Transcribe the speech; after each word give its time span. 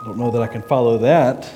I 0.00 0.04
don't 0.04 0.16
know 0.16 0.30
that 0.30 0.40
I 0.40 0.46
can 0.46 0.62
follow 0.62 0.96
that. 0.98 1.52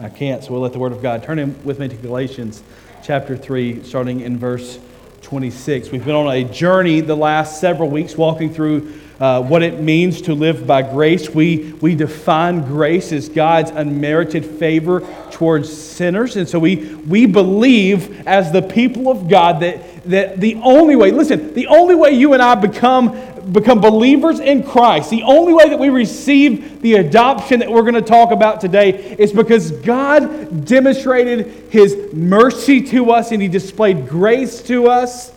I 0.00 0.08
can't, 0.08 0.42
so 0.42 0.50
we'll 0.50 0.62
let 0.62 0.72
the 0.72 0.80
Word 0.80 0.90
of 0.90 1.00
God 1.00 1.22
turn 1.22 1.38
in 1.38 1.62
with 1.62 1.78
me 1.78 1.86
to 1.86 1.94
Galatians 1.94 2.60
chapter 3.04 3.36
3, 3.36 3.84
starting 3.84 4.18
in 4.18 4.36
verse 4.36 4.80
26. 5.22 5.92
We've 5.92 6.04
been 6.04 6.16
on 6.16 6.26
a 6.26 6.42
journey 6.42 7.02
the 7.02 7.14
last 7.14 7.60
several 7.60 7.88
weeks 7.88 8.16
walking 8.16 8.52
through 8.52 8.98
uh, 9.20 9.42
what 9.42 9.62
it 9.62 9.78
means 9.78 10.22
to 10.22 10.34
live 10.34 10.66
by 10.66 10.82
grace. 10.82 11.30
We, 11.30 11.72
we 11.74 11.94
define 11.94 12.62
grace 12.62 13.12
as 13.12 13.28
God's 13.28 13.70
unmerited 13.70 14.44
favor 14.44 15.02
towards 15.30 15.72
sinners. 15.72 16.34
And 16.34 16.48
so 16.48 16.58
we, 16.58 16.96
we 16.96 17.26
believe, 17.26 18.26
as 18.26 18.50
the 18.50 18.62
people 18.62 19.08
of 19.08 19.28
God, 19.28 19.60
that, 19.60 19.93
that 20.06 20.40
the 20.40 20.56
only 20.62 20.96
way, 20.96 21.10
listen, 21.10 21.54
the 21.54 21.66
only 21.66 21.94
way 21.94 22.10
you 22.10 22.32
and 22.34 22.42
I 22.42 22.54
become 22.54 23.34
become 23.52 23.80
believers 23.80 24.40
in 24.40 24.62
Christ, 24.62 25.10
the 25.10 25.22
only 25.22 25.52
way 25.52 25.68
that 25.68 25.78
we 25.78 25.90
receive 25.90 26.80
the 26.80 26.94
adoption 26.94 27.60
that 27.60 27.70
we're 27.70 27.82
going 27.82 27.94
to 27.94 28.02
talk 28.02 28.30
about 28.30 28.60
today 28.60 29.16
is 29.18 29.32
because 29.32 29.70
God 29.70 30.64
demonstrated 30.64 31.70
His 31.70 32.12
mercy 32.12 32.80
to 32.82 33.10
us 33.10 33.32
and 33.32 33.42
He 33.42 33.48
displayed 33.48 34.08
grace 34.08 34.62
to 34.62 34.88
us. 34.88 35.32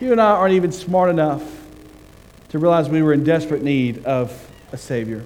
You 0.00 0.12
and 0.12 0.20
I 0.20 0.30
aren't 0.30 0.54
even 0.54 0.72
smart 0.72 1.10
enough 1.10 1.42
to 2.50 2.58
realize 2.58 2.88
we 2.88 3.02
were 3.02 3.12
in 3.12 3.24
desperate 3.24 3.62
need 3.62 4.04
of 4.04 4.50
a 4.72 4.78
Savior. 4.78 5.24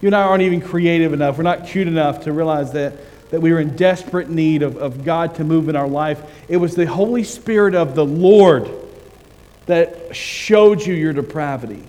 You 0.00 0.08
and 0.08 0.16
I 0.16 0.22
aren't 0.22 0.42
even 0.42 0.60
creative 0.60 1.12
enough, 1.12 1.36
we're 1.36 1.44
not 1.44 1.66
cute 1.66 1.86
enough 1.86 2.24
to 2.24 2.32
realize 2.32 2.72
that, 2.72 2.94
that 3.30 3.40
we 3.40 3.52
were 3.52 3.60
in 3.60 3.76
desperate 3.76 4.28
need 4.28 4.62
of, 4.62 4.76
of 4.76 5.04
God 5.04 5.36
to 5.36 5.44
move 5.44 5.68
in 5.68 5.76
our 5.76 5.88
life. 5.88 6.22
It 6.48 6.56
was 6.56 6.74
the 6.74 6.86
Holy 6.86 7.24
Spirit 7.24 7.74
of 7.74 7.94
the 7.94 8.04
Lord 8.04 8.70
that 9.66 10.14
showed 10.14 10.84
you 10.84 10.94
your 10.94 11.12
depravity. 11.12 11.84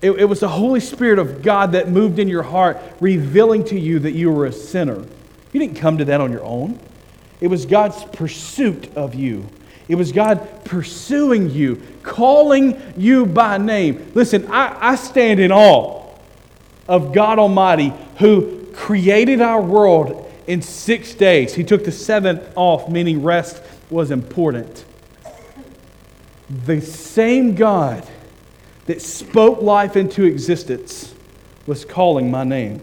It, 0.00 0.12
it, 0.12 0.24
was 0.26 0.40
the 0.40 0.48
Holy 0.48 0.78
Spirit 0.78 1.18
of 1.18 1.42
God 1.42 1.72
that 1.72 1.88
moved 1.88 2.20
in 2.20 2.28
your 2.28 2.44
heart, 2.44 2.78
revealing 3.00 3.64
to 3.64 3.78
you 3.78 3.98
that 4.00 4.12
you 4.12 4.30
were 4.30 4.46
a 4.46 4.52
sinner. 4.52 5.04
You 5.52 5.60
didn't 5.60 5.76
come 5.76 5.98
to 5.98 6.04
that 6.04 6.20
on 6.20 6.30
your 6.30 6.44
own. 6.44 6.78
It 7.40 7.48
was 7.48 7.66
God's 7.66 8.04
pursuit 8.04 8.96
of 8.96 9.14
you. 9.16 9.48
It 9.88 9.96
was 9.96 10.12
God 10.12 10.64
pursuing 10.64 11.50
you, 11.50 11.82
calling 12.02 12.80
you 12.96 13.26
by 13.26 13.58
name. 13.58 14.12
Listen, 14.14 14.46
I, 14.52 14.92
I 14.92 14.94
stand 14.94 15.40
in 15.40 15.50
awe 15.50 16.06
of 16.86 17.12
God 17.12 17.38
Almighty 17.38 17.92
who 18.18 18.66
created 18.72 19.40
our 19.40 19.60
world 19.60 20.27
in 20.48 20.60
six 20.60 21.14
days. 21.14 21.54
He 21.54 21.62
took 21.62 21.84
the 21.84 21.92
seventh 21.92 22.42
off, 22.56 22.88
meaning 22.88 23.22
rest 23.22 23.62
was 23.88 24.10
important 24.10 24.84
the 26.50 26.80
same 26.80 27.54
God 27.54 28.06
that 28.86 29.02
spoke 29.02 29.60
life 29.60 29.96
into 29.96 30.24
existence 30.24 31.14
was 31.66 31.84
calling 31.84 32.30
my 32.30 32.44
name. 32.44 32.80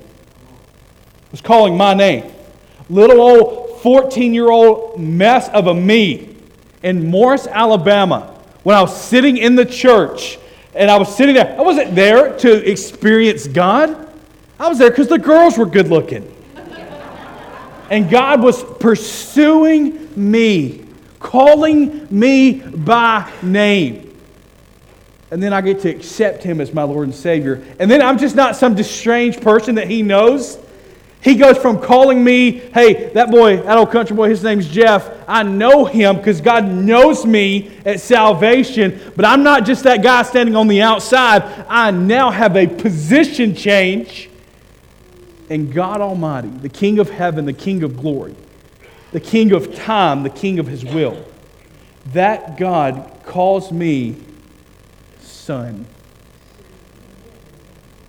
Was 1.32 1.42
calling 1.42 1.76
my 1.76 1.94
name. 1.94 2.32
Little 2.90 3.20
old 3.20 3.82
14 3.82 4.34
year 4.34 4.52
old 4.52 5.00
mess 5.00 5.50
of 5.50 5.68
a 5.68 5.74
me 5.74 6.36
in 6.84 7.10
Morris, 7.10 7.48
Alabama, 7.48 8.40
when 8.64 8.76
I 8.76 8.82
was 8.82 8.96
sitting 9.00 9.38
in 9.38 9.56
the 9.56 9.66
church 9.66 10.38
and 10.76 10.92
I 10.92 10.98
was 10.98 11.16
sitting 11.16 11.34
there. 11.34 11.58
I 11.58 11.62
wasn't 11.62 11.96
there 11.96 12.38
to 12.40 12.70
experience 12.70 13.48
God, 13.48 14.10
I 14.60 14.70
was 14.70 14.78
there 14.78 14.92
because 14.92 15.08
the 15.08 15.18
girls 15.18 15.58
were 15.58 15.66
good 15.66 15.88
looking. 15.88 16.32
And 17.90 18.10
God 18.10 18.42
was 18.42 18.64
pursuing 18.64 20.10
me 20.16 20.86
calling 21.26 22.08
me 22.12 22.60
by 22.60 23.32
name. 23.42 24.02
And 25.32 25.42
then 25.42 25.54
I 25.54 25.62
get 25.62 25.82
to 25.82 25.90
accept 25.90 26.44
him 26.44 26.62
as 26.62 26.72
my 26.72 26.84
Lord 26.84 27.08
and 27.08 27.16
Savior. 27.16 27.64
And 27.80 27.90
then 27.90 28.02
I'm 28.02 28.20
just 28.20 28.36
not 28.36 28.56
some 28.56 28.82
strange 28.84 29.42
person 29.42 29.76
that 29.76 29.88
he 29.88 30.04
knows. 30.04 30.60
He 31.22 31.34
goes 31.36 31.58
from 31.58 31.82
calling 31.82 32.24
me, 32.24 32.52
hey, 32.52 33.10
that 33.16 33.32
boy, 33.32 33.58
that 33.58 33.76
old 33.76 33.90
country 33.90 34.16
boy, 34.16 34.30
his 34.30 34.44
name's 34.44 34.70
Jeff. 34.70 35.10
I 35.28 35.42
know 35.42 35.84
him 35.84 36.18
because 36.18 36.42
God 36.42 36.68
knows 36.68 37.26
me 37.26 37.72
at 37.84 38.00
salvation, 38.00 39.02
but 39.16 39.26
I'm 39.26 39.42
not 39.42 39.66
just 39.66 39.84
that 39.86 40.04
guy 40.04 40.22
standing 40.22 40.56
on 40.56 40.68
the 40.68 40.84
outside. 40.84 41.42
I 41.68 41.90
now 41.90 42.30
have 42.30 42.56
a 42.56 42.68
position 42.68 43.56
change. 43.56 44.30
And 45.50 45.74
God 45.74 46.02
Almighty, 46.02 46.50
the 46.50 46.70
King 46.70 47.00
of 47.00 47.10
heaven, 47.10 47.46
the 47.46 47.54
King 47.54 47.84
of 47.84 47.98
glory, 47.98 48.36
the 49.16 49.22
king 49.22 49.54
of 49.54 49.74
time, 49.74 50.24
the 50.24 50.30
king 50.30 50.60
of 50.60 50.68
his 50.68 50.84
will. 50.84 51.24
That 52.12 52.58
God 52.58 53.22
calls 53.24 53.72
me 53.72 54.18
son. 55.22 55.86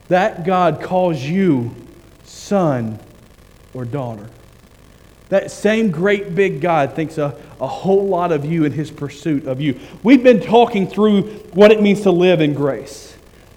That 0.09 0.45
God 0.45 0.83
calls 0.83 1.23
you 1.23 1.75
son 2.25 2.99
or 3.73 3.85
daughter. 3.85 4.29
That 5.29 5.53
same 5.53 5.93
great 5.93 6.35
big 6.35 6.61
God 6.61 6.95
thinks 6.95 7.19
a, 7.19 7.37
a 7.61 7.67
whole 7.69 8.09
lot 8.09 8.33
of 8.33 8.45
you 8.45 8.65
in 8.65 8.73
his 8.73 8.91
pursuit 8.91 9.47
of 9.47 9.61
you. 9.61 9.79
We've 10.03 10.25
been 10.25 10.41
talking 10.41 10.89
through 10.89 11.23
what 11.53 11.71
it 11.71 11.81
means 11.81 12.01
to 12.03 12.11
live 12.11 12.41
in 12.41 12.55
grace 12.55 13.16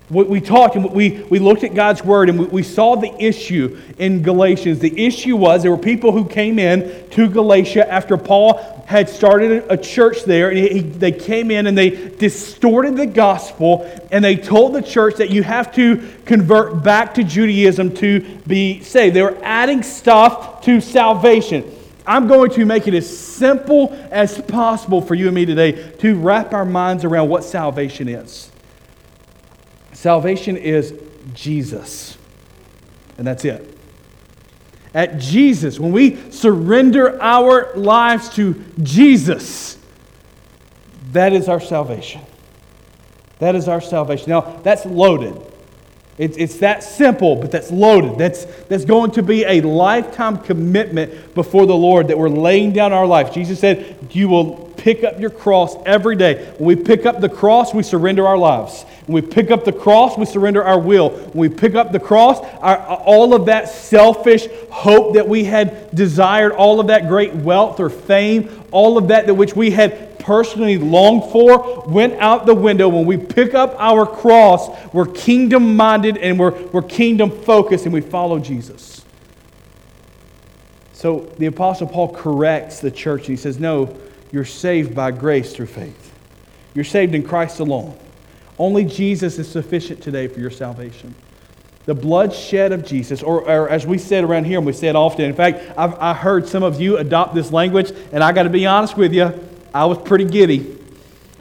we 0.09 0.41
talked 0.41 0.75
and 0.75 0.91
we, 0.91 1.21
we 1.29 1.37
looked 1.37 1.63
at 1.63 1.75
God's 1.75 2.03
word 2.03 2.29
and 2.29 2.39
we, 2.39 2.45
we 2.47 2.63
saw 2.63 2.95
the 2.95 3.13
issue 3.23 3.79
in 3.99 4.23
Galatians. 4.23 4.79
The 4.79 5.05
issue 5.05 5.35
was 5.35 5.61
there 5.61 5.71
were 5.71 5.77
people 5.77 6.11
who 6.11 6.25
came 6.25 6.57
in 6.57 7.07
to 7.11 7.29
Galatia 7.29 7.91
after 7.91 8.17
Paul 8.17 8.57
had 8.87 9.07
started 9.07 9.65
a 9.69 9.77
church 9.77 10.23
there, 10.23 10.49
and 10.49 10.57
he, 10.57 10.79
they 10.79 11.11
came 11.11 11.51
in 11.51 11.67
and 11.67 11.77
they 11.77 11.91
distorted 11.91 12.97
the 12.97 13.05
gospel 13.05 13.87
and 14.11 14.25
they 14.25 14.35
told 14.35 14.73
the 14.73 14.81
church 14.81 15.17
that 15.17 15.29
you 15.29 15.43
have 15.43 15.73
to 15.75 16.09
convert 16.25 16.83
back 16.83 17.13
to 17.13 17.23
Judaism 17.23 17.93
to 17.95 18.21
be 18.47 18.81
saved. 18.81 19.15
They 19.15 19.21
were 19.21 19.37
adding 19.43 19.83
stuff 19.83 20.63
to 20.63 20.81
salvation. 20.81 21.71
I'm 22.07 22.27
going 22.27 22.49
to 22.51 22.65
make 22.65 22.87
it 22.87 22.95
as 22.95 23.07
simple 23.07 23.95
as 24.09 24.41
possible 24.41 25.01
for 25.01 25.13
you 25.13 25.27
and 25.27 25.35
me 25.35 25.45
today 25.45 25.91
to 25.99 26.15
wrap 26.15 26.53
our 26.55 26.65
minds 26.65 27.05
around 27.05 27.29
what 27.29 27.43
salvation 27.43 28.09
is. 28.09 28.48
Salvation 29.99 30.55
is 30.55 30.93
Jesus. 31.33 32.17
And 33.17 33.27
that's 33.27 33.43
it. 33.43 33.77
At 34.93 35.17
Jesus, 35.17 35.77
when 35.77 35.91
we 35.91 36.31
surrender 36.31 37.21
our 37.21 37.73
lives 37.75 38.29
to 38.35 38.53
Jesus, 38.81 39.77
that 41.11 41.33
is 41.33 41.49
our 41.49 41.59
salvation. 41.59 42.21
That 43.39 43.55
is 43.55 43.67
our 43.67 43.81
salvation. 43.81 44.29
Now, 44.29 44.61
that's 44.63 44.85
loaded. 44.85 45.35
It's, 46.17 46.37
it's 46.37 46.59
that 46.59 46.81
simple, 46.81 47.35
but 47.35 47.51
that's 47.51 47.69
loaded. 47.69 48.17
That's, 48.17 48.45
that's 48.69 48.85
going 48.85 49.11
to 49.11 49.21
be 49.21 49.43
a 49.43 49.59
lifetime 49.59 50.37
commitment 50.37 51.35
before 51.35 51.65
the 51.65 51.75
Lord 51.75 52.07
that 52.07 52.17
we're 52.17 52.29
laying 52.29 52.71
down 52.71 52.93
our 52.93 53.05
life. 53.05 53.33
Jesus 53.33 53.59
said, 53.59 53.97
You 54.11 54.29
will 54.29 54.69
pick 54.77 55.03
up 55.03 55.19
your 55.19 55.29
cross 55.29 55.75
every 55.85 56.15
day. 56.15 56.53
When 56.57 56.77
we 56.77 56.83
pick 56.83 57.05
up 57.05 57.19
the 57.19 57.29
cross, 57.29 57.73
we 57.73 57.83
surrender 57.83 58.25
our 58.25 58.37
lives. 58.37 58.85
When 59.09 59.23
we 59.23 59.27
pick 59.27 59.49
up 59.49 59.65
the 59.65 59.73
cross, 59.73 60.19
we 60.19 60.25
surrender 60.25 60.63
our 60.63 60.77
will. 60.79 61.09
When 61.09 61.49
we 61.49 61.49
pick 61.49 61.73
up 61.73 61.91
the 61.91 61.99
cross, 61.99 62.41
our, 62.61 62.77
all 62.77 63.33
of 63.33 63.47
that 63.47 63.67
selfish 63.67 64.47
hope 64.69 65.15
that 65.15 65.27
we 65.27 65.45
had 65.45 65.89
desired, 65.95 66.51
all 66.51 66.79
of 66.79 66.85
that 66.87 67.07
great 67.07 67.33
wealth 67.33 67.79
or 67.79 67.89
fame, 67.89 68.63
all 68.69 68.99
of 68.99 69.07
that, 69.07 69.25
that 69.25 69.33
which 69.33 69.55
we 69.55 69.71
had 69.71 70.19
personally 70.19 70.77
longed 70.77 71.31
for 71.31 71.85
went 71.87 72.21
out 72.21 72.45
the 72.45 72.53
window. 72.53 72.87
When 72.87 73.07
we 73.07 73.17
pick 73.17 73.55
up 73.55 73.75
our 73.79 74.05
cross, 74.05 74.69
we're 74.93 75.07
kingdom 75.07 75.75
minded 75.75 76.17
and 76.17 76.37
we're, 76.37 76.51
we're 76.67 76.83
kingdom 76.83 77.31
focused 77.31 77.85
and 77.85 77.93
we 77.95 78.01
follow 78.01 78.37
Jesus. 78.37 79.03
So 80.93 81.21
the 81.39 81.47
Apostle 81.47 81.87
Paul 81.87 82.13
corrects 82.13 82.79
the 82.79 82.91
church 82.91 83.21
and 83.21 83.29
he 83.29 83.37
says, 83.37 83.59
No, 83.59 83.97
you're 84.31 84.45
saved 84.45 84.93
by 84.93 85.09
grace 85.09 85.55
through 85.55 85.65
faith. 85.65 86.13
You're 86.75 86.85
saved 86.85 87.15
in 87.15 87.23
Christ 87.23 87.59
alone. 87.59 87.97
Only 88.59 88.83
Jesus 88.83 89.39
is 89.39 89.49
sufficient 89.49 90.03
today 90.03 90.27
for 90.27 90.41
your 90.41 90.51
salvation. 90.51 91.15
The 91.85 91.95
blood 91.95 92.33
shed 92.33 92.73
of 92.73 92.85
Jesus, 92.85 93.23
or, 93.23 93.49
or 93.49 93.69
as 93.69 93.87
we 93.87 93.97
said 93.97 94.25
around 94.25 94.43
here, 94.43 94.57
and 94.57 94.67
we 94.67 94.73
say 94.73 94.89
it 94.89 94.95
often. 94.97 95.25
In 95.25 95.33
fact, 95.33 95.73
I've 95.77 95.95
I 95.95 96.13
heard 96.13 96.47
some 96.47 96.61
of 96.61 96.79
you 96.79 96.97
adopt 96.97 97.33
this 97.33 97.51
language, 97.53 97.91
and 98.11 98.21
I 98.21 98.33
got 98.33 98.43
to 98.43 98.49
be 98.49 98.65
honest 98.67 98.97
with 98.97 99.13
you, 99.13 99.33
I 99.73 99.85
was 99.85 99.97
pretty 99.97 100.25
giddy. 100.25 100.77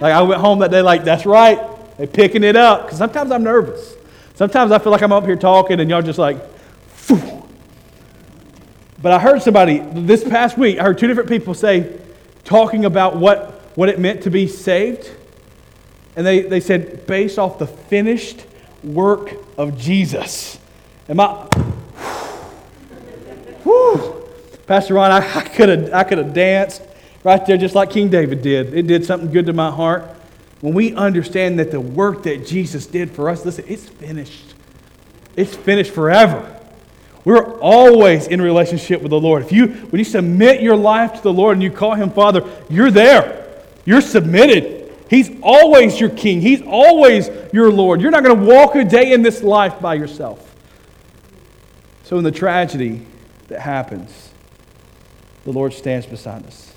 Like 0.00 0.14
I 0.14 0.22
went 0.22 0.40
home 0.40 0.60
that 0.60 0.70
day, 0.70 0.80
like, 0.80 1.02
that's 1.02 1.26
right, 1.26 1.58
they 1.98 2.06
picking 2.06 2.44
it 2.44 2.54
up. 2.54 2.84
Because 2.84 2.98
sometimes 2.98 3.32
I'm 3.32 3.42
nervous. 3.42 3.94
Sometimes 4.36 4.70
I 4.70 4.78
feel 4.78 4.92
like 4.92 5.02
I'm 5.02 5.12
up 5.12 5.24
here 5.24 5.36
talking, 5.36 5.80
and 5.80 5.90
y'all 5.90 6.02
just 6.02 6.20
like, 6.20 6.38
Phew. 6.90 7.42
But 9.02 9.10
I 9.12 9.18
heard 9.18 9.42
somebody 9.42 9.80
this 9.80 10.22
past 10.22 10.56
week, 10.56 10.78
I 10.78 10.84
heard 10.84 10.98
two 10.98 11.08
different 11.08 11.28
people 11.28 11.52
say, 11.52 11.98
talking 12.44 12.84
about 12.84 13.16
what, 13.16 13.60
what 13.74 13.88
it 13.88 13.98
meant 13.98 14.22
to 14.22 14.30
be 14.30 14.46
saved. 14.46 15.10
And 16.18 16.26
they, 16.26 16.40
they 16.40 16.58
said, 16.58 17.06
based 17.06 17.38
off 17.38 17.60
the 17.60 17.68
finished 17.68 18.44
work 18.82 19.34
of 19.56 19.78
Jesus. 19.78 20.58
Am 21.08 21.20
I? 21.20 21.26
Whew. 23.62 24.28
Pastor 24.66 24.94
Ron, 24.94 25.12
I 25.12 25.42
could 25.42 25.68
have 25.68 25.94
I 25.94 26.02
could 26.02 26.18
have 26.18 26.34
danced 26.34 26.82
right 27.22 27.46
there 27.46 27.56
just 27.56 27.76
like 27.76 27.90
King 27.90 28.08
David 28.08 28.42
did. 28.42 28.74
It 28.74 28.88
did 28.88 29.04
something 29.04 29.30
good 29.30 29.46
to 29.46 29.52
my 29.52 29.70
heart. 29.70 30.02
When 30.60 30.74
we 30.74 30.92
understand 30.92 31.60
that 31.60 31.70
the 31.70 31.80
work 31.80 32.24
that 32.24 32.44
Jesus 32.44 32.84
did 32.86 33.12
for 33.12 33.30
us, 33.30 33.44
listen, 33.44 33.64
it's 33.68 33.88
finished. 33.88 34.54
It's 35.36 35.54
finished 35.54 35.92
forever. 35.92 36.52
We're 37.24 37.60
always 37.60 38.26
in 38.26 38.42
relationship 38.42 39.02
with 39.02 39.10
the 39.10 39.20
Lord. 39.20 39.44
If 39.44 39.52
you, 39.52 39.68
when 39.68 40.00
you 40.00 40.04
submit 40.04 40.62
your 40.62 40.74
life 40.74 41.14
to 41.14 41.22
the 41.22 41.32
Lord 41.32 41.56
and 41.56 41.62
you 41.62 41.70
call 41.70 41.94
Him 41.94 42.10
Father, 42.10 42.42
you're 42.68 42.90
there. 42.90 43.46
You're 43.84 44.00
submitted. 44.00 44.77
He's 45.08 45.30
always 45.42 45.98
your 45.98 46.10
King. 46.10 46.40
He's 46.40 46.62
always 46.62 47.30
your 47.52 47.72
Lord. 47.72 48.00
You're 48.00 48.10
not 48.10 48.22
going 48.22 48.38
to 48.38 48.46
walk 48.46 48.74
a 48.74 48.84
day 48.84 49.12
in 49.12 49.22
this 49.22 49.42
life 49.42 49.80
by 49.80 49.94
yourself. 49.94 50.54
So, 52.04 52.18
in 52.18 52.24
the 52.24 52.32
tragedy 52.32 53.06
that 53.48 53.60
happens, 53.60 54.30
the 55.44 55.52
Lord 55.52 55.72
stands 55.72 56.06
beside 56.06 56.44
us. 56.46 56.72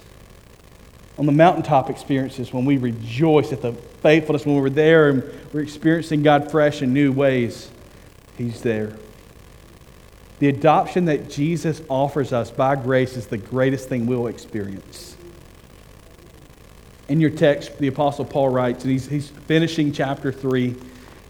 On 1.17 1.25
the 1.25 1.31
mountaintop 1.31 1.89
experiences, 1.89 2.53
when 2.53 2.65
we 2.65 2.77
rejoice 2.77 3.51
at 3.51 3.61
the 3.61 3.73
faithfulness, 3.73 4.45
when 4.45 4.55
we're 4.55 4.69
there 4.69 5.09
and 5.09 5.23
we're 5.53 5.61
experiencing 5.61 6.23
God 6.23 6.49
fresh 6.49 6.81
in 6.81 6.93
new 6.93 7.11
ways, 7.11 7.69
He's 8.37 8.61
there. 8.61 8.93
The 10.39 10.47
adoption 10.47 11.05
that 11.05 11.29
Jesus 11.29 11.81
offers 11.87 12.33
us 12.33 12.49
by 12.49 12.75
grace 12.75 13.15
is 13.15 13.27
the 13.27 13.37
greatest 13.37 13.89
thing 13.89 14.07
we'll 14.07 14.27
experience. 14.27 15.10
In 17.11 17.19
your 17.19 17.29
text, 17.29 17.77
the 17.77 17.87
Apostle 17.87 18.23
Paul 18.23 18.47
writes, 18.47 18.85
and 18.85 18.91
he's, 18.93 19.05
he's 19.05 19.27
finishing 19.27 19.91
chapter 19.91 20.31
3, 20.31 20.67
and 20.69 20.79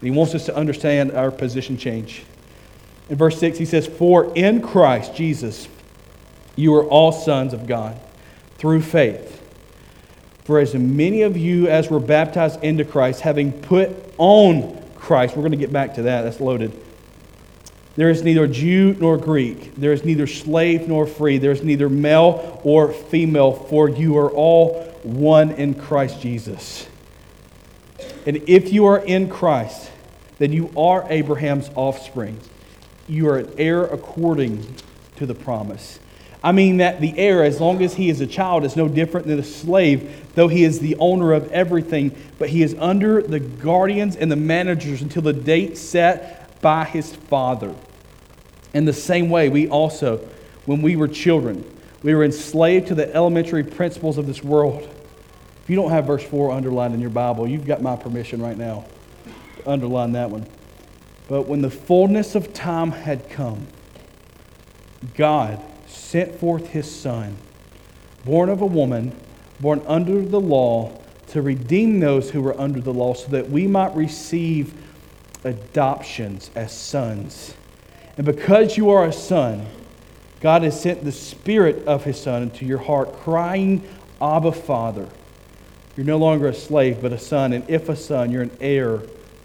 he 0.00 0.12
wants 0.12 0.32
us 0.32 0.46
to 0.46 0.54
understand 0.54 1.10
our 1.10 1.32
position 1.32 1.76
change. 1.76 2.22
In 3.08 3.16
verse 3.16 3.36
6, 3.40 3.58
he 3.58 3.64
says, 3.64 3.88
For 3.88 4.32
in 4.36 4.62
Christ 4.62 5.16
Jesus, 5.16 5.66
you 6.54 6.72
are 6.76 6.84
all 6.84 7.10
sons 7.10 7.52
of 7.52 7.66
God 7.66 7.98
through 8.58 8.82
faith. 8.82 9.42
For 10.44 10.60
as 10.60 10.72
many 10.72 11.22
of 11.22 11.36
you 11.36 11.66
as 11.66 11.90
were 11.90 11.98
baptized 11.98 12.62
into 12.62 12.84
Christ, 12.84 13.22
having 13.22 13.50
put 13.50 13.90
on 14.18 14.80
Christ, 14.94 15.34
we're 15.34 15.42
going 15.42 15.50
to 15.50 15.58
get 15.58 15.72
back 15.72 15.94
to 15.94 16.02
that, 16.02 16.22
that's 16.22 16.38
loaded 16.38 16.72
there 17.94 18.08
is 18.08 18.22
neither 18.22 18.46
Jew 18.46 18.96
nor 18.98 19.18
Greek. 19.18 19.74
There 19.74 19.92
is 19.92 20.04
neither 20.04 20.26
slave 20.26 20.88
nor 20.88 21.06
free. 21.06 21.36
There 21.38 21.52
is 21.52 21.62
neither 21.62 21.90
male 21.90 22.60
or 22.64 22.90
female, 22.90 23.52
for 23.52 23.88
you 23.88 24.16
are 24.16 24.30
all 24.30 24.91
one 25.04 25.52
in 25.52 25.74
Christ 25.74 26.20
Jesus. 26.20 26.86
And 28.26 28.42
if 28.48 28.72
you 28.72 28.86
are 28.86 28.98
in 28.98 29.28
Christ, 29.28 29.90
then 30.38 30.52
you 30.52 30.70
are 30.76 31.06
Abraham's 31.08 31.70
offspring. 31.74 32.38
You 33.08 33.28
are 33.28 33.38
an 33.38 33.52
heir 33.58 33.84
according 33.84 34.74
to 35.16 35.26
the 35.26 35.34
promise. 35.34 35.98
I 36.44 36.50
mean 36.50 36.78
that 36.78 37.00
the 37.00 37.16
heir, 37.16 37.44
as 37.44 37.60
long 37.60 37.82
as 37.82 37.94
he 37.94 38.08
is 38.08 38.20
a 38.20 38.26
child, 38.26 38.64
is 38.64 38.74
no 38.74 38.88
different 38.88 39.28
than 39.28 39.38
a 39.38 39.44
slave, 39.44 40.32
though 40.34 40.48
he 40.48 40.64
is 40.64 40.80
the 40.80 40.96
owner 40.96 41.32
of 41.32 41.50
everything, 41.52 42.16
but 42.38 42.48
he 42.48 42.62
is 42.62 42.74
under 42.78 43.22
the 43.22 43.38
guardians 43.38 44.16
and 44.16 44.30
the 44.30 44.36
managers 44.36 45.02
until 45.02 45.22
the 45.22 45.32
date 45.32 45.78
set 45.78 46.60
by 46.60 46.84
his 46.84 47.14
Father. 47.14 47.74
In 48.74 48.84
the 48.84 48.92
same 48.92 49.30
way, 49.30 49.48
we 49.48 49.68
also, 49.68 50.18
when 50.66 50.82
we 50.82 50.96
were 50.96 51.08
children, 51.08 51.64
we 52.02 52.14
were 52.14 52.24
enslaved 52.24 52.88
to 52.88 52.94
the 52.94 53.14
elementary 53.14 53.62
principles 53.62 54.18
of 54.18 54.26
this 54.26 54.42
world. 54.42 54.82
If 55.62 55.70
you 55.70 55.76
don't 55.76 55.90
have 55.90 56.06
verse 56.06 56.24
4 56.24 56.50
underlined 56.50 56.94
in 56.94 57.00
your 57.00 57.10
Bible, 57.10 57.46
you've 57.46 57.66
got 57.66 57.82
my 57.82 57.96
permission 57.96 58.42
right 58.42 58.56
now 58.56 58.84
to 59.58 59.70
underline 59.70 60.12
that 60.12 60.30
one. 60.30 60.46
But 61.28 61.42
when 61.42 61.62
the 61.62 61.70
fullness 61.70 62.34
of 62.34 62.52
time 62.52 62.90
had 62.90 63.30
come, 63.30 63.66
God 65.14 65.62
sent 65.86 66.34
forth 66.38 66.68
his 66.68 66.90
Son, 66.90 67.36
born 68.24 68.48
of 68.48 68.60
a 68.60 68.66
woman, 68.66 69.14
born 69.60 69.82
under 69.86 70.20
the 70.22 70.40
law, 70.40 70.98
to 71.28 71.40
redeem 71.40 72.00
those 72.00 72.30
who 72.30 72.42
were 72.42 72.60
under 72.60 72.80
the 72.80 72.92
law, 72.92 73.14
so 73.14 73.28
that 73.28 73.48
we 73.48 73.66
might 73.66 73.94
receive 73.94 74.74
adoptions 75.44 76.50
as 76.54 76.72
sons. 76.72 77.54
And 78.16 78.26
because 78.26 78.76
you 78.76 78.90
are 78.90 79.06
a 79.06 79.12
son, 79.12 79.66
God 80.42 80.62
has 80.62 80.78
sent 80.78 81.04
the 81.04 81.12
Spirit 81.12 81.86
of 81.86 82.02
His 82.04 82.20
Son 82.20 82.42
into 82.42 82.66
your 82.66 82.78
heart, 82.78 83.12
crying, 83.20 83.88
Abba, 84.20 84.50
Father. 84.50 85.08
You're 85.96 86.04
no 86.04 86.18
longer 86.18 86.48
a 86.48 86.54
slave, 86.54 87.00
but 87.00 87.12
a 87.12 87.18
son. 87.18 87.52
And 87.52 87.68
if 87.70 87.88
a 87.88 87.94
son, 87.94 88.32
you're 88.32 88.42
an 88.42 88.56
heir 88.60 88.98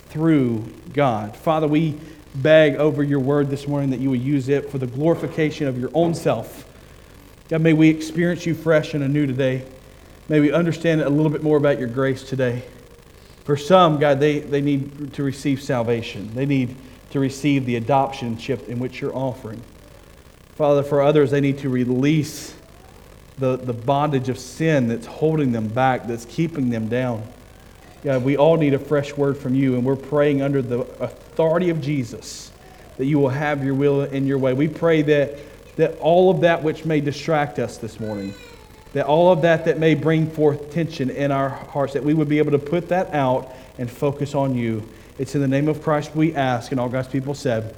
through 0.09 0.65
God. 0.94 1.38
Father, 1.38 1.67
we 1.67 1.99
beg 2.33 2.75
over 2.77 3.03
your 3.03 3.19
word 3.19 3.49
this 3.49 3.67
morning 3.67 3.91
that 3.91 3.99
you 3.99 4.09
would 4.09 4.21
use 4.21 4.49
it 4.49 4.71
for 4.71 4.79
the 4.79 4.88
glorification 4.88 5.67
of 5.67 5.79
your 5.79 5.91
own 5.94 6.15
self. 6.15 6.65
God, 7.47 7.61
may 7.61 7.73
we 7.73 7.89
experience 7.89 8.45
you 8.47 8.55
fresh 8.55 8.95
and 8.95 9.03
anew 9.03 9.27
today. 9.27 9.65
May 10.29 10.39
we 10.39 10.51
understand 10.51 11.01
a 11.01 11.09
little 11.09 11.31
bit 11.31 11.44
more 11.44 11.57
about 11.57 11.77
your 11.77 11.89
grace 11.89 12.23
today. 12.23 12.63
For 13.44 13.55
some, 13.55 13.99
God, 13.99 14.19
they, 14.19 14.39
they 14.39 14.61
need 14.61 15.13
to 15.13 15.23
receive 15.23 15.61
salvation. 15.61 16.33
They 16.33 16.45
need 16.45 16.75
to 17.11 17.19
receive 17.19 17.65
the 17.65 17.75
adoption 17.75 18.35
adoptionship 18.35 18.67
in 18.67 18.79
which 18.79 18.99
you're 18.99 19.15
offering. 19.15 19.61
Father, 20.57 20.81
for 20.81 21.04
others, 21.04 21.30
they 21.30 21.39
need 21.39 21.59
to 21.59 21.69
release 21.69 22.56
the, 23.38 23.57
the 23.57 23.74
bondage 23.74 24.27
of 24.27 24.39
sin 24.39 24.88
that's 24.88 25.06
holding 25.06 25.51
them 25.51 25.68
back, 25.68 26.07
that's 26.07 26.25
keeping 26.25 26.71
them 26.71 26.88
down. 26.88 27.21
God, 28.04 28.24
we 28.24 28.38
all 28.38 28.57
need 28.57 28.74
a 28.74 28.80
fresh 28.80 29.15
word 29.15 29.38
from 29.38 29.54
you, 29.54 29.75
and 29.75 29.86
we're 29.86 29.95
praying 29.95 30.42
under 30.42 30.63
the 30.63 30.80
authority 30.80 31.69
of 31.69 31.80
Jesus 31.80 32.51
that 32.98 33.06
you 33.06 33.19
will 33.19 33.30
have 33.30 33.63
your 33.63 33.75
will 33.75 34.01
in 34.06 34.25
your 34.25 34.39
way. 34.39 34.54
We 34.54 34.68
pray 34.68 35.04
that, 35.04 35.38
that 35.75 35.95
all 36.00 36.31
of 36.31 36.42
that 36.42 36.63
which 36.63 36.86
may 36.86 37.01
distract 37.01 37.59
us 37.59 37.77
this 37.77 38.00
morning, 38.00 38.33
that 38.94 39.06
all 39.06 39.31
of 39.31 39.44
that 39.44 39.65
that 39.65 39.77
may 39.77 39.94
bring 39.94 40.27
forth 40.27 40.71
tension 40.71 41.12
in 41.12 41.31
our 41.31 41.50
hearts, 41.50 41.94
that 41.94 42.04
we 42.04 42.15
would 42.15 42.27
be 42.27 42.39
able 42.39 42.54
to 42.54 42.59
put 42.59 42.89
that 42.89 43.13
out 43.13 43.54
and 43.77 43.92
focus 43.92 44.33
on 44.33 44.56
you. 44.56 44.89
It's 45.19 45.36
in 45.36 45.42
the 45.42 45.48
name 45.48 45.68
of 45.68 45.83
Christ 45.83 46.15
we 46.15 46.33
ask, 46.33 46.71
and 46.71 46.80
all 46.80 46.89
God's 46.89 47.09
people 47.09 47.36
said, 47.36 47.75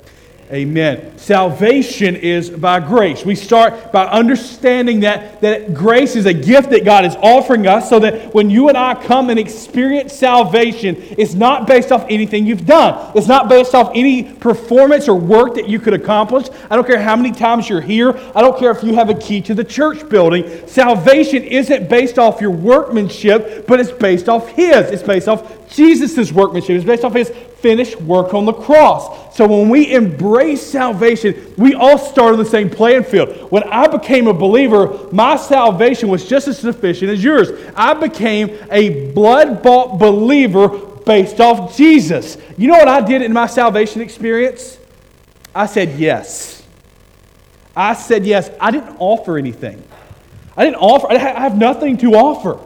Amen. 0.51 1.15
Salvation 1.19 2.15
is 2.15 2.49
by 2.49 2.79
grace. 2.79 3.23
We 3.23 3.35
start 3.35 3.91
by 3.91 4.07
understanding 4.07 5.01
that, 5.01 5.41
that 5.41 5.75
grace 5.75 6.15
is 6.15 6.25
a 6.25 6.33
gift 6.33 6.71
that 6.71 6.83
God 6.83 7.05
is 7.05 7.15
offering 7.17 7.67
us 7.67 7.87
so 7.87 7.99
that 7.99 8.33
when 8.33 8.49
you 8.49 8.67
and 8.67 8.75
I 8.75 8.95
come 8.95 9.29
and 9.29 9.37
experience 9.37 10.11
salvation, 10.11 10.95
it's 11.19 11.35
not 11.35 11.67
based 11.67 11.91
off 11.91 12.03
anything 12.09 12.47
you've 12.47 12.65
done. 12.65 13.11
It's 13.15 13.27
not 13.27 13.47
based 13.47 13.75
off 13.75 13.91
any 13.93 14.23
performance 14.23 15.07
or 15.07 15.13
work 15.13 15.53
that 15.53 15.69
you 15.69 15.79
could 15.79 15.93
accomplish. 15.93 16.47
I 16.71 16.75
don't 16.75 16.87
care 16.87 16.99
how 16.99 17.15
many 17.15 17.31
times 17.31 17.69
you're 17.69 17.79
here. 17.79 18.17
I 18.33 18.41
don't 18.41 18.57
care 18.57 18.71
if 18.71 18.83
you 18.83 18.95
have 18.95 19.11
a 19.11 19.15
key 19.15 19.41
to 19.41 19.53
the 19.53 19.63
church 19.63 20.09
building. 20.09 20.67
Salvation 20.67 21.43
isn't 21.43 21.89
based 21.89 22.17
off 22.17 22.41
your 22.41 22.49
workmanship, 22.49 23.67
but 23.67 23.79
it's 23.79 23.91
based 23.91 24.27
off 24.27 24.47
His. 24.49 24.89
It's 24.89 25.03
based 25.03 25.27
off 25.27 25.58
Jesus' 25.69 26.31
workmanship. 26.31 26.71
It's 26.71 26.85
based 26.85 27.03
off 27.03 27.13
His 27.13 27.29
finished 27.29 27.99
work 28.01 28.33
on 28.33 28.45
the 28.45 28.53
cross. 28.53 29.35
So 29.35 29.47
when 29.47 29.69
we 29.69 29.93
embrace 29.93 30.61
salvation, 30.61 31.53
we 31.57 31.73
all 31.73 31.97
start 31.97 32.33
on 32.33 32.39
the 32.39 32.45
same 32.45 32.69
playing 32.69 33.03
field. 33.03 33.51
When 33.51 33.63
I 33.63 33.87
became 33.87 34.27
a 34.27 34.33
believer, 34.33 35.07
my 35.11 35.35
salvation 35.35 36.09
was 36.09 36.27
just 36.27 36.47
as 36.47 36.57
sufficient 36.57 37.11
as 37.11 37.23
yours. 37.23 37.49
I 37.75 37.93
became 37.93 38.57
a 38.71 39.11
blood 39.11 39.61
bought 39.61 39.99
believer 39.99 40.69
based 40.69 41.39
off 41.39 41.75
Jesus. 41.75 42.37
You 42.57 42.67
know 42.67 42.77
what 42.77 42.87
I 42.87 43.01
did 43.01 43.21
in 43.21 43.33
my 43.33 43.47
salvation 43.47 44.01
experience? 44.01 44.77
I 45.53 45.65
said 45.65 45.99
yes. 45.99 46.63
I 47.75 47.93
said 47.93 48.25
yes. 48.25 48.49
I 48.59 48.71
didn't 48.71 48.97
offer 48.99 49.37
anything. 49.37 49.83
I 50.55 50.65
didn't 50.65 50.77
offer, 50.77 51.07
I 51.09 51.17
have 51.17 51.57
nothing 51.57 51.97
to 51.99 52.13
offer. 52.13 52.59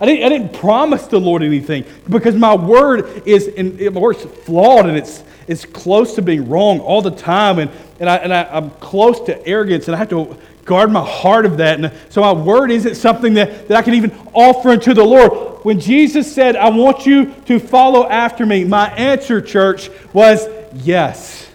I 0.00 0.06
didn't, 0.06 0.24
I 0.24 0.28
didn't 0.30 0.54
promise 0.54 1.06
the 1.06 1.20
Lord 1.20 1.42
anything 1.42 1.84
because 2.08 2.34
my 2.34 2.54
word 2.54 3.22
is 3.26 3.48
in, 3.48 3.76
my 3.92 4.00
word's 4.00 4.22
flawed 4.22 4.86
and 4.86 4.96
it's, 4.96 5.22
it's 5.46 5.66
close 5.66 6.14
to 6.14 6.22
being 6.22 6.48
wrong 6.48 6.80
all 6.80 7.02
the 7.02 7.10
time. 7.10 7.58
And, 7.58 7.70
and, 7.98 8.08
I, 8.08 8.16
and 8.16 8.32
I, 8.32 8.44
I'm 8.44 8.70
close 8.70 9.20
to 9.26 9.46
arrogance 9.46 9.88
and 9.88 9.94
I 9.94 9.98
have 9.98 10.08
to 10.08 10.38
guard 10.64 10.90
my 10.90 11.04
heart 11.04 11.44
of 11.44 11.58
that. 11.58 11.78
And 11.78 11.92
so 12.08 12.22
my 12.22 12.32
word 12.32 12.70
isn't 12.70 12.94
something 12.94 13.34
that, 13.34 13.68
that 13.68 13.76
I 13.76 13.82
can 13.82 13.92
even 13.92 14.16
offer 14.32 14.70
unto 14.70 14.94
the 14.94 15.04
Lord. 15.04 15.64
When 15.64 15.78
Jesus 15.78 16.32
said, 16.34 16.56
I 16.56 16.70
want 16.70 17.04
you 17.04 17.34
to 17.46 17.58
follow 17.58 18.08
after 18.08 18.46
me, 18.46 18.64
my 18.64 18.88
answer, 18.94 19.42
church, 19.42 19.90
was 20.14 20.48
yes. 20.72 21.46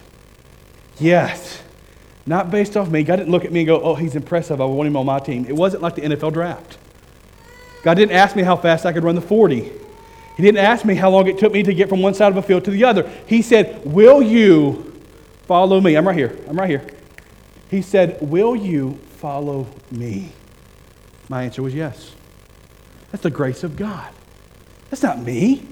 Yes. 1.00 1.64
Not 2.28 2.52
based 2.52 2.78
off 2.78 2.90
me. 2.90 3.04
God 3.04 3.16
didn't 3.16 3.32
look 3.32 3.46
at 3.46 3.52
me 3.52 3.62
and 3.62 3.68
go, 3.68 3.82
oh, 3.82 3.96
he's 3.96 4.16
impressive. 4.16 4.62
I 4.62 4.66
want 4.66 4.86
him 4.86 4.98
on 4.98 5.06
my 5.06 5.20
team. 5.20 5.46
It 5.46 5.56
wasn't 5.56 5.82
like 5.82 5.96
the 5.96 6.02
NFL 6.02 6.34
draft. 6.34 6.78
God 7.86 7.94
didn't 7.94 8.14
ask 8.14 8.36
me 8.36 8.42
how 8.42 8.56
fast 8.56 8.84
I 8.88 8.94
could 8.94 9.04
run 9.04 9.14
the 9.14 9.22
40. 9.22 9.60
He 9.62 10.44
didn't 10.44 10.58
ask 10.58 10.86
me 10.86 10.96
how 10.96 11.12
long 11.12 11.28
it 11.28 11.38
took 11.38 11.54
me 11.54 11.62
to 11.62 11.72
get 11.72 11.88
from 11.88 12.02
one 12.02 12.16
side 12.16 12.32
of 12.32 12.38
a 12.38 12.42
field 12.42 12.66
to 12.66 12.72
the 12.72 12.84
other. 12.84 13.08
He 13.28 13.44
said, 13.44 13.86
Will 13.86 14.24
you 14.24 15.00
follow 15.44 15.80
me? 15.80 15.96
I'm 15.96 16.08
right 16.08 16.18
here. 16.18 16.36
I'm 16.50 16.58
right 16.58 16.68
here. 16.68 16.84
He 17.70 17.84
said, 17.84 18.18
Will 18.22 18.56
you 18.56 18.96
follow 19.18 19.68
me? 19.92 20.32
My 21.30 21.44
answer 21.44 21.62
was 21.62 21.76
yes. 21.76 22.16
That's 23.12 23.22
the 23.22 23.30
grace 23.30 23.64
of 23.64 23.76
God. 23.76 24.12
That's 24.90 25.04
not 25.04 25.20
me. 25.20 25.68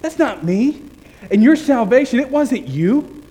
That's 0.00 0.18
not 0.18 0.42
me. 0.42 0.82
And 1.30 1.40
your 1.40 1.54
salvation, 1.54 2.18
it 2.18 2.30
wasn't 2.30 2.66
you. 2.66 3.22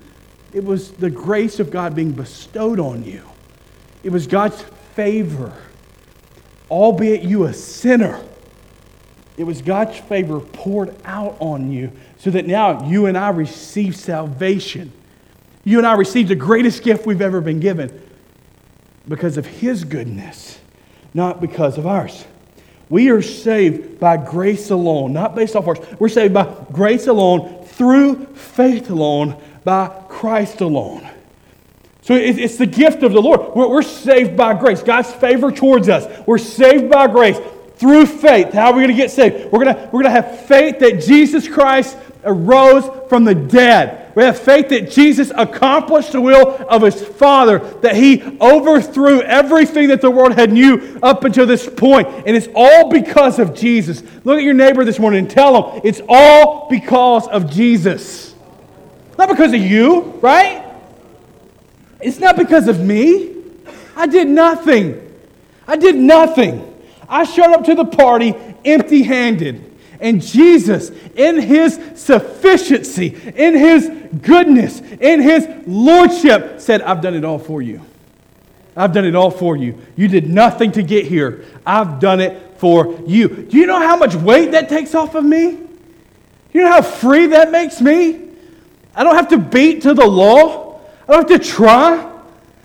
It 0.53 0.63
was 0.63 0.91
the 0.91 1.09
grace 1.09 1.59
of 1.59 1.71
God 1.71 1.93
being 1.93 2.13
bestowed 2.13 2.79
on 2.79 3.03
you. 3.03 3.23
It 4.01 4.13
was 4.13 4.27
God's 4.27 4.61
favor 4.95 5.53
albeit 6.69 7.23
you 7.23 7.45
a 7.45 7.53
sinner. 7.53 8.19
It 9.37 9.43
was 9.43 9.61
God's 9.61 9.97
favor 9.97 10.39
poured 10.39 10.95
out 11.05 11.37
on 11.39 11.71
you 11.71 11.91
so 12.17 12.29
that 12.31 12.45
now 12.45 12.87
you 12.87 13.07
and 13.07 13.17
I 13.17 13.29
receive 13.29 13.95
salvation. 13.95 14.91
You 15.63 15.77
and 15.77 15.87
I 15.87 15.93
received 15.93 16.29
the 16.29 16.35
greatest 16.35 16.83
gift 16.83 17.05
we've 17.05 17.21
ever 17.21 17.41
been 17.41 17.59
given 17.59 18.01
because 19.07 19.37
of 19.37 19.45
His 19.45 19.83
goodness, 19.83 20.59
not 21.13 21.41
because 21.41 21.77
of 21.77 21.87
ours. 21.87 22.25
We 22.89 23.09
are 23.09 23.21
saved 23.21 23.99
by 23.99 24.17
grace 24.17 24.69
alone, 24.69 25.13
not 25.13 25.35
based 25.35 25.55
off 25.55 25.67
ours. 25.67 25.79
We're 25.99 26.09
saved 26.09 26.33
by 26.33 26.53
grace 26.71 27.07
alone, 27.07 27.63
through 27.65 28.25
faith 28.35 28.89
alone, 28.89 29.41
by 29.63 29.87
Christ 30.09 30.61
alone. 30.61 31.09
So 32.03 32.15
it's 32.15 32.57
the 32.57 32.65
gift 32.65 33.01
of 33.03 33.13
the 33.13 33.21
Lord. 33.21 33.55
We're 33.55 33.81
saved 33.81 34.35
by 34.35 34.53
grace, 34.59 34.83
God's 34.83 35.11
favor 35.11 35.51
towards 35.51 35.87
us. 35.87 36.05
We're 36.27 36.37
saved 36.37 36.89
by 36.89 37.07
grace 37.07 37.39
through 37.77 38.07
faith. 38.07 38.51
How 38.51 38.67
are 38.67 38.73
we 38.73 38.83
going 38.83 38.95
to 38.95 39.01
get 39.01 39.09
saved? 39.09 39.51
We're 39.51 39.63
going 39.63 39.75
to, 39.75 39.83
we're 39.85 40.03
going 40.03 40.13
to 40.13 40.21
have 40.21 40.45
faith 40.45 40.79
that 40.79 41.01
Jesus 41.01 41.47
Christ 41.47 41.97
arose 42.25 42.89
from 43.07 43.23
the 43.23 43.33
dead. 43.33 44.13
We 44.15 44.23
have 44.23 44.37
faith 44.37 44.69
that 44.69 44.91
Jesus 44.91 45.31
accomplished 45.35 46.11
the 46.11 46.19
will 46.21 46.57
of 46.67 46.81
his 46.81 47.01
Father, 47.01 47.59
that 47.81 47.95
he 47.95 48.21
overthrew 48.39 49.21
everything 49.21 49.87
that 49.87 50.01
the 50.01 50.11
world 50.11 50.33
had 50.33 50.51
knew 50.51 50.99
up 51.01 51.23
until 51.23 51.45
this 51.45 51.67
point. 51.69 52.07
And 52.27 52.35
it's 52.35 52.47
all 52.53 52.89
because 52.89 53.39
of 53.39 53.55
Jesus. 53.55 54.03
Look 54.25 54.37
at 54.37 54.43
your 54.43 54.53
neighbor 54.53 54.83
this 54.85 54.99
morning 54.99 55.19
and 55.19 55.29
tell 55.29 55.71
him 55.71 55.81
it's 55.83 56.01
all 56.07 56.67
because 56.69 57.27
of 57.29 57.49
Jesus. 57.49 58.35
Not 59.17 59.29
because 59.29 59.53
of 59.53 59.61
you, 59.61 60.01
right? 60.21 60.62
It's 62.03 62.19
not 62.19 62.35
because 62.37 62.67
of 62.67 62.79
me. 62.79 63.35
I 63.95 64.07
did 64.07 64.27
nothing. 64.27 64.99
I 65.67 65.75
did 65.75 65.95
nothing. 65.95 66.69
I 67.07 67.23
showed 67.23 67.53
up 67.53 67.65
to 67.65 67.75
the 67.75 67.85
party 67.85 68.35
empty 68.65 69.03
handed. 69.03 69.71
And 69.99 70.21
Jesus, 70.21 70.89
in 71.15 71.39
his 71.39 71.79
sufficiency, 71.95 73.15
in 73.35 73.55
his 73.55 73.89
goodness, 74.21 74.81
in 74.81 75.21
his 75.21 75.47
lordship, 75.65 76.59
said, 76.59 76.81
I've 76.81 77.01
done 77.01 77.15
it 77.15 77.23
all 77.23 77.39
for 77.39 77.61
you. 77.61 77.81
I've 78.75 78.91
done 78.91 79.05
it 79.05 79.15
all 79.15 79.31
for 79.31 79.55
you. 79.55 79.79
You 79.95 80.07
did 80.07 80.29
nothing 80.29 80.71
to 80.73 80.83
get 80.83 81.05
here. 81.05 81.45
I've 81.65 81.99
done 81.99 82.19
it 82.19 82.57
for 82.57 82.99
you. 83.05 83.29
Do 83.29 83.57
you 83.57 83.65
know 83.65 83.79
how 83.79 83.95
much 83.95 84.15
weight 84.15 84.51
that 84.51 84.67
takes 84.67 84.95
off 84.95 85.15
of 85.15 85.23
me? 85.23 85.59
You 86.51 86.61
know 86.61 86.71
how 86.71 86.81
free 86.81 87.27
that 87.27 87.51
makes 87.51 87.79
me? 87.79 88.29
I 88.95 89.03
don't 89.03 89.15
have 89.15 89.29
to 89.29 89.37
beat 89.37 89.83
to 89.83 89.93
the 89.93 90.05
law. 90.05 90.62
I 91.07 91.13
don't 91.13 91.29
have 91.29 91.41
to 91.41 91.47
try. 91.47 91.93
I 91.93 92.01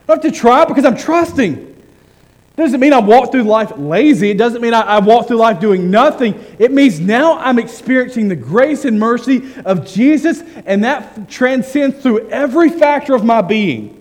don't 0.06 0.22
have 0.22 0.32
to 0.32 0.38
try 0.38 0.64
because 0.64 0.84
I'm 0.84 0.96
trusting. 0.96 1.56
It 1.56 2.62
doesn't 2.62 2.80
mean 2.80 2.92
I 2.92 2.98
walk 2.98 3.30
through 3.30 3.44
life 3.44 3.72
lazy. 3.76 4.30
It 4.30 4.36
doesn't 4.38 4.60
mean 4.60 4.74
I, 4.74 4.80
I, 4.80 4.98
walk 4.98 5.28
through 5.28 5.36
life 5.36 5.60
doing 5.60 5.92
nothing. 5.92 6.44
It 6.58 6.72
means 6.72 6.98
now 6.98 7.38
I'm 7.38 7.58
experiencing 7.58 8.28
the 8.28 8.34
grace 8.34 8.84
and 8.84 8.98
mercy 8.98 9.54
of 9.64 9.86
Jesus, 9.86 10.42
and 10.66 10.82
that 10.82 11.30
transcends 11.30 12.02
through 12.02 12.28
every 12.30 12.68
factor 12.68 13.14
of 13.14 13.24
my 13.24 13.42
being. 13.42 13.94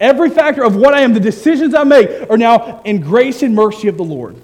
Every 0.00 0.30
factor 0.30 0.62
of 0.62 0.76
what 0.76 0.94
I 0.94 1.00
am, 1.00 1.14
the 1.14 1.20
decisions 1.20 1.74
I 1.74 1.82
make, 1.82 2.30
are 2.30 2.38
now 2.38 2.80
in 2.84 3.00
grace 3.00 3.42
and 3.42 3.56
mercy 3.56 3.88
of 3.88 3.96
the 3.96 4.04
Lord. 4.04 4.36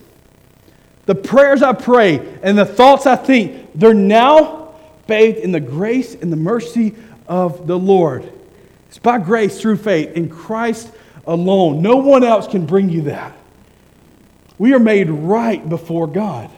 The 1.07 1.15
prayers 1.15 1.63
I 1.63 1.73
pray 1.73 2.39
and 2.43 2.59
the 2.59 2.67
thoughts 2.67 3.07
I 3.07 3.15
think, 3.15 3.71
they're 3.77 3.95
now 3.95 4.75
bathed 5.07 5.39
in 5.39 5.53
the 5.53 5.61
grace 5.61 6.15
and 6.15 6.33
the 6.33 6.37
mercy 6.37 6.97
of 7.29 7.69
the 7.69 7.79
Lord. 7.79 8.31
It's 8.97 9.03
by 9.03 9.19
grace 9.19 9.61
through 9.61 9.77
faith 9.77 10.17
in 10.17 10.31
Christ 10.31 10.91
alone. 11.27 11.83
No 11.83 11.97
one 11.97 12.25
else 12.25 12.47
can 12.47 12.65
bring 12.65 12.89
you 12.89 13.03
that. 13.03 13.37
We 14.57 14.73
are 14.73 14.79
made 14.79 15.11
right 15.11 15.69
before 15.69 16.07
God. 16.07 16.51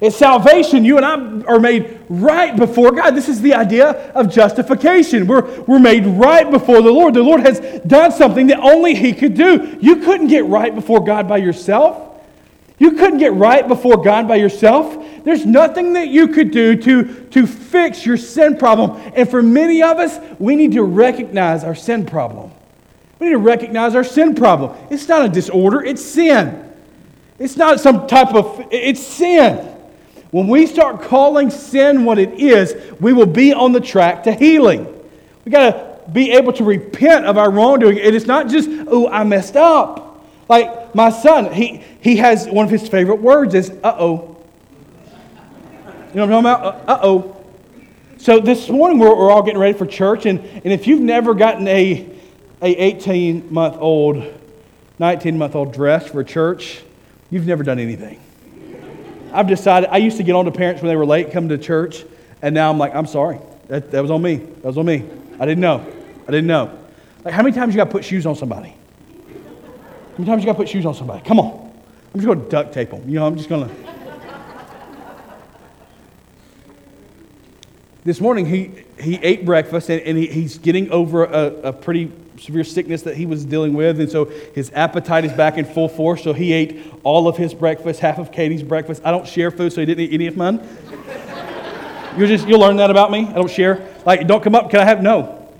It's 0.00 0.16
salvation. 0.16 0.84
You 0.84 0.96
and 0.96 1.06
I 1.06 1.46
are 1.46 1.60
made 1.60 2.00
right 2.08 2.56
before 2.56 2.90
God. 2.90 3.12
This 3.12 3.28
is 3.28 3.40
the 3.40 3.54
idea 3.54 4.10
of 4.10 4.28
justification. 4.28 5.28
We're, 5.28 5.48
we're 5.66 5.78
made 5.78 6.04
right 6.04 6.50
before 6.50 6.82
the 6.82 6.90
Lord. 6.90 7.14
The 7.14 7.22
Lord 7.22 7.42
has 7.42 7.60
done 7.86 8.10
something 8.10 8.48
that 8.48 8.58
only 8.58 8.96
He 8.96 9.12
could 9.12 9.34
do. 9.34 9.78
You 9.80 9.98
couldn't 9.98 10.26
get 10.26 10.46
right 10.46 10.74
before 10.74 11.04
God 11.04 11.28
by 11.28 11.36
yourself. 11.36 12.03
You 12.78 12.92
couldn't 12.92 13.18
get 13.18 13.34
right 13.34 13.66
before 13.66 14.02
God 14.02 14.26
by 14.26 14.36
yourself. 14.36 14.96
There's 15.24 15.46
nothing 15.46 15.94
that 15.94 16.08
you 16.08 16.28
could 16.28 16.50
do 16.50 16.76
to, 16.76 17.24
to 17.30 17.46
fix 17.46 18.04
your 18.04 18.16
sin 18.16 18.56
problem. 18.56 19.00
And 19.14 19.28
for 19.28 19.42
many 19.42 19.82
of 19.82 19.98
us, 19.98 20.18
we 20.38 20.56
need 20.56 20.72
to 20.72 20.82
recognize 20.82 21.64
our 21.64 21.74
sin 21.74 22.04
problem. 22.04 22.50
We 23.18 23.26
need 23.26 23.32
to 23.32 23.38
recognize 23.38 23.94
our 23.94 24.04
sin 24.04 24.34
problem. 24.34 24.76
It's 24.90 25.08
not 25.08 25.24
a 25.24 25.28
disorder, 25.28 25.82
it's 25.82 26.04
sin. 26.04 26.60
It's 27.38 27.56
not 27.56 27.80
some 27.80 28.06
type 28.06 28.34
of, 28.34 28.66
it's 28.70 29.02
sin. 29.02 29.56
When 30.30 30.48
we 30.48 30.66
start 30.66 31.02
calling 31.02 31.50
sin 31.50 32.04
what 32.04 32.18
it 32.18 32.40
is, 32.40 32.74
we 33.00 33.12
will 33.12 33.26
be 33.26 33.52
on 33.52 33.72
the 33.72 33.80
track 33.80 34.24
to 34.24 34.32
healing. 34.32 34.84
We 35.44 35.52
got 35.52 35.70
to 35.70 36.10
be 36.10 36.32
able 36.32 36.52
to 36.54 36.64
repent 36.64 37.24
of 37.26 37.38
our 37.38 37.50
wrongdoing. 37.50 38.00
And 38.00 38.14
it's 38.16 38.26
not 38.26 38.48
just, 38.48 38.68
oh, 38.88 39.08
I 39.08 39.22
messed 39.24 39.56
up. 39.56 40.03
Like 40.48 40.94
my 40.94 41.10
son, 41.10 41.52
he, 41.52 41.82
he 42.00 42.16
has 42.16 42.46
one 42.46 42.64
of 42.64 42.70
his 42.70 42.88
favorite 42.88 43.20
words 43.20 43.54
is, 43.54 43.70
uh 43.82 43.96
oh. 43.98 44.36
You 46.10 46.20
know 46.20 46.26
what 46.26 46.34
I'm 46.36 46.44
talking 46.44 46.80
about? 46.80 46.88
Uh 46.88 47.00
oh. 47.02 47.44
So 48.18 48.40
this 48.40 48.68
morning 48.68 48.98
we're, 48.98 49.14
we're 49.14 49.30
all 49.30 49.42
getting 49.42 49.60
ready 49.60 49.76
for 49.76 49.86
church. 49.86 50.26
And, 50.26 50.40
and 50.40 50.66
if 50.66 50.86
you've 50.86 51.00
never 51.00 51.34
gotten 51.34 51.66
a 51.68 52.14
a 52.64 52.68
18 52.68 53.52
month 53.52 53.76
old, 53.78 54.24
19 54.98 55.36
month 55.36 55.54
old 55.54 55.72
dressed 55.72 56.08
for 56.08 56.24
church, 56.24 56.82
you've 57.30 57.46
never 57.46 57.62
done 57.62 57.78
anything. 57.78 58.20
I've 59.32 59.48
decided, 59.48 59.90
I 59.90 59.98
used 59.98 60.16
to 60.16 60.22
get 60.22 60.34
on 60.34 60.46
to 60.46 60.50
parents 60.50 60.80
when 60.80 60.88
they 60.88 60.96
were 60.96 61.04
late 61.04 61.30
coming 61.30 61.50
to 61.50 61.58
church, 61.58 62.04
and 62.40 62.54
now 62.54 62.70
I'm 62.70 62.78
like, 62.78 62.94
I'm 62.94 63.06
sorry. 63.06 63.38
That, 63.68 63.90
that 63.90 64.00
was 64.00 64.10
on 64.10 64.22
me. 64.22 64.36
That 64.36 64.64
was 64.64 64.78
on 64.78 64.86
me. 64.86 65.04
I 65.38 65.44
didn't 65.44 65.60
know. 65.60 65.84
I 66.26 66.30
didn't 66.30 66.46
know. 66.46 66.78
Like, 67.24 67.34
how 67.34 67.42
many 67.42 67.54
times 67.54 67.74
you 67.74 67.78
got 67.78 67.86
to 67.86 67.90
put 67.90 68.04
shoes 68.04 68.24
on 68.24 68.36
somebody? 68.36 68.74
How 70.14 70.18
many 70.18 70.30
times 70.30 70.42
you 70.42 70.46
got 70.46 70.52
to 70.52 70.58
put 70.58 70.68
shoes 70.68 70.86
on 70.86 70.94
somebody? 70.94 71.24
Come 71.24 71.40
on. 71.40 71.72
I'm 72.14 72.20
just 72.20 72.26
going 72.26 72.40
to 72.40 72.48
duct 72.48 72.72
tape 72.72 72.90
them. 72.90 73.08
You 73.08 73.16
know, 73.16 73.26
I'm 73.26 73.36
just 73.36 73.48
going 73.48 73.68
to. 73.68 73.74
this 78.04 78.20
morning, 78.20 78.46
he, 78.46 78.84
he 79.00 79.16
ate 79.16 79.44
breakfast 79.44 79.90
and, 79.90 80.00
and 80.02 80.16
he, 80.16 80.28
he's 80.28 80.58
getting 80.58 80.88
over 80.92 81.24
a, 81.24 81.46
a 81.64 81.72
pretty 81.72 82.12
severe 82.38 82.62
sickness 82.62 83.02
that 83.02 83.16
he 83.16 83.26
was 83.26 83.44
dealing 83.44 83.74
with. 83.74 83.98
And 83.98 84.08
so 84.08 84.26
his 84.54 84.70
appetite 84.72 85.24
is 85.24 85.32
back 85.32 85.58
in 85.58 85.64
full 85.64 85.88
force. 85.88 86.22
So 86.22 86.32
he 86.32 86.52
ate 86.52 86.92
all 87.02 87.26
of 87.26 87.36
his 87.36 87.52
breakfast, 87.52 87.98
half 87.98 88.18
of 88.18 88.30
Katie's 88.30 88.62
breakfast. 88.62 89.02
I 89.04 89.10
don't 89.10 89.26
share 89.26 89.50
food, 89.50 89.72
so 89.72 89.80
he 89.80 89.86
didn't 89.86 90.04
eat 90.04 90.12
any 90.12 90.28
of 90.28 90.36
mine. 90.36 90.60
You'll 92.16 92.28
just 92.28 92.46
you'll 92.46 92.60
learn 92.60 92.76
that 92.76 92.92
about 92.92 93.10
me. 93.10 93.26
I 93.26 93.32
don't 93.32 93.50
share. 93.50 93.92
Like, 94.06 94.28
don't 94.28 94.44
come 94.44 94.54
up. 94.54 94.70
Can 94.70 94.78
I 94.78 94.84
have 94.84 95.02
no? 95.02 95.50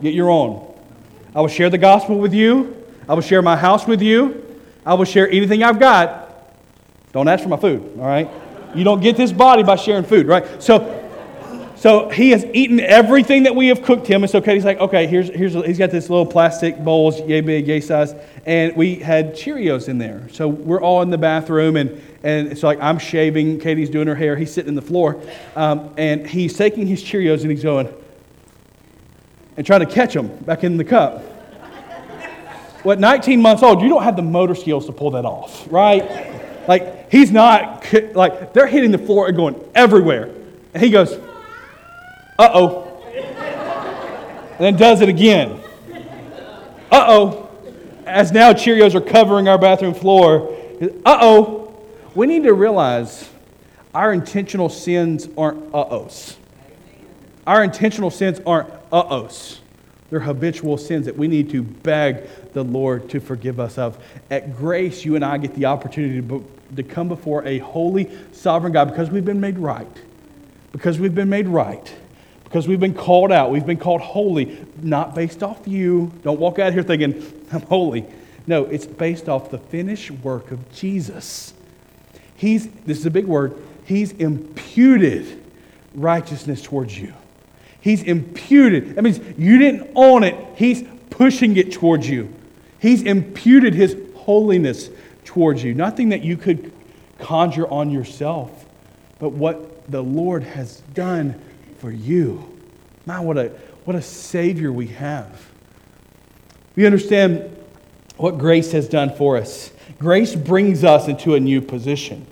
Get 0.00 0.14
your 0.14 0.30
own. 0.30 0.66
I 1.34 1.42
will 1.42 1.48
share 1.48 1.68
the 1.68 1.76
gospel 1.76 2.18
with 2.18 2.32
you. 2.32 2.79
I 3.10 3.14
will 3.14 3.22
share 3.22 3.42
my 3.42 3.56
house 3.56 3.88
with 3.88 4.02
you. 4.02 4.40
I 4.86 4.94
will 4.94 5.04
share 5.04 5.28
anything 5.28 5.64
I've 5.64 5.80
got. 5.80 6.54
Don't 7.12 7.26
ask 7.26 7.42
for 7.42 7.48
my 7.48 7.56
food, 7.56 7.98
all 7.98 8.06
right? 8.06 8.30
You 8.72 8.84
don't 8.84 9.00
get 9.00 9.16
this 9.16 9.32
body 9.32 9.64
by 9.64 9.74
sharing 9.74 10.04
food, 10.04 10.28
right? 10.28 10.62
So 10.62 10.96
so 11.74 12.08
he 12.08 12.30
has 12.30 12.44
eaten 12.52 12.78
everything 12.78 13.42
that 13.44 13.56
we 13.56 13.66
have 13.66 13.82
cooked 13.82 14.06
him. 14.06 14.22
And 14.22 14.30
so 14.30 14.40
Katie's 14.40 14.64
like, 14.64 14.78
okay, 14.78 15.08
here's, 15.08 15.28
here's, 15.28 15.54
he's 15.54 15.78
got 15.78 15.90
this 15.90 16.08
little 16.08 16.24
plastic 16.26 16.78
bowls, 16.78 17.18
yay 17.22 17.40
big, 17.40 17.66
yay 17.66 17.80
size. 17.80 18.14
And 18.46 18.76
we 18.76 18.94
had 18.96 19.34
Cheerios 19.34 19.88
in 19.88 19.98
there. 19.98 20.28
So 20.30 20.46
we're 20.46 20.80
all 20.80 21.02
in 21.02 21.10
the 21.10 21.18
bathroom. 21.18 21.76
And, 21.76 22.00
and 22.22 22.46
it's 22.48 22.62
like 22.62 22.78
I'm 22.80 22.98
shaving, 22.98 23.58
Katie's 23.58 23.90
doing 23.90 24.06
her 24.06 24.14
hair. 24.14 24.36
He's 24.36 24.52
sitting 24.52 24.68
in 24.68 24.74
the 24.76 24.82
floor. 24.82 25.20
Um, 25.56 25.94
and 25.96 26.24
he's 26.26 26.56
taking 26.56 26.86
his 26.86 27.02
Cheerios 27.02 27.42
and 27.42 27.50
he's 27.50 27.64
going, 27.64 27.92
and 29.56 29.66
trying 29.66 29.80
to 29.80 29.92
catch 29.92 30.14
them 30.14 30.28
back 30.44 30.62
in 30.62 30.76
the 30.76 30.84
cup. 30.84 31.24
What, 32.82 32.98
19 32.98 33.40
months 33.42 33.62
old, 33.62 33.82
you 33.82 33.88
don't 33.88 34.02
have 34.02 34.16
the 34.16 34.22
motor 34.22 34.54
skills 34.54 34.86
to 34.86 34.92
pull 34.92 35.12
that 35.12 35.24
off, 35.24 35.66
right? 35.70 36.68
Like, 36.68 37.10
he's 37.10 37.30
not, 37.30 37.86
like, 38.14 38.52
they're 38.52 38.66
hitting 38.66 38.90
the 38.90 38.98
floor 38.98 39.28
and 39.28 39.36
going 39.36 39.70
everywhere. 39.74 40.30
And 40.72 40.82
he 40.82 40.90
goes, 40.90 41.12
uh 42.38 42.50
oh. 42.54 42.86
And 43.12 44.58
then 44.58 44.76
does 44.76 45.00
it 45.00 45.08
again. 45.08 45.60
Uh 46.90 47.04
oh. 47.08 47.50
As 48.06 48.32
now 48.32 48.52
Cheerios 48.52 48.94
are 48.94 49.00
covering 49.00 49.46
our 49.46 49.58
bathroom 49.58 49.94
floor. 49.94 50.56
Uh 51.04 51.18
oh. 51.20 51.82
We 52.14 52.26
need 52.26 52.44
to 52.44 52.54
realize 52.54 53.28
our 53.94 54.12
intentional 54.12 54.68
sins 54.68 55.28
aren't 55.36 55.74
uh 55.74 55.84
ohs. 55.90 56.36
Our 57.46 57.62
intentional 57.62 58.10
sins 58.10 58.40
aren't 58.46 58.70
uh 58.92 59.04
ohs. 59.04 59.59
They're 60.10 60.20
habitual 60.20 60.76
sins 60.76 61.06
that 61.06 61.16
we 61.16 61.28
need 61.28 61.50
to 61.50 61.62
beg 61.62 62.28
the 62.52 62.64
Lord 62.64 63.08
to 63.10 63.20
forgive 63.20 63.60
us 63.60 63.78
of. 63.78 63.96
At 64.30 64.56
grace, 64.56 65.04
you 65.04 65.14
and 65.14 65.24
I 65.24 65.38
get 65.38 65.54
the 65.54 65.66
opportunity 65.66 66.20
to, 66.20 66.44
to 66.76 66.82
come 66.82 67.08
before 67.08 67.44
a 67.46 67.58
holy, 67.58 68.10
sovereign 68.32 68.72
God 68.72 68.88
because 68.88 69.10
we've 69.10 69.24
been 69.24 69.40
made 69.40 69.58
right. 69.58 69.86
Because 70.72 70.98
we've 70.98 71.14
been 71.14 71.28
made 71.30 71.48
right 71.48 71.92
because 72.50 72.66
we've 72.66 72.80
been 72.80 72.94
called 72.94 73.30
out. 73.30 73.52
We've 73.52 73.64
been 73.64 73.76
called 73.76 74.00
holy, 74.00 74.58
not 74.82 75.14
based 75.14 75.44
off 75.44 75.68
you. 75.68 76.12
Don't 76.24 76.40
walk 76.40 76.58
out 76.58 76.72
here 76.72 76.82
thinking, 76.82 77.46
I'm 77.52 77.60
holy. 77.62 78.04
No, 78.48 78.64
it's 78.64 78.86
based 78.86 79.28
off 79.28 79.52
the 79.52 79.58
finished 79.58 80.10
work 80.10 80.50
of 80.50 80.72
Jesus. 80.72 81.54
He's, 82.34 82.68
this 82.86 82.98
is 82.98 83.06
a 83.06 83.10
big 83.10 83.26
word, 83.26 83.56
He's 83.84 84.10
imputed 84.12 85.40
righteousness 85.94 86.60
towards 86.60 86.98
you. 86.98 87.14
He's 87.80 88.02
imputed. 88.02 88.96
That 88.96 89.02
means 89.02 89.20
you 89.38 89.58
didn't 89.58 89.90
own 89.94 90.24
it, 90.24 90.36
He's 90.56 90.84
pushing 91.10 91.56
it 91.56 91.72
towards 91.72 92.08
you. 92.08 92.32
He's 92.78 93.02
imputed 93.02 93.74
His 93.74 93.96
holiness 94.14 94.90
towards 95.24 95.62
you. 95.62 95.74
Nothing 95.74 96.10
that 96.10 96.22
you 96.22 96.36
could 96.36 96.72
conjure 97.18 97.68
on 97.68 97.90
yourself, 97.90 98.66
but 99.18 99.30
what 99.30 99.90
the 99.90 100.02
Lord 100.02 100.42
has 100.42 100.80
done 100.94 101.40
for 101.78 101.90
you. 101.90 102.58
Man, 103.06 103.24
what 103.24 103.38
a, 103.38 103.48
what 103.84 103.96
a 103.96 104.02
Savior 104.02 104.72
we 104.72 104.88
have. 104.88 105.50
We 106.76 106.86
understand 106.86 107.56
what 108.16 108.38
grace 108.38 108.72
has 108.72 108.88
done 108.88 109.14
for 109.14 109.36
us. 109.36 109.72
Grace 109.98 110.34
brings 110.34 110.84
us 110.84 111.08
into 111.08 111.34
a 111.34 111.40
new 111.40 111.60
position. 111.60 112.26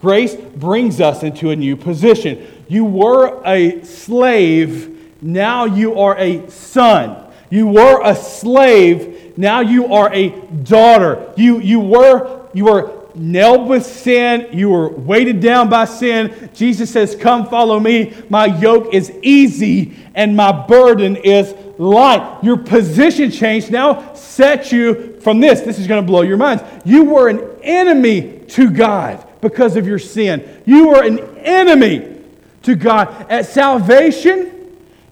Grace 0.00 0.34
brings 0.34 1.00
us 1.00 1.22
into 1.22 1.50
a 1.50 1.56
new 1.56 1.76
position. 1.76 2.46
You 2.68 2.84
were 2.84 3.42
a 3.44 3.82
slave, 3.82 4.89
now 5.22 5.64
you 5.64 5.98
are 5.98 6.16
a 6.18 6.48
son. 6.50 7.26
You 7.50 7.66
were 7.66 8.00
a 8.04 8.14
slave, 8.14 9.36
now 9.36 9.60
you 9.60 9.92
are 9.92 10.12
a 10.12 10.28
daughter. 10.28 11.32
You, 11.36 11.58
you, 11.58 11.80
were, 11.80 12.46
you 12.54 12.66
were 12.66 13.00
nailed 13.14 13.68
with 13.68 13.84
sin, 13.84 14.48
you 14.52 14.70
were 14.70 14.88
weighted 14.88 15.40
down 15.40 15.68
by 15.68 15.84
sin. 15.84 16.50
Jesus 16.54 16.90
says, 16.90 17.16
Come 17.16 17.48
follow 17.48 17.80
me. 17.80 18.14
My 18.28 18.46
yoke 18.46 18.94
is 18.94 19.10
easy 19.22 19.96
and 20.14 20.36
my 20.36 20.52
burden 20.66 21.16
is 21.16 21.54
light. 21.78 22.38
Your 22.42 22.56
position 22.56 23.30
change 23.30 23.70
now 23.70 24.14
sets 24.14 24.70
you 24.70 25.18
from 25.20 25.40
this. 25.40 25.60
This 25.60 25.78
is 25.78 25.86
going 25.86 26.02
to 26.02 26.06
blow 26.06 26.22
your 26.22 26.36
minds. 26.36 26.62
You 26.84 27.04
were 27.04 27.28
an 27.28 27.40
enemy 27.62 28.40
to 28.48 28.70
God 28.70 29.26
because 29.40 29.76
of 29.76 29.86
your 29.86 29.98
sin. 29.98 30.62
You 30.66 30.88
were 30.88 31.02
an 31.02 31.18
enemy 31.38 32.18
to 32.62 32.74
God. 32.74 33.08
At 33.30 33.46
salvation, 33.46 34.59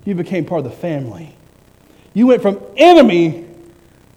you 0.09 0.15
became 0.15 0.47
part 0.47 0.65
of 0.65 0.65
the 0.65 0.77
family. 0.77 1.37
You 2.15 2.29
went 2.29 2.41
from 2.41 2.59
enemy 2.79 3.45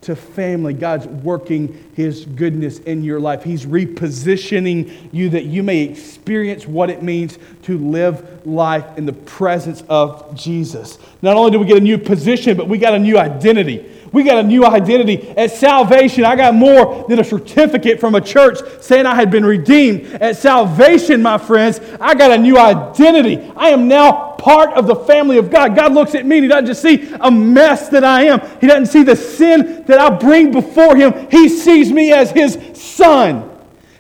to 0.02 0.16
family. 0.16 0.74
God's 0.74 1.06
working 1.06 1.92
His 1.96 2.26
goodness 2.26 2.80
in 2.80 3.04
your 3.04 3.20
life. 3.20 3.44
He's 3.44 3.66
repositioning 3.66 5.10
you 5.12 5.30
that 5.32 5.46
you 5.46 5.64
may 5.64 5.82
experience 5.82 6.66
what 6.66 6.90
it 6.90 7.04
means 7.04 7.38
to 7.64 7.78
live 7.78 8.48
life 8.48 8.98
in 8.98 9.06
the 9.06 9.14
presence 9.14 9.84
of 9.90 10.34
Jesus. 10.34 10.98
Not 11.22 11.36
only 11.36 11.52
do 11.52 11.60
we 11.60 11.66
get 11.66 11.78
a 11.78 11.82
new 11.82 11.98
position, 11.98 12.56
but 12.56 12.70
we 12.70 12.78
got 12.78 12.94
a 12.94 13.00
new 13.00 13.18
identity. 13.18 14.01
We 14.14 14.24
got 14.24 14.40
a 14.40 14.44
new 14.44 14.66
identity. 14.66 15.30
At 15.30 15.52
salvation, 15.52 16.26
I 16.26 16.36
got 16.36 16.54
more 16.54 17.06
than 17.08 17.20
a 17.20 17.24
certificate 17.24 18.00
from 18.00 18.16
a 18.16 18.22
church 18.22 18.60
saying 18.82 19.06
I 19.06 19.16
had 19.16 19.32
been 19.32 19.46
redeemed. 19.46 20.06
At 20.16 20.36
salvation, 20.36 21.22
my 21.22 21.38
friends, 21.38 21.80
I 22.00 22.14
got 22.16 22.32
a 22.32 22.38
new 22.38 22.58
identity. 22.58 23.52
I 23.56 23.70
am 23.70 23.88
now 23.88 24.32
part 24.34 24.74
of 24.74 24.88
the 24.88 24.96
family 24.96 25.38
of 25.38 25.50
God. 25.50 25.76
God 25.76 25.94
looks 25.94 26.14
at 26.16 26.26
me 26.26 26.38
and 26.38 26.46
He 26.46 26.50
doesn't 26.50 26.66
just 26.66 26.82
see 26.82 27.14
a 27.22 27.32
mess 27.32 27.88
that 27.90 28.04
I 28.04 28.24
am, 28.24 28.42
He 28.60 28.68
doesn't 28.68 28.88
see 28.88 29.04
the 29.04 29.16
sin 29.16 29.84
that 29.86 30.00
I 30.00 30.10
bring 30.10 30.52
before 30.52 30.96
Him. 30.96 31.30
He 31.30 31.48
sees 31.48 31.92
me 31.92 32.12
as 32.12 32.32
His 32.32 32.60
son. 32.74 33.51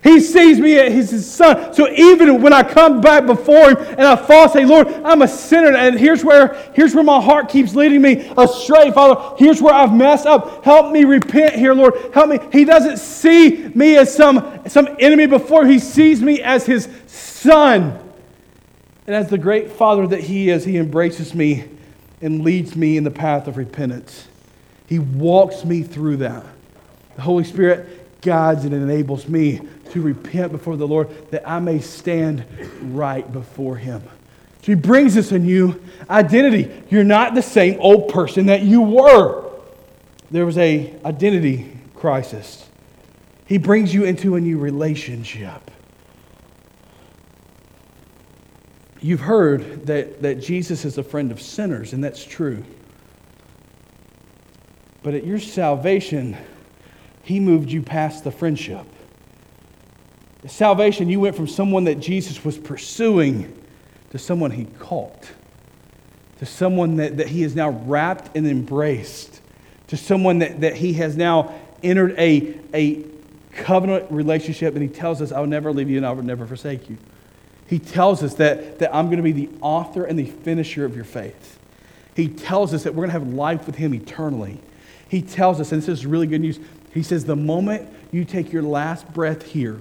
He 0.04 0.20
sees 0.20 0.60
me 0.60 0.80
as 0.80 1.12
his 1.12 1.32
son. 1.32 1.74
So 1.74 1.88
even 1.92 2.42
when 2.42 2.54
I 2.54 2.64
come 2.64 3.02
back 3.02 3.28
before 3.28 3.70
him 3.70 3.78
and 3.78 4.02
I 4.02 4.16
fall, 4.16 4.50
say, 4.50 4.66
Lord, 4.66 4.88
I'm 4.88 5.22
a 5.22 5.28
sinner. 5.28 5.76
And 5.78 6.00
here's 6.00 6.26
where, 6.26 6.56
here's 6.74 6.96
where 6.96 7.04
my 7.04 7.22
heart 7.22 7.50
keeps 7.50 7.76
leading 7.76 8.02
me 8.02 8.32
astray. 8.36 8.92
Father, 8.92 9.36
here's 9.38 9.62
where 9.62 9.74
I've 9.74 9.94
messed 9.94 10.26
up. 10.26 10.66
Help 10.66 10.92
me 10.92 11.04
repent 11.04 11.54
here, 11.54 11.76
Lord. 11.76 11.94
Help 12.16 12.30
me. 12.30 12.40
He 12.52 12.66
doesn't 12.66 12.98
see 12.98 13.68
me 13.76 13.96
as 13.96 14.14
some, 14.14 14.68
some 14.68 14.88
enemy 15.00 15.28
before. 15.28 15.68
He 15.68 15.78
sees 15.78 16.20
me 16.20 16.42
as 16.42 16.66
his 16.66 16.90
son. 17.06 18.00
And 19.06 19.16
as 19.16 19.30
the 19.30 19.38
great 19.38 19.72
father 19.72 20.08
that 20.08 20.22
he 20.22 20.50
is, 20.50 20.66
he 20.66 20.78
embraces 20.78 21.36
me 21.36 21.66
and 22.22 22.44
leads 22.44 22.76
me 22.76 22.98
in 22.98 23.04
the 23.04 23.12
path 23.12 23.48
of 23.48 23.58
repentance. 23.58 24.28
He 24.88 24.98
walks 24.98 25.64
me 25.64 25.84
through 25.84 26.18
that. 26.18 26.44
The 27.18 27.22
Holy 27.22 27.44
Spirit 27.44 28.22
guides 28.22 28.66
and 28.66 28.74
enables 28.74 29.28
me 29.28 29.62
to 29.92 30.02
repent 30.02 30.52
before 30.52 30.78
the 30.78 30.88
Lord 30.88 31.10
that 31.32 31.48
I 31.48 31.60
may 31.60 31.80
stand 31.80 32.46
right 32.82 33.30
before 33.32 33.76
Him. 33.76 34.02
So 34.62 34.68
He 34.68 34.76
brings 34.76 35.18
us 35.18 35.32
a 35.32 35.40
new 35.40 35.82
identity. 36.10 36.72
You're 36.90 37.04
not 37.04 37.36
the 37.36 37.42
same 37.42 37.80
old 37.80 38.10
person 38.10 38.48
that 38.48 38.64
you 38.64 38.82
were. 38.82 39.50
There 40.30 40.46
was 40.46 40.58
a 40.58 40.96
identity 41.04 41.78
crisis. 41.96 42.68
He 43.46 43.58
brings 43.58 43.94
you 43.94 44.06
into 44.06 44.36
a 44.36 44.42
new 44.42 44.58
relationship. 44.58 45.70
You've 49.02 49.20
heard 49.20 49.88
that, 49.88 50.22
that 50.22 50.36
Jesus 50.36 50.86
is 50.86 50.98
a 50.98 51.04
friend 51.04 51.32
of 51.32 51.42
sinners, 51.42 51.94
and 51.94 52.04
that's 52.04 52.24
true. 52.24 52.64
But 55.04 55.16
at 55.16 55.26
your 55.26 55.40
salvation, 55.40 56.38
He 57.24 57.40
moved 57.40 57.72
you 57.72 57.82
past 57.82 58.24
the 58.24 58.32
friendship. 58.32 58.86
Salvation, 60.50 61.08
you 61.08 61.20
went 61.20 61.36
from 61.36 61.48
someone 61.48 61.84
that 61.84 62.00
Jesus 62.00 62.44
was 62.44 62.58
pursuing 62.58 63.58
to 64.10 64.18
someone 64.18 64.52
he 64.52 64.66
caught, 64.80 65.32
to 66.40 66.46
someone 66.46 66.96
that, 66.98 67.18
that 67.18 67.28
he 67.28 67.44
has 67.44 67.56
now 67.56 67.70
wrapped 67.70 68.36
and 68.36 68.48
embraced, 68.48 69.40
to 69.88 69.98
someone 69.98 70.40
that, 70.40 70.62
that 70.62 70.76
he 70.76 70.94
has 70.94 71.16
now 71.16 71.54
entered 71.84 72.16
a, 72.18 72.60
a 72.74 73.06
covenant 73.52 74.12
relationship, 74.12 74.74
and 74.74 74.82
he 74.82 74.90
tells 74.90 75.22
us, 75.22 75.32
I'll 75.32 75.46
never 75.46 75.72
leave 75.72 75.90
you 75.90 75.98
and 75.98 76.06
I 76.06 76.12
will 76.12 76.24
never 76.24 76.48
forsake 76.48 76.90
you. 76.90 76.98
He 77.68 77.80
tells 77.80 78.24
us 78.24 78.36
that, 78.36 78.80
that 78.80 78.94
I'm 78.94 79.06
going 79.06 79.18
to 79.18 79.24
be 79.24 79.32
the 79.32 79.50
author 79.62 80.04
and 80.04 80.18
the 80.18 80.26
finisher 80.26 80.86
of 80.86 80.96
your 80.96 81.06
faith. 81.06 81.60
He 82.16 82.28
tells 82.28 82.74
us 82.74 82.84
that 82.84 82.94
we're 82.94 83.08
going 83.08 83.14
to 83.14 83.26
have 83.26 83.34
life 83.34 83.66
with 83.66 83.76
him 83.76 83.94
eternally. 83.94 84.60
He 85.08 85.22
tells 85.22 85.60
us, 85.60 85.72
and 85.72 85.82
this 85.82 85.88
is 85.88 86.06
really 86.06 86.28
good 86.28 86.42
news, 86.42 86.60
he 86.94 87.04
says, 87.04 87.26
the 87.26 87.36
moment 87.36 87.88
you 88.12 88.26
take 88.26 88.52
your 88.52 88.64
last 88.64 89.14
breath 89.14 89.44
here, 89.44 89.80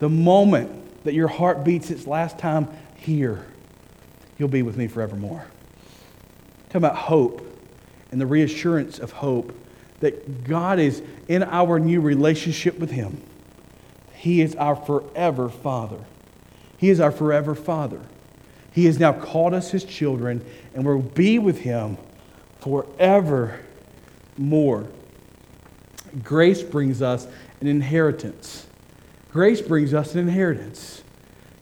the 0.00 0.08
moment 0.08 1.04
that 1.04 1.14
your 1.14 1.28
heart 1.28 1.62
beats 1.62 1.90
its 1.90 2.06
last 2.06 2.38
time 2.38 2.68
here, 2.96 3.46
you'll 4.36 4.48
be 4.48 4.62
with 4.62 4.76
me 4.76 4.88
forevermore. 4.88 5.46
Talk 6.68 6.76
about 6.76 6.96
hope 6.96 7.46
and 8.10 8.20
the 8.20 8.26
reassurance 8.26 8.98
of 8.98 9.12
hope 9.12 9.56
that 10.00 10.44
God 10.44 10.78
is 10.78 11.02
in 11.28 11.42
our 11.42 11.78
new 11.78 12.00
relationship 12.00 12.78
with 12.78 12.90
Him. 12.90 13.22
He 14.14 14.40
is 14.40 14.54
our 14.56 14.74
forever 14.74 15.48
Father. 15.48 15.98
He 16.78 16.88
is 16.90 17.00
our 17.00 17.12
forever 17.12 17.54
Father. 17.54 18.00
He 18.72 18.86
has 18.86 18.98
now 18.98 19.12
called 19.12 19.52
us 19.52 19.70
His 19.70 19.84
children, 19.84 20.44
and 20.74 20.84
we'll 20.84 21.00
be 21.00 21.38
with 21.38 21.58
Him 21.58 21.98
forever 22.60 23.60
more. 24.38 24.86
Grace 26.22 26.62
brings 26.62 27.02
us 27.02 27.26
an 27.60 27.66
inheritance. 27.66 28.66
Grace 29.32 29.60
brings 29.60 29.94
us 29.94 30.14
an 30.14 30.20
inheritance. 30.20 31.02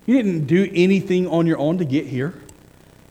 You 0.07 0.17
didn't 0.17 0.47
do 0.47 0.71
anything 0.73 1.29
on 1.29 1.47
your 1.47 1.59
own 1.59 1.79
to 1.79 1.85
get 1.85 2.07
here. 2.07 2.35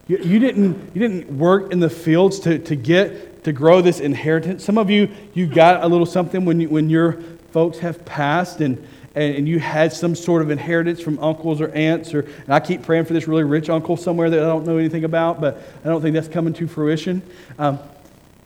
You, 0.08 0.18
you, 0.18 0.40
didn't, 0.40 0.96
you 0.96 1.02
didn't 1.02 1.38
work 1.38 1.72
in 1.72 1.80
the 1.80 1.90
fields 1.90 2.40
to, 2.42 2.58
to 2.60 2.76
get 2.76 3.44
to 3.44 3.52
grow 3.52 3.82
this 3.82 4.00
inheritance. 4.00 4.64
Some 4.64 4.78
of 4.78 4.90
you, 4.90 5.10
you 5.34 5.48
got 5.48 5.84
a 5.84 5.88
little 5.88 6.06
something 6.06 6.44
when, 6.44 6.62
you, 6.62 6.70
when 6.70 6.90
your 6.90 7.14
folks 7.52 7.80
have 7.80 8.04
passed 8.04 8.62
and, 8.62 8.86
and, 9.14 9.48
you 9.48 9.60
had 9.60 9.94
some 9.94 10.16
sort 10.16 10.42
of 10.42 10.50
inheritance 10.50 11.02
from 11.02 11.20
uncles 11.20 11.62
or 11.62 11.70
aunts. 11.70 12.14
Or, 12.14 12.22
and 12.22 12.54
I 12.54 12.60
keep 12.60 12.84
praying 12.84 13.06
for 13.06 13.14
this 13.14 13.28
really 13.28 13.44
rich 13.44 13.70
uncle 13.70 13.96
somewhere 13.96 14.30
that 14.30 14.40
I 14.40 14.46
don't 14.48 14.66
know 14.66 14.78
anything 14.78 15.04
about, 15.04 15.40
but 15.40 15.62
I 15.84 15.88
don't 15.88 16.02
think 16.02 16.16
that's 16.16 16.28
coming 16.28 16.54
to 16.54 16.68
fruition. 16.68 17.22
Um, 17.60 17.80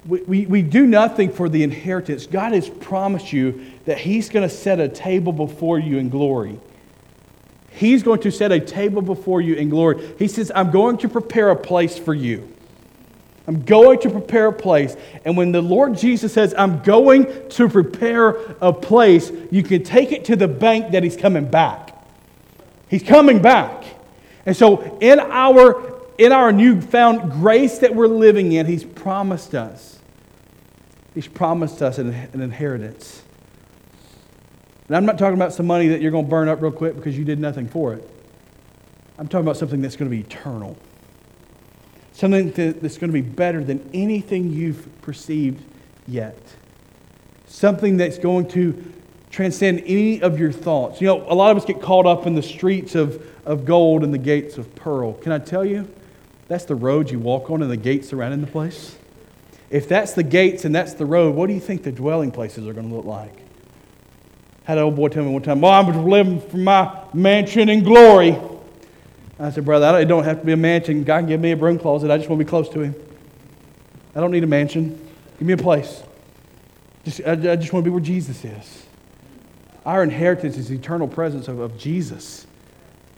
we, 0.05 0.21
we, 0.21 0.45
we 0.45 0.61
do 0.61 0.87
nothing 0.87 1.31
for 1.31 1.47
the 1.47 1.63
inheritance. 1.63 2.25
God 2.25 2.53
has 2.53 2.69
promised 2.69 3.31
you 3.31 3.65
that 3.85 3.97
He's 3.97 4.29
going 4.29 4.47
to 4.47 4.53
set 4.53 4.79
a 4.79 4.89
table 4.89 5.31
before 5.31 5.79
you 5.79 5.97
in 5.97 6.09
glory. 6.09 6.59
He's 7.71 8.03
going 8.03 8.19
to 8.21 8.31
set 8.31 8.51
a 8.51 8.59
table 8.59 9.01
before 9.01 9.41
you 9.41 9.55
in 9.55 9.69
glory. 9.69 10.15
He 10.19 10.27
says, 10.27 10.51
I'm 10.53 10.71
going 10.71 10.97
to 10.99 11.09
prepare 11.09 11.49
a 11.51 11.55
place 11.55 11.97
for 11.97 12.13
you. 12.13 12.47
I'm 13.47 13.63
going 13.63 13.99
to 14.01 14.09
prepare 14.09 14.47
a 14.47 14.53
place. 14.53 14.95
And 15.25 15.35
when 15.35 15.51
the 15.51 15.61
Lord 15.61 15.97
Jesus 15.97 16.33
says, 16.33 16.53
I'm 16.57 16.83
going 16.83 17.49
to 17.49 17.69
prepare 17.69 18.29
a 18.61 18.71
place, 18.71 19.31
you 19.51 19.63
can 19.63 19.83
take 19.83 20.11
it 20.11 20.25
to 20.25 20.35
the 20.35 20.47
bank 20.47 20.91
that 20.91 21.03
He's 21.03 21.17
coming 21.17 21.45
back. 21.45 21.95
He's 22.89 23.03
coming 23.03 23.41
back. 23.41 23.83
And 24.45 24.55
so, 24.55 24.97
in 24.99 25.19
our, 25.19 25.90
in 26.21 26.31
our 26.31 26.51
newfound 26.51 27.31
grace 27.31 27.79
that 27.79 27.95
we're 27.95 28.05
living 28.05 28.51
in, 28.51 28.67
He's 28.67 28.83
promised 28.83 29.55
us. 29.55 29.97
He's 31.15 31.27
promised 31.27 31.81
us 31.81 31.97
an, 31.97 32.13
an 32.13 32.41
inheritance. 32.41 33.23
And 34.87 34.95
I'm 34.95 35.05
not 35.07 35.17
talking 35.17 35.33
about 35.33 35.51
some 35.51 35.65
money 35.65 35.87
that 35.87 35.99
you're 35.99 36.11
going 36.11 36.25
to 36.25 36.29
burn 36.29 36.47
up 36.47 36.61
real 36.61 36.71
quick 36.71 36.95
because 36.95 37.17
you 37.17 37.25
did 37.25 37.39
nothing 37.39 37.67
for 37.67 37.95
it. 37.95 38.07
I'm 39.17 39.27
talking 39.27 39.45
about 39.45 39.57
something 39.57 39.81
that's 39.81 39.95
going 39.95 40.11
to 40.11 40.15
be 40.15 40.21
eternal. 40.21 40.77
Something 42.13 42.51
that's 42.51 42.99
going 42.99 43.09
to 43.09 43.13
be 43.13 43.21
better 43.21 43.63
than 43.63 43.89
anything 43.91 44.53
you've 44.53 45.01
perceived 45.01 45.63
yet. 46.07 46.37
Something 47.47 47.97
that's 47.97 48.19
going 48.19 48.47
to 48.49 48.93
transcend 49.31 49.81
any 49.87 50.21
of 50.21 50.39
your 50.39 50.51
thoughts. 50.51 51.01
You 51.01 51.07
know, 51.07 51.25
a 51.27 51.33
lot 51.33 51.49
of 51.49 51.57
us 51.57 51.65
get 51.65 51.81
caught 51.81 52.05
up 52.05 52.27
in 52.27 52.35
the 52.35 52.43
streets 52.43 52.93
of, 52.93 53.25
of 53.43 53.65
gold 53.65 54.03
and 54.03 54.13
the 54.13 54.19
gates 54.19 54.59
of 54.59 54.75
pearl. 54.75 55.13
Can 55.13 55.31
I 55.31 55.39
tell 55.39 55.65
you? 55.65 55.91
That's 56.51 56.65
the 56.65 56.75
road 56.75 57.09
you 57.09 57.17
walk 57.17 57.49
on 57.49 57.61
and 57.61 57.71
the 57.71 57.77
gates 57.77 58.09
surrounding 58.09 58.41
the 58.41 58.47
place. 58.47 58.97
If 59.69 59.87
that's 59.87 60.11
the 60.11 60.23
gates 60.23 60.65
and 60.65 60.75
that's 60.75 60.95
the 60.95 61.05
road, 61.05 61.33
what 61.33 61.47
do 61.47 61.53
you 61.53 61.61
think 61.61 61.83
the 61.83 61.93
dwelling 61.93 62.29
places 62.29 62.67
are 62.67 62.73
going 62.73 62.89
to 62.89 62.93
look 62.93 63.05
like? 63.05 63.33
Had 64.65 64.77
an 64.77 64.83
old 64.83 64.97
boy 64.97 65.07
tell 65.07 65.23
me 65.23 65.31
one 65.31 65.43
time, 65.43 65.61
"Well, 65.61 65.71
I'm 65.71 66.05
living 66.05 66.41
for 66.41 66.57
my 66.57 67.05
mansion 67.13 67.69
in 67.69 67.83
glory." 67.83 68.37
I 69.39 69.49
said, 69.49 69.63
"Brother, 69.63 69.97
it 69.97 70.05
don't 70.05 70.25
have 70.25 70.41
to 70.41 70.45
be 70.45 70.51
a 70.51 70.57
mansion. 70.57 71.05
God 71.05 71.19
can 71.19 71.27
give 71.29 71.39
me 71.39 71.51
a 71.51 71.55
broom 71.55 71.79
closet. 71.79 72.11
I 72.11 72.17
just 72.17 72.29
want 72.29 72.41
to 72.41 72.45
be 72.45 72.49
close 72.49 72.67
to 72.69 72.81
Him. 72.81 72.95
I 74.13 74.19
don't 74.19 74.31
need 74.31 74.43
a 74.43 74.47
mansion. 74.47 74.89
Give 75.39 75.47
me 75.47 75.53
a 75.53 75.57
place. 75.57 76.03
Just, 77.05 77.21
I, 77.25 77.31
I 77.31 77.55
just 77.55 77.71
want 77.71 77.85
to 77.85 77.89
be 77.89 77.93
where 77.93 78.01
Jesus 78.01 78.43
is. 78.43 78.85
Our 79.85 80.03
inheritance 80.03 80.57
is 80.57 80.67
the 80.67 80.75
eternal 80.75 81.07
presence 81.07 81.47
of, 81.47 81.59
of 81.59 81.77
Jesus." 81.77 82.45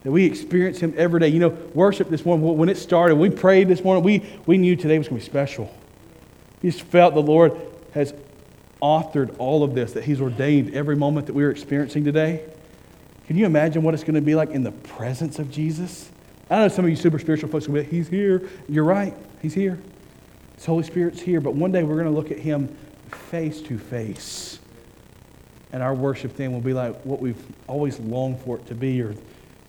That 0.04 0.12
we 0.12 0.26
experience 0.26 0.80
Him 0.80 0.94
every 0.98 1.20
day. 1.20 1.30
You 1.30 1.40
know, 1.40 1.50
worship 1.74 2.10
this 2.10 2.26
morning, 2.26 2.58
when 2.58 2.70
it 2.70 2.78
started, 2.78 3.16
we 3.16 3.30
prayed 3.30 3.68
this 3.68 3.84
morning, 3.84 4.04
we, 4.04 4.24
we 4.46 4.58
knew 4.58 4.76
today 4.76 4.98
was 4.98 5.08
going 5.08 5.20
to 5.20 5.26
be 5.26 5.30
special. 5.30 5.74
We 6.62 6.72
just 6.72 6.84
felt 6.84 7.14
the 7.14 7.22
Lord 7.22 7.60
has 7.94 8.14
authored 8.82 9.36
all 9.40 9.64
of 9.64 9.76
this, 9.76 9.94
that 9.94 10.04
He's 10.04 10.20
ordained 10.20 10.74
every 10.74 10.96
moment 10.96 11.28
that 11.28 11.34
we 11.34 11.44
are 11.44 11.52
experiencing 11.52 12.04
today. 12.04 12.46
Can 13.28 13.38
you 13.38 13.46
imagine 13.46 13.84
what 13.84 13.94
it's 13.94 14.04
going 14.04 14.16
to 14.16 14.22
be 14.22 14.36
like 14.36 14.50
in 14.50 14.64
the 14.64 14.72
presence 14.72 15.40
of 15.40 15.50
Jesus? 15.50 16.10
I 16.50 16.58
know 16.58 16.68
some 16.68 16.84
of 16.84 16.92
you 16.92 16.98
super 16.98 17.20
spiritual 17.20 17.50
folks 17.50 17.68
will 17.68 17.82
be, 17.82 17.84
He's 17.84 18.10
here. 18.10 18.48
You're 18.68 18.84
right, 18.84 19.16
He's 19.42 19.54
here. 19.54 19.80
His 20.56 20.66
Holy 20.66 20.84
Spirit's 20.84 21.22
here. 21.22 21.40
But 21.40 21.56
one 21.56 21.72
day 21.72 21.84
we're 21.84 21.96
going 21.96 22.08
to 22.08 22.12
look 22.12 22.32
at 22.32 22.40
Him 22.40 22.76
face 23.30 23.62
to 23.62 23.78
face. 23.78 24.60
And 25.72 25.82
our 25.82 25.96
worship 25.96 26.36
then 26.36 26.52
will 26.52 26.62
be 26.62 26.74
like 26.74 27.02
what 27.04 27.20
we've 27.20 27.42
always 27.68 28.00
longed 28.00 28.40
for 28.42 28.58
it 28.58 28.68
to 28.68 28.76
be, 28.76 29.02
or 29.02 29.16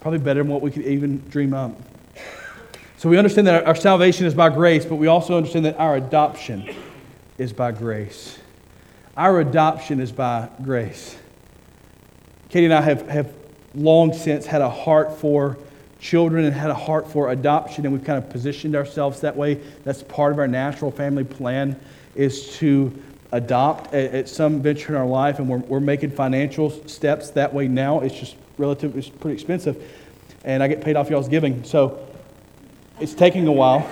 Probably 0.05 0.19
better 0.19 0.43
than 0.43 0.53
what 0.53 0.61
we 0.61 0.71
could 0.71 0.85
even 0.85 1.17
dream 1.31 1.55
up. 1.55 1.73
So 2.99 3.09
we 3.09 3.17
understand 3.17 3.47
that 3.47 3.67
our 3.67 3.75
salvation 3.75 4.27
is 4.27 4.35
by 4.35 4.51
grace, 4.51 4.85
but 4.85 4.97
we 4.97 5.07
also 5.07 5.35
understand 5.35 5.65
that 5.65 5.81
our 5.81 5.97
adoption 5.97 6.69
is 7.39 7.55
by 7.55 7.73
grace. 7.73 8.39
Our 9.17 9.41
adoption 9.41 10.01
is 10.01 10.13
by 10.13 10.51
grace. 10.63 11.17
Katie 12.51 12.67
and 12.67 12.75
I 12.75 12.83
have, 12.83 13.09
have 13.09 13.33
long 13.75 14.13
since 14.13 14.45
had 14.45 14.61
a 14.61 14.69
heart 14.69 15.17
for 15.17 15.57
children 16.01 16.45
and 16.45 16.55
had 16.55 16.69
a 16.69 16.75
heart 16.75 17.11
for 17.11 17.31
adoption, 17.31 17.87
and 17.87 17.95
we've 17.95 18.05
kind 18.05 18.23
of 18.23 18.29
positioned 18.29 18.77
ourselves 18.77 19.23
that 19.23 19.35
way. 19.35 19.55
That's 19.85 20.03
part 20.03 20.33
of 20.33 20.39
our 20.39 20.47
natural 20.47 20.91
family 20.91 21.25
plan 21.25 21.81
is 22.15 22.59
to 22.59 22.93
adopt 23.33 23.95
at, 23.95 24.29
some 24.29 24.61
venture 24.61 24.95
in 24.95 25.01
our 25.01 25.07
life, 25.07 25.39
and 25.39 25.49
we're, 25.49 25.61
we're 25.61 25.81
making 25.81 26.11
financial 26.11 26.69
steps 26.87 27.31
that 27.31 27.55
way 27.55 27.69
now. 27.69 28.01
It's 28.01 28.15
just 28.15 28.37
relatively 28.59 29.03
pretty 29.21 29.35
expensive, 29.35 29.83
and 30.45 30.63
I 30.63 30.69
get 30.69 30.81
paid 30.81 30.97
off 30.97 31.11
y'all's 31.11 31.29
giving. 31.29 31.65
So 31.65 32.07
it's 33.01 33.15
taking 33.15 33.47
a 33.47 33.53
while. 33.53 33.89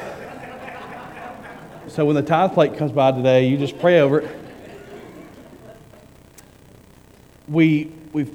So 1.88 2.04
when 2.04 2.14
the 2.14 2.22
tithe 2.22 2.52
plate 2.52 2.76
comes 2.78 2.92
by 2.92 3.12
today, 3.12 3.46
you 3.48 3.58
just 3.58 3.78
pray 3.78 4.00
over 4.00 4.20
it. 4.20 4.36
We, 7.48 7.92
we've 8.12 8.34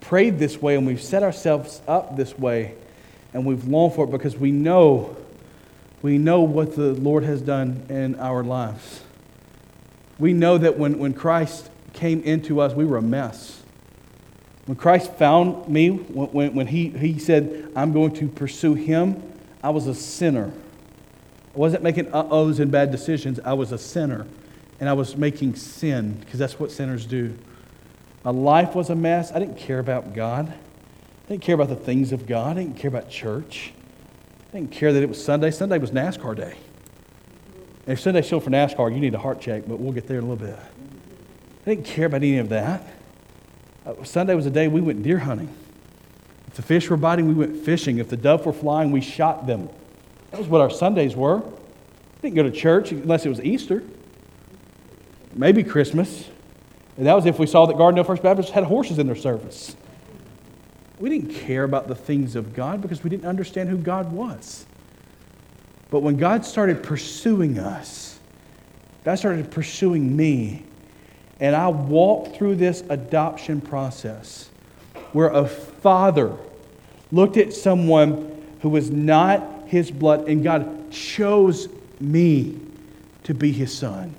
prayed 0.00 0.38
this 0.38 0.60
way 0.60 0.76
and 0.76 0.86
we've 0.86 1.02
set 1.02 1.22
ourselves 1.22 1.80
up 1.86 2.16
this 2.16 2.36
way 2.38 2.74
and 3.32 3.44
we've 3.44 3.66
longed 3.66 3.94
for 3.94 4.06
it 4.06 4.10
because 4.10 4.36
we 4.36 4.50
know 4.50 5.16
we 6.02 6.18
know 6.18 6.42
what 6.42 6.76
the 6.76 6.92
Lord 6.92 7.24
has 7.24 7.40
done 7.40 7.86
in 7.88 8.14
our 8.20 8.44
lives. 8.44 9.02
We 10.18 10.32
know 10.32 10.58
that 10.58 10.78
when, 10.78 10.98
when 10.98 11.14
Christ 11.14 11.68
came 11.94 12.22
into 12.22 12.60
us, 12.60 12.74
we 12.74 12.84
were 12.84 12.98
a 12.98 13.02
mess. 13.02 13.55
When 14.66 14.76
Christ 14.76 15.12
found 15.14 15.68
me, 15.68 15.90
when, 15.90 16.54
when 16.54 16.66
he, 16.66 16.88
he 16.88 17.18
said, 17.18 17.72
I'm 17.76 17.92
going 17.92 18.12
to 18.14 18.28
pursue 18.28 18.74
him, 18.74 19.22
I 19.62 19.70
was 19.70 19.86
a 19.86 19.94
sinner. 19.94 20.52
I 21.54 21.58
wasn't 21.58 21.82
making 21.82 22.12
uh 22.12 22.28
ohs 22.30 22.60
and 22.60 22.70
bad 22.70 22.90
decisions. 22.90 23.40
I 23.44 23.54
was 23.54 23.72
a 23.72 23.78
sinner. 23.78 24.26
And 24.78 24.88
I 24.88 24.92
was 24.92 25.16
making 25.16 25.54
sin, 25.54 26.12
because 26.20 26.38
that's 26.38 26.60
what 26.60 26.70
sinners 26.70 27.06
do. 27.06 27.36
My 28.24 28.30
life 28.30 28.74
was 28.74 28.90
a 28.90 28.94
mess. 28.94 29.32
I 29.32 29.38
didn't 29.38 29.56
care 29.56 29.78
about 29.78 30.12
God. 30.12 30.48
I 30.48 31.28
didn't 31.28 31.42
care 31.42 31.54
about 31.54 31.68
the 31.68 31.76
things 31.76 32.12
of 32.12 32.26
God. 32.26 32.58
I 32.58 32.62
didn't 32.62 32.76
care 32.76 32.88
about 32.88 33.08
church. 33.08 33.72
I 34.52 34.58
didn't 34.58 34.72
care 34.72 34.92
that 34.92 35.02
it 35.02 35.08
was 35.08 35.22
Sunday. 35.24 35.50
Sunday 35.50 35.78
was 35.78 35.92
NASCAR 35.92 36.36
day. 36.36 36.56
And 37.86 37.92
if 37.92 38.00
Sunday's 38.00 38.26
still 38.26 38.40
for 38.40 38.50
NASCAR, 38.50 38.92
you 38.92 39.00
need 39.00 39.14
a 39.14 39.18
heart 39.18 39.40
check, 39.40 39.62
but 39.66 39.78
we'll 39.78 39.92
get 39.92 40.08
there 40.08 40.18
in 40.18 40.24
a 40.24 40.26
little 40.26 40.44
bit. 40.44 40.58
I 40.58 41.70
didn't 41.70 41.86
care 41.86 42.06
about 42.06 42.16
any 42.16 42.38
of 42.38 42.48
that. 42.48 42.84
Uh, 43.86 44.02
Sunday 44.02 44.34
was 44.34 44.46
a 44.46 44.50
day 44.50 44.66
we 44.68 44.80
went 44.80 45.02
deer 45.02 45.20
hunting. 45.20 45.48
If 46.48 46.54
the 46.54 46.62
fish 46.62 46.90
were 46.90 46.96
biting, 46.96 47.28
we 47.28 47.34
went 47.34 47.64
fishing. 47.64 47.98
If 47.98 48.08
the 48.08 48.16
dove 48.16 48.44
were 48.44 48.52
flying, 48.52 48.90
we 48.90 49.00
shot 49.00 49.46
them. 49.46 49.68
That 50.30 50.40
was 50.40 50.48
what 50.48 50.60
our 50.60 50.70
Sundays 50.70 51.14
were. 51.14 51.38
We 51.38 52.30
didn't 52.30 52.34
go 52.34 52.42
to 52.42 52.50
church 52.50 52.90
unless 52.90 53.24
it 53.24 53.28
was 53.28 53.40
Easter, 53.40 53.82
maybe 55.34 55.62
Christmas. 55.62 56.28
And 56.96 57.06
that 57.06 57.14
was 57.14 57.26
if 57.26 57.38
we 57.38 57.46
saw 57.46 57.66
that 57.66 57.76
Garden 57.76 58.02
Gardendale 58.02 58.06
First 58.06 58.22
Baptist 58.22 58.50
had 58.50 58.64
horses 58.64 58.98
in 58.98 59.06
their 59.06 59.16
service. 59.16 59.76
We 60.98 61.10
didn't 61.10 61.34
care 61.34 61.64
about 61.64 61.88
the 61.88 61.94
things 61.94 62.36
of 62.36 62.54
God 62.54 62.80
because 62.80 63.04
we 63.04 63.10
didn't 63.10 63.26
understand 63.26 63.68
who 63.68 63.76
God 63.76 64.10
was. 64.12 64.64
But 65.90 66.00
when 66.00 66.16
God 66.16 66.44
started 66.44 66.82
pursuing 66.82 67.58
us, 67.58 68.18
God 69.04 69.16
started 69.16 69.50
pursuing 69.50 70.16
me, 70.16 70.64
and 71.40 71.54
I 71.54 71.68
walked 71.68 72.36
through 72.36 72.56
this 72.56 72.82
adoption 72.88 73.60
process 73.60 74.48
where 75.12 75.28
a 75.28 75.46
father 75.46 76.36
looked 77.12 77.36
at 77.36 77.52
someone 77.52 78.42
who 78.60 78.70
was 78.70 78.90
not 78.90 79.42
his 79.66 79.90
blood, 79.90 80.28
and 80.28 80.42
God 80.42 80.90
chose 80.90 81.68
me 82.00 82.60
to 83.24 83.34
be 83.34 83.52
his 83.52 83.76
son. 83.76 84.14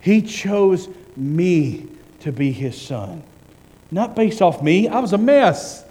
He 0.00 0.22
chose 0.22 0.88
me 1.16 1.86
to 2.20 2.32
be 2.32 2.52
his 2.52 2.80
son. 2.80 3.22
Not 3.90 4.14
based 4.14 4.40
off 4.40 4.62
me, 4.62 4.88
I 4.88 5.00
was 5.00 5.12
a 5.12 5.18
mess. 5.18 5.84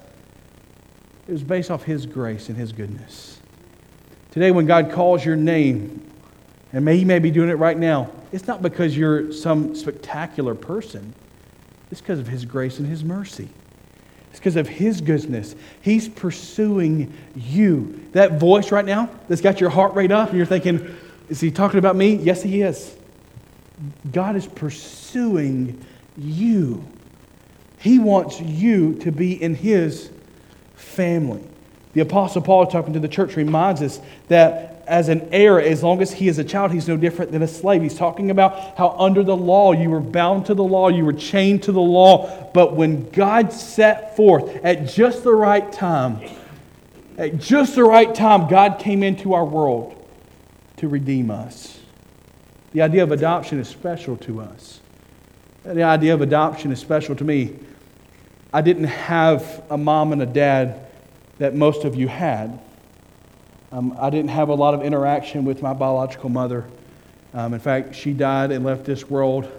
It 1.28 1.32
was 1.32 1.44
based 1.44 1.70
off 1.70 1.84
his 1.84 2.06
grace 2.06 2.50
and 2.50 2.58
his 2.58 2.72
goodness. 2.72 3.40
Today, 4.32 4.52
when 4.52 4.66
God 4.66 4.92
calls 4.92 5.26
your 5.26 5.36
name, 5.36 6.06
and 6.72 6.86
may, 6.86 6.98
He 6.98 7.06
may 7.06 7.20
be 7.20 7.32
doing 7.32 7.50
it 7.50 7.56
right 7.56 7.78
now, 7.78 8.12
it's 8.32 8.48
not 8.48 8.62
because 8.62 8.96
you're 8.96 9.32
some 9.32 9.76
spectacular 9.76 10.56
person. 10.56 11.14
It's 11.92 12.02
because 12.02 12.20
of 12.20 12.28
His 12.28 12.46
grace 12.46 12.80
and 12.80 12.88
His 12.88 13.04
mercy. 13.04 13.50
It's 14.30 14.40
because 14.40 14.56
of 14.56 14.68
His 14.68 15.02
goodness. 15.02 15.56
He's 15.82 16.08
pursuing 16.08 17.14
you. 17.36 18.08
That 18.12 18.40
voice 18.40 18.72
right 18.72 18.86
now 18.86 19.10
that's 19.28 19.42
got 19.42 19.60
your 19.60 19.72
heart 19.72 19.96
rate 19.96 20.12
up, 20.12 20.30
and 20.30 20.38
you're 20.38 20.46
thinking, 20.46 20.96
is 21.30 21.40
He 21.40 21.52
talking 21.52 21.80
about 21.80 21.96
me? 21.96 22.16
Yes, 22.16 22.44
He 22.44 22.62
is. 22.62 22.96
God 24.12 24.36
is 24.36 24.46
pursuing 24.46 25.84
you. 26.18 26.86
He 27.80 27.98
wants 27.98 28.40
you 28.40 28.96
to 29.00 29.12
be 29.12 29.42
in 29.42 29.56
His 29.56 30.12
family. 30.76 31.44
The 31.94 32.02
Apostle 32.02 32.42
Paul, 32.42 32.68
talking 32.68 32.94
to 32.94 33.00
the 33.00 33.08
church, 33.08 33.36
reminds 33.36 33.82
us 33.82 34.00
that 34.28 34.79
as 34.90 35.08
an 35.08 35.30
heir, 35.32 35.62
as 35.62 35.84
long 35.84 36.02
as 36.02 36.12
he 36.12 36.28
is 36.28 36.40
a 36.40 36.44
child, 36.44 36.72
he's 36.72 36.88
no 36.88 36.98
different 36.98 37.32
than 37.32 37.44
a 37.44 37.48
slave. 37.48 37.84
He's 37.84 37.96
talking 37.96 38.32
about 38.32 38.76
how 38.76 38.96
under 38.98 39.24
the 39.24 39.38
law 39.38 39.72
you 39.72 39.92
were 39.92 40.00
bound 40.00 40.48
to 40.48 40.56
the 40.56 40.64
law, 40.64 40.90
you 40.90 41.06
were 41.06 41.14
chained 41.14 41.64
to 41.64 41.72
the 41.72 41.80
law. 41.80 42.50
But 42.54 42.76
when 42.76 43.08
God 43.12 43.54
set 43.54 44.16
forth 44.16 44.50
at 44.66 44.88
just 44.88 45.24
the 45.24 45.34
right 45.34 45.72
time, 45.72 46.20
at 47.20 47.38
just 47.38 47.76
the 47.76 47.84
right 47.84 48.14
time, 48.16 48.50
God 48.50 48.80
came 48.80 49.04
into 49.04 49.34
our 49.34 49.46
world 49.46 49.96
to 50.78 50.88
redeem 50.88 51.30
us. 51.30 51.80
The 52.72 52.82
idea 52.82 53.04
of 53.04 53.12
adoption 53.12 53.60
is 53.60 53.68
special 53.68 54.18
to 54.18 54.42
us. 54.42 54.80
The 55.64 55.84
idea 55.84 56.16
of 56.16 56.22
adoption 56.22 56.72
is 56.72 56.80
special 56.80 57.16
to 57.16 57.24
me. 57.24 57.60
I 58.52 58.62
didn't 58.62 58.86
have 58.86 59.64
a 59.70 59.78
mom 59.78 60.14
and 60.14 60.22
a 60.24 60.26
dad 60.26 60.88
that 61.38 61.54
most 61.54 61.86
of 61.86 61.94
you 61.96 62.08
had. 62.08 62.60
Um, 63.72 63.96
I 64.00 64.10
didn't 64.10 64.32
have 64.32 64.50
a 64.50 64.56
lot 64.56 64.74
of 64.74 64.82
interaction 64.82 65.46
with 65.46 65.62
my 65.62 65.74
biological 65.74 66.30
mother. 66.30 66.66
Um, 67.34 67.54
in 67.54 67.60
fact, 67.60 67.94
she 67.94 68.14
died 68.14 68.52
and 68.52 68.66
left 68.66 68.84
this 68.84 69.08
world, 69.08 69.50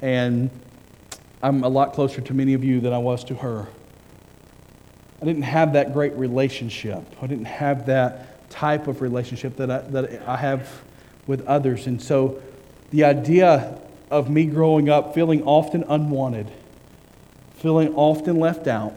and 0.00 0.48
I'm 1.42 1.62
a 1.62 1.68
lot 1.68 1.92
closer 1.92 2.22
to 2.22 2.34
many 2.34 2.54
of 2.54 2.64
you 2.64 2.80
than 2.80 2.94
I 2.94 2.98
was 2.98 3.22
to 3.24 3.34
her. 3.34 3.66
I 5.20 5.24
didn't 5.26 5.42
have 5.42 5.74
that 5.74 5.92
great 5.92 6.14
relationship. 6.14 7.04
I 7.20 7.26
didn't 7.26 7.44
have 7.44 7.84
that 7.86 8.48
type 8.48 8.86
of 8.86 9.02
relationship 9.02 9.56
that 9.56 9.70
I, 9.70 9.78
that 9.90 10.26
I 10.26 10.36
have 10.36 10.82
with 11.26 11.46
others. 11.46 11.86
And 11.86 12.00
so 12.00 12.42
the 12.90 13.04
idea 13.04 13.78
of 14.10 14.30
me 14.30 14.46
growing 14.46 14.88
up 14.88 15.14
feeling 15.14 15.42
often 15.42 15.84
unwanted, 15.86 16.50
feeling 17.56 17.94
often 17.94 18.40
left 18.40 18.66
out, 18.66 18.94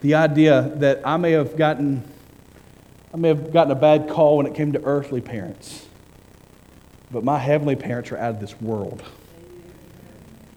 the 0.00 0.14
idea 0.14 0.72
that 0.76 1.00
I 1.04 1.16
may 1.16 1.32
have 1.32 1.56
gotten 1.56 2.02
I 3.14 3.16
may 3.16 3.28
have 3.28 3.52
gotten 3.52 3.70
a 3.70 3.76
bad 3.76 4.08
call 4.08 4.38
when 4.38 4.46
it 4.46 4.56
came 4.56 4.72
to 4.72 4.82
earthly 4.84 5.20
parents, 5.20 5.86
but 7.12 7.22
my 7.22 7.38
heavenly 7.38 7.76
parents 7.76 8.10
are 8.10 8.18
out 8.18 8.34
of 8.34 8.40
this 8.40 8.60
world. 8.60 9.04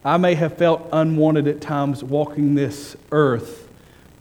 I 0.03 0.17
may 0.17 0.33
have 0.33 0.57
felt 0.57 0.89
unwanted 0.91 1.47
at 1.47 1.61
times 1.61 2.03
walking 2.03 2.55
this 2.55 2.97
earth, 3.11 3.69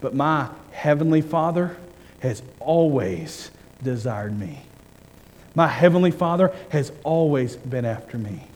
but 0.03 0.15
my 0.15 0.51
heavenly 0.71 1.23
Father 1.23 1.79
has 2.21 2.43
always 2.61 3.51
desired 3.83 4.39
me. 4.39 4.61
My 5.55 5.69
Heavenly 5.69 6.11
Father 6.11 6.55
has 6.69 6.93
always 7.03 7.57
been 7.57 7.87
after 7.87 8.19
me. 8.19 8.47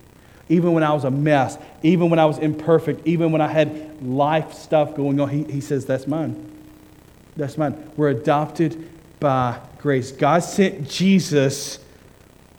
Even 0.51 0.75
when 0.75 0.83
I 0.83 0.93
was 0.93 1.05
a 1.05 1.11
mess, 1.11 1.57
even 1.83 2.11
when 2.11 2.19
I 2.19 2.27
was 2.27 2.37
imperfect, 2.37 3.07
even 3.07 3.33
when 3.33 3.41
I 3.41 3.49
had 3.49 4.07
life 4.07 4.53
stuff 4.53 4.95
going 4.95 5.19
on, 5.21 5.31
He, 5.31 5.45
he 5.45 5.63
says, 5.63 5.87
That's 5.87 6.07
mine. 6.07 6.51
That's 7.37 7.57
mine. 7.57 7.91
We're 7.97 8.11
adopted 8.11 8.91
by 9.21 9.59
grace. 9.79 10.11
God 10.11 10.41
sent 10.41 10.89
Jesus 10.89 11.79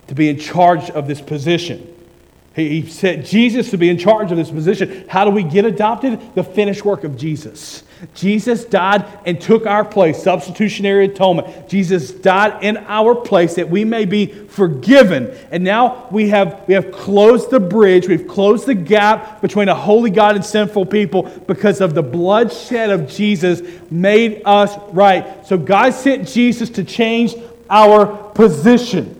to 0.06 0.14
be 0.14 0.28
in 0.28 0.38
charge 0.38 0.90
of 0.90 1.06
this 1.06 1.20
position. 1.20 1.88
He, 2.54 2.80
he 2.80 2.90
sent 2.90 3.26
Jesus 3.26 3.70
to 3.70 3.76
be 3.76 3.88
in 3.88 3.98
charge 3.98 4.30
of 4.30 4.36
this 4.36 4.50
position. 4.50 5.04
How 5.08 5.24
do 5.24 5.30
we 5.30 5.42
get 5.42 5.64
adopted? 5.64 6.34
The 6.34 6.44
finished 6.44 6.84
work 6.84 7.04
of 7.04 7.16
Jesus. 7.16 7.82
Jesus 8.14 8.64
died 8.64 9.06
and 9.24 9.40
took 9.40 9.66
our 9.66 9.84
place, 9.84 10.22
substitutionary 10.22 11.06
atonement. 11.06 11.68
Jesus 11.68 12.10
died 12.10 12.62
in 12.62 12.76
our 12.76 13.14
place 13.14 13.54
that 13.54 13.68
we 13.68 13.84
may 13.84 14.04
be 14.04 14.26
forgiven. 14.26 15.34
And 15.50 15.62
now 15.62 16.08
we 16.10 16.28
have, 16.30 16.64
we 16.66 16.74
have 16.74 16.90
closed 16.90 17.50
the 17.50 17.60
bridge, 17.60 18.08
we've 18.08 18.26
closed 18.26 18.66
the 18.66 18.74
gap 18.74 19.40
between 19.40 19.68
a 19.68 19.74
holy 19.74 20.10
God 20.10 20.34
and 20.36 20.44
sinful 20.44 20.86
people 20.86 21.22
because 21.46 21.80
of 21.80 21.94
the 21.94 22.02
bloodshed 22.02 22.90
of 22.90 23.08
Jesus 23.08 23.62
made 23.90 24.42
us 24.44 24.76
right. 24.92 25.46
So 25.46 25.56
God 25.56 25.94
sent 25.94 26.28
Jesus 26.28 26.70
to 26.70 26.84
change 26.84 27.34
our 27.70 28.06
position. 28.32 29.18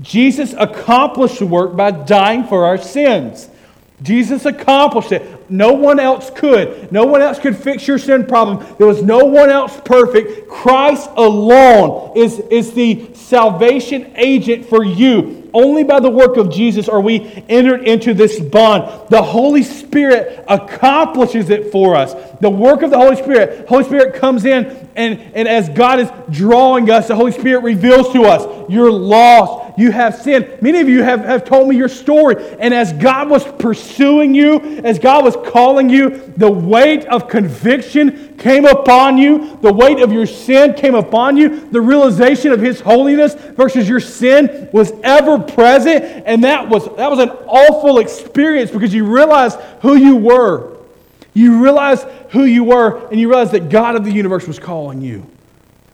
Jesus 0.00 0.54
accomplished 0.58 1.38
the 1.38 1.46
work 1.46 1.76
by 1.76 1.92
dying 1.92 2.44
for 2.44 2.64
our 2.64 2.78
sins. 2.78 3.48
Jesus 4.02 4.44
accomplished 4.44 5.12
it. 5.12 5.31
No 5.52 5.74
one 5.74 6.00
else 6.00 6.30
could. 6.30 6.90
No 6.90 7.04
one 7.04 7.20
else 7.20 7.38
could 7.38 7.56
fix 7.56 7.86
your 7.86 7.98
sin 7.98 8.26
problem. 8.26 8.66
There 8.78 8.86
was 8.86 9.02
no 9.02 9.18
one 9.26 9.50
else 9.50 9.78
perfect. 9.84 10.48
Christ 10.48 11.10
alone 11.14 12.16
is, 12.16 12.38
is 12.50 12.72
the 12.72 13.14
salvation 13.14 14.14
agent 14.16 14.64
for 14.64 14.82
you. 14.82 15.50
Only 15.52 15.84
by 15.84 16.00
the 16.00 16.08
work 16.08 16.38
of 16.38 16.50
Jesus 16.50 16.88
are 16.88 17.02
we 17.02 17.44
entered 17.50 17.86
into 17.86 18.14
this 18.14 18.40
bond. 18.40 19.10
The 19.10 19.20
Holy 19.20 19.62
Spirit 19.62 20.42
accomplishes 20.48 21.50
it 21.50 21.70
for 21.70 21.94
us. 21.96 22.14
The 22.40 22.48
work 22.48 22.80
of 22.80 22.90
the 22.90 22.96
Holy 22.96 23.16
Spirit, 23.16 23.68
Holy 23.68 23.84
Spirit 23.84 24.14
comes 24.14 24.46
in, 24.46 24.88
and, 24.96 25.20
and 25.34 25.46
as 25.46 25.68
God 25.68 26.00
is 26.00 26.10
drawing 26.30 26.90
us, 26.90 27.08
the 27.08 27.14
Holy 27.14 27.32
Spirit 27.32 27.62
reveals 27.62 28.10
to 28.14 28.22
us, 28.22 28.70
you're 28.70 28.90
lost 28.90 29.61
you 29.76 29.90
have 29.90 30.16
sinned. 30.16 30.60
Many 30.60 30.80
of 30.80 30.88
you 30.88 31.02
have, 31.02 31.24
have 31.24 31.44
told 31.44 31.68
me 31.68 31.76
your 31.76 31.88
story. 31.88 32.36
And 32.58 32.74
as 32.74 32.92
God 32.92 33.30
was 33.30 33.44
pursuing 33.44 34.34
you, 34.34 34.58
as 34.84 34.98
God 34.98 35.24
was 35.24 35.36
calling 35.50 35.88
you, 35.88 36.32
the 36.36 36.50
weight 36.50 37.06
of 37.06 37.28
conviction 37.28 38.36
came 38.36 38.64
upon 38.64 39.18
you. 39.18 39.56
The 39.62 39.72
weight 39.72 40.00
of 40.00 40.12
your 40.12 40.26
sin 40.26 40.74
came 40.74 40.94
upon 40.94 41.36
you. 41.36 41.68
The 41.70 41.80
realization 41.80 42.52
of 42.52 42.60
His 42.60 42.80
holiness 42.80 43.34
versus 43.34 43.88
your 43.88 44.00
sin 44.00 44.68
was 44.72 44.92
ever 45.02 45.38
present. 45.38 46.24
And 46.26 46.44
that 46.44 46.68
was, 46.68 46.84
that 46.96 47.10
was 47.10 47.18
an 47.18 47.30
awful 47.30 47.98
experience 47.98 48.70
because 48.70 48.92
you 48.92 49.04
realized 49.04 49.58
who 49.80 49.94
you 49.96 50.16
were. 50.16 50.76
You 51.34 51.62
realized 51.62 52.06
who 52.30 52.44
you 52.44 52.64
were, 52.64 53.08
and 53.08 53.18
you 53.18 53.28
realized 53.28 53.52
that 53.52 53.70
God 53.70 53.96
of 53.96 54.04
the 54.04 54.12
universe 54.12 54.46
was 54.46 54.58
calling 54.58 55.00
you. 55.00 55.26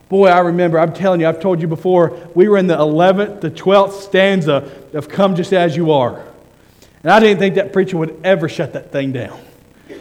Boy, 0.08 0.28
I 0.28 0.38
remember, 0.38 0.78
I'm 0.78 0.94
telling 0.94 1.20
you, 1.20 1.28
I've 1.28 1.40
told 1.40 1.60
you 1.60 1.68
before, 1.68 2.16
we 2.34 2.48
were 2.48 2.56
in 2.56 2.66
the 2.66 2.76
11th, 2.76 3.42
the 3.42 3.50
12th 3.50 4.00
stanza 4.00 4.70
of 4.94 5.08
Come 5.08 5.36
Just 5.36 5.52
As 5.52 5.76
You 5.76 5.92
Are. 5.92 6.24
And 7.02 7.12
I 7.12 7.20
didn't 7.20 7.38
think 7.38 7.56
that 7.56 7.72
preacher 7.72 7.98
would 7.98 8.18
ever 8.24 8.48
shut 8.48 8.72
that 8.72 8.90
thing 8.90 9.12
down. 9.12 9.38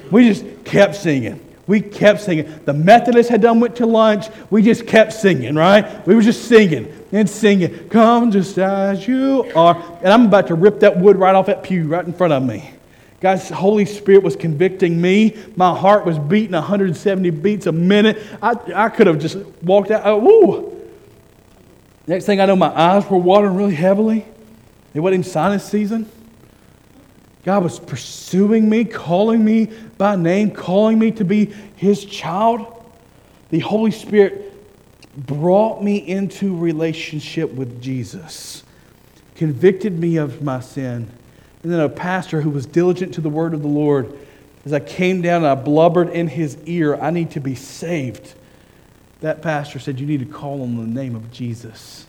We 0.10 0.30
just 0.30 0.64
kept 0.64 0.96
singing. 0.96 1.44
We 1.68 1.82
kept 1.82 2.22
singing. 2.22 2.62
The 2.64 2.74
Methodists 2.74 3.30
had 3.30 3.42
done 3.42 3.60
went 3.60 3.76
to 3.78 3.86
lunch. 3.86 4.28
We 4.50 4.62
just 4.62 4.88
kept 4.88 5.12
singing, 5.12 5.56
right? 5.56 6.08
We 6.08 6.16
were 6.16 6.22
just 6.22 6.48
singing 6.48 6.94
and 7.12 7.30
singing. 7.30 7.90
Come 7.90 8.32
just 8.32 8.58
as 8.58 9.06
you 9.06 9.52
are. 9.54 9.76
And 10.02 10.08
I'm 10.08 10.28
about 10.28 10.48
to 10.48 10.56
rip 10.56 10.80
that 10.80 10.98
wood 10.98 11.18
right 11.18 11.36
off 11.36 11.48
that 11.48 11.64
pew 11.64 11.88
right 11.88 12.06
in 12.06 12.14
front 12.14 12.32
of 12.32 12.42
me. 12.42 12.72
God's 13.20 13.50
Holy 13.50 13.86
Spirit 13.86 14.22
was 14.22 14.36
convicting 14.36 15.02
me. 15.02 15.36
My 15.56 15.76
heart 15.76 16.06
was 16.06 16.20
beating 16.20 16.52
170 16.52 17.30
beats 17.32 17.66
a 17.66 17.72
minute. 17.72 18.22
I, 18.42 18.56
I 18.76 18.90
could 18.90 19.08
have 19.08 19.20
just 19.20 19.38
walked 19.64 19.90
out. 19.90 20.04
Oh, 20.06 20.18
woo. 20.18 20.74
Next 22.06 22.26
thing 22.26 22.40
I 22.40 22.46
know, 22.46 22.56
my 22.56 22.68
eyes 22.68 23.10
were 23.10 23.18
watering 23.18 23.56
really 23.56 23.76
heavily. 23.76 24.26
It 24.94 25.00
wasn't 25.00 25.26
sinus 25.26 25.66
season. 25.66 26.10
God 27.44 27.64
was 27.64 27.80
pursuing 27.80 28.70
me, 28.70 28.86
calling 28.86 29.44
me 29.44 29.66
by 29.98 30.16
name, 30.16 30.52
calling 30.52 31.00
me 31.00 31.12
to 31.12 31.26
be 31.26 31.46
His 31.76 32.06
child. 32.06 32.86
The 33.50 33.60
Holy 33.60 33.92
Spirit 33.92 34.54
brought 35.26 35.84
me 35.84 35.98
into 35.98 36.56
relationship 36.56 37.52
with 37.52 37.82
Jesus, 37.82 38.64
convicted 39.36 39.98
me 39.98 40.18
of 40.18 40.44
my 40.44 40.60
sin 40.60 41.10
and 41.68 41.74
then 41.74 41.82
a 41.82 41.90
pastor 41.90 42.40
who 42.40 42.50
was 42.50 42.66
diligent 42.66 43.16
to 43.16 43.20
the 43.20 43.28
word 43.28 43.54
of 43.54 43.62
the 43.62 43.68
Lord, 43.68 44.18
as 44.64 44.72
I 44.72 44.80
came 44.80 45.22
down 45.22 45.44
and 45.44 45.48
I 45.48 45.56
blubbered 45.56 46.08
in 46.08 46.30
his 46.30 46.58
ear, 46.66 46.96
I 46.96 47.10
need 47.10 47.32
to 47.32 47.42
be 47.42 47.56
saved. 47.56 48.36
That 49.20 49.42
pastor 49.42 49.78
said, 49.78 50.00
You 50.00 50.08
need 50.08 50.22
to 50.22 50.26
call 50.26 50.62
on 50.62 50.78
the 50.78 50.84
name 50.84 51.14
of 51.14 51.30
Jesus. 51.30 52.08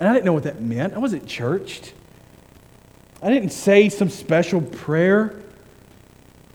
And 0.00 0.08
I 0.08 0.14
didn't 0.14 0.24
know 0.24 0.32
what 0.32 0.44
that 0.44 0.62
meant. 0.62 0.94
I 0.94 0.98
wasn't 0.98 1.26
churched. 1.26 1.92
I 3.20 3.28
didn't 3.28 3.50
say 3.50 3.90
some 3.90 4.08
special 4.08 4.62
prayer. 4.62 5.42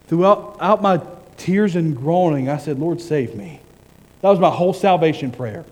Throughout 0.08 0.58
out 0.60 0.82
my 0.82 1.00
tears 1.38 1.76
and 1.76 1.96
groaning, 1.96 2.50
I 2.50 2.58
said, 2.58 2.80
Lord, 2.80 3.00
save 3.00 3.36
me. 3.36 3.62
That 4.22 4.30
was 4.30 4.40
my 4.40 4.50
whole 4.50 4.74
salvation 4.74 5.30
prayer. 5.30 5.64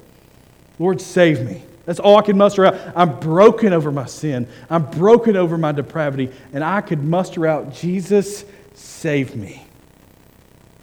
Lord, 0.78 1.02
save 1.02 1.42
me. 1.42 1.64
That's 1.90 2.00
all 2.00 2.18
I 2.18 2.22
can 2.22 2.38
muster 2.38 2.68
out. 2.68 2.80
I'm 2.96 3.20
broken 3.20 3.74
over 3.74 3.92
my 3.92 4.06
sin. 4.06 4.48
I'm 4.70 4.92
broken 4.92 5.36
over 5.36 5.58
my 5.58 5.72
depravity. 5.72 6.32
And 6.54 6.64
I 6.64 6.82
could 6.82 7.04
muster 7.04 7.48
out, 7.48 7.74
Jesus, 7.74 8.46
save 8.76 9.36
me. 9.36 9.66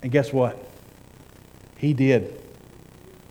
And 0.02 0.10
guess 0.10 0.32
what? 0.32 0.58
He 1.76 1.94
did. 1.94 2.42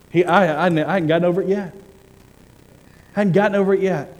He, 0.09 0.23
I, 0.23 0.45
I, 0.45 0.67
I 0.67 0.93
hadn't 0.93 1.07
gotten 1.09 1.25
over 1.25 1.41
it 1.41 1.49
yet. 1.49 1.75
I 3.13 3.19
hadn't 3.19 3.33
gotten 3.33 3.55
over 3.55 3.73
it 3.73 3.81
yet. 3.81 4.17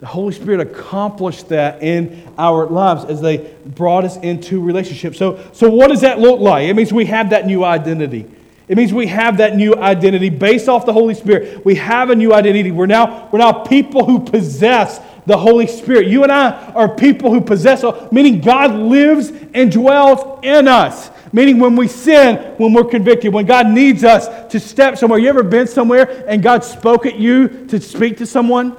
The 0.00 0.06
Holy 0.06 0.32
Spirit 0.32 0.58
accomplished 0.58 1.50
that 1.50 1.84
in 1.84 2.28
our 2.36 2.66
lives 2.66 3.04
as 3.04 3.20
they 3.20 3.54
brought 3.66 4.04
us 4.04 4.16
into 4.16 4.60
relationship. 4.60 5.14
So, 5.14 5.48
so 5.52 5.70
what 5.70 5.90
does 5.90 6.00
that 6.00 6.18
look 6.18 6.40
like? 6.40 6.66
It 6.66 6.74
means 6.74 6.92
we 6.92 7.04
have 7.04 7.30
that 7.30 7.46
new 7.46 7.62
identity. 7.62 8.28
It 8.70 8.76
means 8.76 8.94
we 8.94 9.08
have 9.08 9.38
that 9.38 9.56
new 9.56 9.74
identity 9.74 10.30
based 10.30 10.68
off 10.68 10.86
the 10.86 10.92
Holy 10.92 11.14
Spirit. 11.14 11.64
We 11.64 11.74
have 11.74 12.10
a 12.10 12.14
new 12.14 12.32
identity. 12.32 12.70
We're 12.70 12.86
now, 12.86 13.28
we're 13.32 13.40
now 13.40 13.50
people 13.50 14.04
who 14.04 14.20
possess 14.20 15.00
the 15.26 15.36
Holy 15.36 15.66
Spirit. 15.66 16.06
You 16.06 16.22
and 16.22 16.30
I 16.30 16.52
are 16.74 16.88
people 16.94 17.32
who 17.32 17.40
possess, 17.40 17.84
meaning 18.12 18.40
God 18.40 18.72
lives 18.72 19.32
and 19.54 19.72
dwells 19.72 20.38
in 20.44 20.68
us. 20.68 21.10
Meaning 21.32 21.58
when 21.58 21.74
we 21.74 21.88
sin, 21.88 22.36
when 22.58 22.72
we're 22.72 22.84
convicted, 22.84 23.34
when 23.34 23.44
God 23.44 23.66
needs 23.66 24.04
us 24.04 24.28
to 24.52 24.60
step 24.60 24.96
somewhere. 24.96 25.18
You 25.18 25.30
ever 25.30 25.42
been 25.42 25.66
somewhere 25.66 26.24
and 26.28 26.40
God 26.40 26.62
spoke 26.62 27.06
at 27.06 27.16
you 27.16 27.66
to 27.66 27.80
speak 27.80 28.18
to 28.18 28.26
someone? 28.26 28.76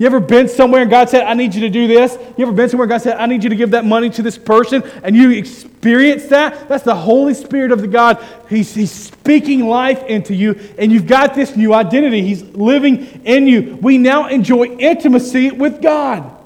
You 0.00 0.06
ever 0.06 0.18
been 0.18 0.48
somewhere 0.48 0.80
and 0.80 0.90
God 0.90 1.10
said, 1.10 1.24
I 1.24 1.34
need 1.34 1.54
you 1.54 1.60
to 1.60 1.68
do 1.68 1.86
this? 1.86 2.16
You 2.38 2.46
ever 2.46 2.52
been 2.52 2.70
somewhere 2.70 2.84
and 2.84 2.90
God 2.90 3.02
said, 3.02 3.18
I 3.18 3.26
need 3.26 3.44
you 3.44 3.50
to 3.50 3.54
give 3.54 3.72
that 3.72 3.84
money 3.84 4.08
to 4.08 4.22
this 4.22 4.38
person? 4.38 4.82
And 5.04 5.14
you 5.14 5.30
experience 5.32 6.24
that? 6.28 6.70
That's 6.70 6.84
the 6.84 6.94
Holy 6.94 7.34
Spirit 7.34 7.70
of 7.70 7.82
the 7.82 7.86
God. 7.86 8.26
He's, 8.48 8.74
he's 8.74 8.90
speaking 8.90 9.68
life 9.68 10.02
into 10.04 10.34
you, 10.34 10.58
and 10.78 10.90
you've 10.90 11.06
got 11.06 11.34
this 11.34 11.54
new 11.54 11.74
identity. 11.74 12.22
He's 12.22 12.42
living 12.42 13.20
in 13.26 13.46
you. 13.46 13.78
We 13.82 13.98
now 13.98 14.28
enjoy 14.28 14.68
intimacy 14.68 15.50
with 15.50 15.82
God. 15.82 16.39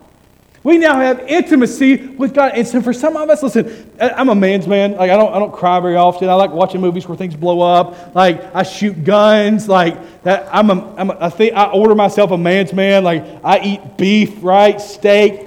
We 0.64 0.78
now 0.78 0.98
have 0.98 1.20
intimacy 1.28 1.96
with 1.96 2.32
God. 2.32 2.52
And 2.54 2.66
so 2.66 2.80
for 2.80 2.94
some 2.94 3.18
of 3.18 3.28
us, 3.28 3.42
listen, 3.42 3.92
I'm 4.00 4.30
a 4.30 4.34
man's 4.34 4.66
man. 4.66 4.92
Like 4.92 5.10
I 5.10 5.16
don't, 5.16 5.32
I 5.34 5.38
don't 5.38 5.52
cry 5.52 5.78
very 5.78 5.96
often. 5.96 6.30
I 6.30 6.34
like 6.34 6.52
watching 6.52 6.80
movies 6.80 7.06
where 7.06 7.18
things 7.18 7.36
blow 7.36 7.60
up. 7.60 8.14
Like 8.14 8.54
I 8.54 8.62
shoot 8.62 9.04
guns. 9.04 9.68
Like 9.68 10.22
that. 10.22 10.48
I'm 10.50 10.70
a, 10.70 10.94
I'm 10.96 11.10
a, 11.10 11.18
I 11.20 11.28
think 11.28 11.52
I 11.52 11.70
order 11.70 11.94
myself 11.94 12.30
a 12.30 12.38
man's 12.38 12.72
man. 12.72 13.04
Like 13.04 13.22
I 13.44 13.60
eat 13.60 13.98
beef, 13.98 14.42
right? 14.42 14.80
Steak. 14.80 15.46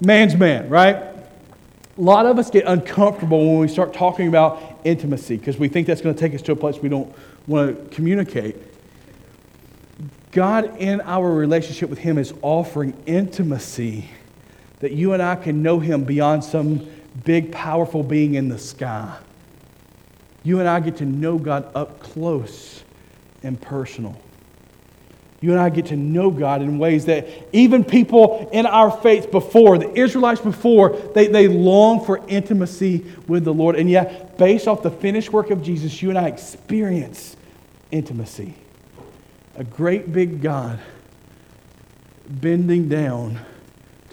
Man's 0.00 0.36
man, 0.36 0.68
right? 0.68 0.96
A 0.96 2.00
lot 2.00 2.26
of 2.26 2.38
us 2.38 2.50
get 2.50 2.66
uncomfortable 2.66 3.44
when 3.44 3.58
we 3.60 3.68
start 3.68 3.94
talking 3.94 4.28
about 4.28 4.80
intimacy 4.84 5.38
because 5.38 5.56
we 5.58 5.68
think 5.68 5.86
that's 5.86 6.02
going 6.02 6.14
to 6.14 6.20
take 6.20 6.34
us 6.34 6.42
to 6.42 6.52
a 6.52 6.56
place 6.56 6.76
we 6.78 6.90
don't 6.90 7.12
want 7.46 7.90
to 7.90 7.96
communicate. 7.96 8.54
God, 10.30 10.76
in 10.76 11.00
our 11.00 11.32
relationship 11.32 11.88
with 11.88 11.98
Him, 11.98 12.18
is 12.18 12.34
offering 12.42 12.94
intimacy 13.06 14.10
that 14.80 14.92
you 14.92 15.12
and 15.12 15.22
I 15.22 15.36
can 15.36 15.62
know 15.62 15.78
Him 15.80 16.04
beyond 16.04 16.44
some 16.44 16.88
big, 17.24 17.52
powerful 17.52 18.02
being 18.02 18.34
in 18.34 18.48
the 18.48 18.58
sky. 18.58 19.16
You 20.42 20.60
and 20.60 20.68
I 20.68 20.80
get 20.80 20.96
to 20.98 21.04
know 21.04 21.38
God 21.38 21.70
up 21.74 22.00
close 22.00 22.82
and 23.42 23.60
personal. 23.60 24.20
You 25.40 25.52
and 25.52 25.60
I 25.60 25.68
get 25.68 25.86
to 25.86 25.96
know 25.96 26.30
God 26.30 26.62
in 26.62 26.78
ways 26.78 27.04
that 27.04 27.28
even 27.52 27.84
people 27.84 28.48
in 28.52 28.66
our 28.66 28.90
faith 28.90 29.30
before, 29.30 29.78
the 29.78 29.92
Israelites 29.96 30.40
before, 30.40 30.96
they, 31.14 31.28
they 31.28 31.46
long 31.46 32.04
for 32.04 32.20
intimacy 32.26 33.06
with 33.28 33.44
the 33.44 33.54
Lord. 33.54 33.76
And 33.76 33.88
yet, 33.88 34.36
based 34.36 34.66
off 34.66 34.82
the 34.82 34.90
finished 34.90 35.32
work 35.32 35.50
of 35.50 35.62
Jesus, 35.62 36.02
you 36.02 36.08
and 36.08 36.18
I 36.18 36.26
experience 36.26 37.36
intimacy. 37.92 38.54
A 39.56 39.62
great 39.62 40.12
big 40.12 40.42
God 40.42 40.80
bending 42.28 42.88
down 42.88 43.38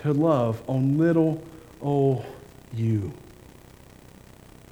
to 0.06 0.13
love 0.13 0.62
on 0.70 1.00
little 1.00 1.41
old 1.82 2.24
you. 2.72 3.12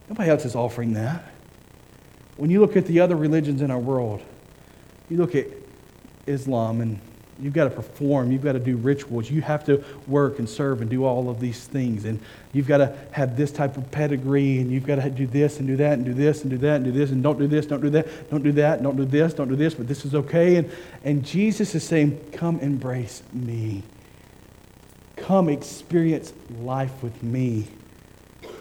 Nobody 0.08 0.30
else 0.30 0.46
is 0.46 0.56
offering 0.56 0.94
that. 0.94 1.24
When 2.38 2.52
you 2.52 2.62
look 2.62 2.78
at 2.78 2.86
the 2.86 3.00
other 3.00 3.16
religions 3.16 3.62
in 3.62 3.72
our 3.72 3.80
world, 3.80 4.22
you 5.10 5.18
look 5.18 5.34
at 5.34 5.48
Islam 6.28 6.82
and 6.82 7.00
you've 7.40 7.54
got 7.54 7.64
to 7.64 7.72
perform, 7.72 8.32
you've 8.32 8.44
got 8.44 8.52
to 8.52 8.60
do 8.60 8.78
rituals, 8.78 9.32
you 9.32 9.42
have 9.42 9.66
to 9.66 9.84
work 10.06 10.38
and 10.38 10.48
serve 10.48 10.82
and 10.82 10.90
do 10.90 11.04
all 11.04 11.32
of 11.32 11.40
these 11.40 11.66
things. 11.66 12.06
And 12.06 12.20
you've 12.52 12.68
got 12.68 12.78
to 12.78 12.96
have 13.12 13.36
this 13.36 13.52
type 13.52 13.76
of 13.76 13.90
pedigree, 13.90 14.60
and 14.60 14.70
you've 14.70 14.86
got 14.86 14.96
to 14.98 15.10
do 15.10 15.26
this 15.26 15.58
and 15.58 15.68
do 15.68 15.76
that 15.78 15.94
and 15.94 16.06
do 16.06 16.14
this 16.14 16.44
and 16.44 16.52
do 16.52 16.60
that 16.60 16.76
and 16.76 16.86
do 16.86 16.92
this, 16.92 17.10
and 17.10 17.24
don't 17.24 17.40
do 17.40 17.48
this, 17.48 17.66
don't 17.66 17.82
do 17.82 17.90
that, 17.90 18.30
don't 18.30 18.44
do 18.44 18.52
that, 18.52 18.84
don't 18.84 18.98
do 18.98 19.06
this, 19.06 19.34
don't 19.34 19.50
do 19.50 19.56
this, 19.56 19.74
but 19.74 19.88
this 19.88 20.06
is 20.06 20.14
okay. 20.14 20.58
And, 20.58 20.72
and 21.04 21.26
Jesus 21.26 21.74
is 21.74 21.84
saying, 21.84 22.20
Come 22.34 22.60
embrace 22.60 23.24
me. 23.34 23.82
Come 25.16 25.50
experience 25.50 26.34
life 26.60 27.04
with 27.04 27.22
me. 27.24 27.68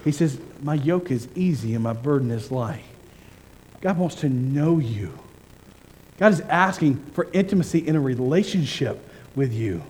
He 0.05 0.12
says, 0.12 0.38
My 0.62 0.75
yoke 0.75 1.11
is 1.11 1.29
easy 1.35 1.75
and 1.75 1.83
my 1.83 1.93
burden 1.93 2.31
is 2.31 2.51
light. 2.51 2.85
God 3.81 3.99
wants 3.99 4.17
to 4.17 4.29
know 4.29 4.79
you. 4.79 5.19
God 6.19 6.33
is 6.33 6.41
asking 6.43 6.97
for 7.15 7.29
intimacy 7.33 7.87
in 7.87 7.97
a 7.97 8.01
relationship 8.01 9.09
with 9.35 9.53
you. 9.53 9.83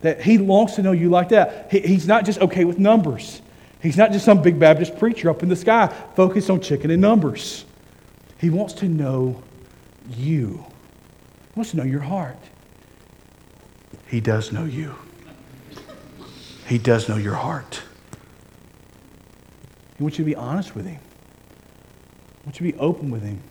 That 0.00 0.20
He 0.20 0.38
longs 0.38 0.74
to 0.74 0.82
know 0.82 0.92
you 0.92 1.08
like 1.10 1.28
that. 1.30 1.68
He, 1.70 1.80
he's 1.80 2.06
not 2.06 2.24
just 2.24 2.40
okay 2.40 2.64
with 2.64 2.78
numbers, 2.78 3.40
He's 3.80 3.96
not 3.96 4.10
just 4.10 4.24
some 4.24 4.42
big 4.42 4.58
Baptist 4.58 4.98
preacher 4.98 5.30
up 5.30 5.42
in 5.42 5.48
the 5.48 5.56
sky 5.56 5.86
focused 6.16 6.50
on 6.50 6.60
chicken 6.60 6.90
and 6.90 7.00
numbers. 7.00 7.64
He 8.38 8.50
wants 8.50 8.74
to 8.74 8.88
know 8.88 9.42
you, 10.16 10.64
He 11.52 11.52
wants 11.54 11.70
to 11.72 11.76
know 11.76 11.84
your 11.84 12.00
heart. 12.00 12.36
He 14.08 14.20
does 14.20 14.52
know 14.52 14.64
you, 14.64 14.94
He 16.68 16.78
does 16.78 17.08
know 17.08 17.16
your 17.16 17.34
heart. 17.34 17.82
He 19.96 20.02
wants 20.02 20.18
you 20.18 20.24
to 20.24 20.30
be 20.30 20.36
honest 20.36 20.74
with 20.74 20.86
Him. 20.86 21.00
He 21.00 22.44
wants 22.44 22.60
you 22.60 22.70
to 22.70 22.76
be 22.76 22.78
open 22.78 23.10
with 23.10 23.22
Him. 23.22 23.42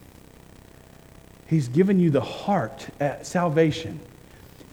He's 1.47 1.67
given 1.67 1.99
you 1.99 2.09
the 2.11 2.21
heart 2.21 2.87
at 2.99 3.25
salvation. 3.25 3.99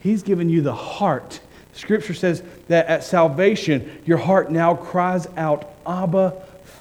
He's 0.01 0.23
given 0.23 0.51
you 0.51 0.61
the 0.61 0.75
heart. 0.75 1.41
Scripture 1.73 2.15
says 2.15 2.43
that 2.69 2.87
at 2.87 3.03
salvation, 3.03 4.03
your 4.05 4.19
heart 4.19 4.51
now 4.51 4.75
cries 4.75 5.27
out, 5.37 5.75
Abba, 5.87 6.35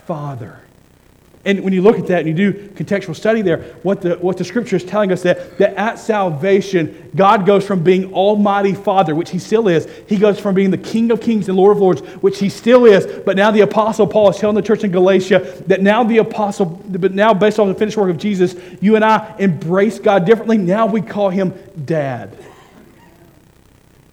Father. 0.06 0.60
And 1.46 1.62
when 1.62 1.74
you 1.74 1.82
look 1.82 2.00
at 2.00 2.08
that 2.08 2.26
and 2.26 2.28
you 2.28 2.34
do 2.34 2.70
contextual 2.70 3.16
study 3.16 3.42
there, 3.42 3.64
what 3.84 4.02
the, 4.02 4.16
what 4.16 4.38
the 4.38 4.46
scripture 4.46 4.78
is 4.78 4.84
telling 4.86 5.12
us 5.12 5.24
that, 5.24 5.58
that 5.58 5.76
at 5.76 6.00
salvation, 6.00 7.12
God 7.14 7.46
goes 7.46 7.68
from 7.68 7.84
being 7.84 8.14
Almighty 8.14 8.74
Father, 8.74 9.14
which 9.14 9.30
He 9.30 9.40
still 9.40 9.68
is, 9.68 9.86
He 10.08 10.18
goes 10.18 10.40
from 10.40 10.56
being 10.56 10.72
the 10.72 10.78
King 10.78 11.12
of 11.12 11.20
Kings 11.20 11.50
and 11.50 11.58
Lord 11.58 11.76
of 11.76 11.82
Lords, 11.82 12.00
which 12.22 12.40
He 12.40 12.48
still 12.48 12.86
is. 12.86 13.06
But 13.26 13.36
now 13.36 13.52
the 13.52 13.60
Apostle 13.60 14.08
Paul 14.08 14.30
is 14.30 14.38
telling 14.38 14.56
the 14.56 14.62
church 14.62 14.86
in 14.86 14.92
Galatia 14.92 15.40
that 15.68 15.82
now 15.82 16.06
the 16.06 16.20
Apostle, 16.20 16.66
but 16.66 17.14
now 17.14 17.34
based 17.34 17.60
on 17.60 17.68
the 17.68 17.76
finished 17.76 17.98
work 17.98 18.10
of 18.10 18.18
Jesus, 18.18 18.56
you 18.80 18.96
and 18.96 19.04
I 19.04 19.36
embrace 19.38 20.00
God 20.00 20.26
differently. 20.26 20.58
Now 20.58 20.86
we 20.86 21.02
call 21.02 21.30
Him 21.30 21.54
Dad. 21.84 22.38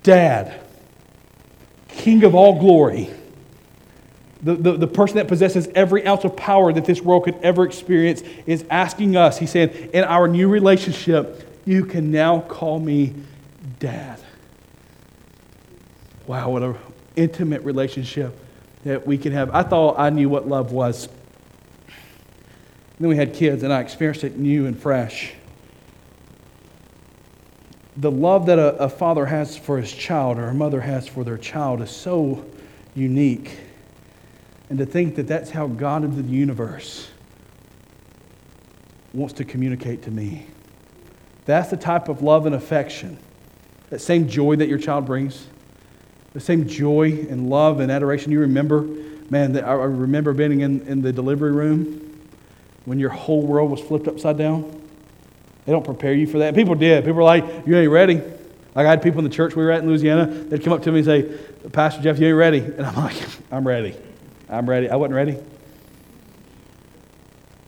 Dad. 0.03 0.61
King 1.90 2.25
of 2.25 2.35
all 2.35 2.59
glory 2.59 3.11
the, 4.42 4.55
the, 4.55 4.72
the, 4.72 4.87
person 4.87 5.16
that 5.16 5.29
possesses 5.29 5.68
every 5.74 6.07
ounce 6.07 6.24
of 6.24 6.35
power 6.35 6.72
that 6.72 6.87
this 6.87 7.03
world 7.03 7.24
could 7.24 7.37
ever 7.42 7.64
experience 7.64 8.22
is 8.46 8.64
asking 8.70 9.16
us, 9.16 9.38
he 9.38 9.46
said, 9.46 9.90
in 9.92 10.05
our 10.05 10.26
new 10.29 10.48
relationship, 10.48 11.46
you 11.66 11.85
can 11.85 12.11
now 12.11 12.40
call 12.40 12.79
me 12.79 13.14
dad. 13.79 14.18
Wow, 16.26 16.50
what 16.50 16.62
an 16.62 16.76
intimate 17.16 17.62
relationship 17.62 18.35
that 18.85 19.07
we 19.07 19.18
can 19.18 19.33
have. 19.33 19.55
I 19.55 19.62
thought 19.62 19.98
I 19.98 20.09
knew 20.09 20.29
what 20.31 20.48
love 20.48 20.72
was. 20.72 21.09
then 22.98 23.09
we 23.11 23.16
had 23.16 23.35
kids, 23.35 23.62
and 23.62 23.72
I 23.72 23.81
experienced 23.81 24.24
it 24.24 24.38
new 24.38 24.66
and 24.66 24.79
fresh. 24.79 25.35
The 27.98 28.11
love 28.11 28.46
that 28.46 28.59
a, 28.59 28.76
a 28.76 28.88
father 28.88 29.26
has 29.26 29.59
for 29.59 29.76
his 29.76 29.92
child 29.92 30.38
or 30.38 30.46
a 30.46 30.55
mother 30.55 30.81
has 30.81 31.07
for 31.07 31.24
their 31.24 31.37
child 31.37 31.83
is 31.83 31.90
so 31.90 32.46
unique 32.94 33.59
and 34.71 34.79
to 34.79 34.87
think 34.87 35.17
that 35.17 35.27
that's 35.27 35.51
how 35.51 35.67
God 35.67 36.05
of 36.05 36.17
the 36.17 36.23
universe 36.23 37.11
wants 39.13 39.35
to 39.35 39.45
communicate 39.45 40.03
to 40.03 40.11
me. 40.11 40.47
That's 41.45 41.69
the 41.69 41.77
type 41.77 42.09
of 42.09 42.23
love 42.23 42.47
and 42.47 42.55
affection, 42.55 43.19
that 43.91 44.01
same 44.01 44.29
joy 44.29 44.57
that 44.57 44.69
your 44.69 44.79
child 44.79 45.05
brings, 45.05 45.49
the 46.33 46.41
same 46.41 46.69
joy 46.69 47.27
and 47.29 47.51
love 47.51 47.81
and 47.81 47.91
adoration. 47.91 48.31
You 48.31 48.41
remember, 48.41 48.83
man, 49.29 49.59
I 49.59 49.73
remember 49.73 50.33
being 50.33 50.61
in, 50.61 50.87
in 50.87 51.03
the 51.03 51.13
delivery 51.13 51.51
room 51.51 52.21
when 52.85 53.01
your 53.01 53.11
whole 53.11 53.43
world 53.43 53.73
was 53.73 53.81
flipped 53.81 54.07
upside 54.07 54.39
down. 54.39 54.81
They 55.67 55.73
don't 55.73 55.85
prepare 55.85 56.15
you 56.15 56.29
for 56.29 56.39
that. 56.39 56.55
People 56.55 56.77
did. 56.77 57.05
People 57.05 57.17
were 57.17 57.23
like, 57.25 57.67
You 57.67 57.77
ain't 57.77 57.91
ready. 57.91 58.23
Like 58.75 58.87
I 58.87 58.91
had 58.91 59.03
people 59.03 59.19
in 59.19 59.25
the 59.25 59.35
church 59.35 59.57
we 59.57 59.65
were 59.65 59.73
at 59.73 59.83
in 59.83 59.89
Louisiana, 59.89 60.27
they'd 60.27 60.63
come 60.63 60.73
up 60.73 60.83
to 60.85 60.93
me 60.93 61.01
and 61.01 61.07
say, 61.07 61.69
Pastor 61.71 62.01
Jeff, 62.01 62.21
you 62.21 62.29
ain't 62.29 62.37
ready. 62.37 62.61
And 62.61 62.87
I'm 62.87 62.95
like, 62.95 63.17
I'm 63.51 63.67
ready. 63.67 63.97
I'm 64.51 64.69
ready. 64.69 64.91
I 64.91 64.97
wasn't 64.97 65.15
ready. 65.15 65.39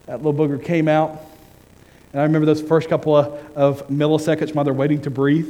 That 0.07 0.21
little 0.23 0.35
booger 0.35 0.62
came 0.62 0.88
out. 0.88 1.21
And 2.12 2.21
I 2.21 2.25
remember 2.25 2.45
those 2.45 2.61
first 2.61 2.88
couple 2.88 3.16
of, 3.16 3.57
of 3.57 3.88
milliseconds 3.88 4.53
they're 4.64 4.75
waiting 4.75 5.01
to 5.03 5.11
breathe, 5.11 5.49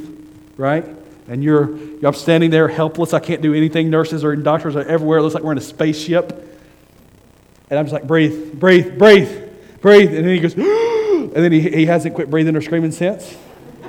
right? 0.57 0.85
And 1.27 1.43
you're, 1.43 1.63
I'm 2.05 2.13
standing 2.13 2.51
there 2.51 2.67
helpless. 2.67 3.13
I 3.13 3.19
can't 3.19 3.41
do 3.41 3.53
anything. 3.53 3.89
Nurses 3.89 4.23
or 4.23 4.35
doctors 4.35 4.75
are 4.75 4.83
everywhere. 4.83 5.17
It 5.17 5.23
looks 5.23 5.33
like 5.33 5.43
we're 5.43 5.53
in 5.53 5.57
a 5.57 5.61
spaceship. 5.61 6.31
And 7.69 7.79
I'm 7.79 7.85
just 7.85 7.93
like, 7.93 8.05
breathe, 8.05 8.59
breathe, 8.59 8.99
breathe, 8.99 9.49
breathe. 9.81 10.13
And 10.13 10.27
then 10.27 10.35
he 10.35 10.39
goes, 10.39 10.53
and 10.55 11.33
then 11.33 11.51
he, 11.51 11.61
he 11.61 11.85
hasn't 11.87 12.13
quit 12.13 12.29
breathing 12.29 12.55
or 12.55 12.61
screaming 12.61 12.91
since. 12.91 13.35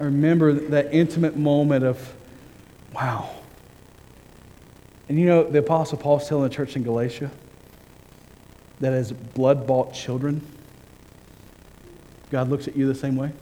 I 0.00 0.04
remember 0.04 0.52
that 0.52 0.94
intimate 0.94 1.36
moment 1.36 1.84
of, 1.84 2.14
wow, 2.94 3.39
and 5.10 5.18
you 5.18 5.26
know, 5.26 5.42
the 5.42 5.58
Apostle 5.58 5.98
Paul's 5.98 6.28
telling 6.28 6.44
the 6.44 6.54
church 6.54 6.76
in 6.76 6.84
Galatia 6.84 7.32
that 8.78 8.92
as 8.92 9.10
blood 9.10 9.66
bought 9.66 9.92
children, 9.92 10.40
God 12.30 12.48
looks 12.48 12.68
at 12.68 12.76
you 12.76 12.86
the 12.86 12.94
same 12.94 13.16
way. 13.16 13.32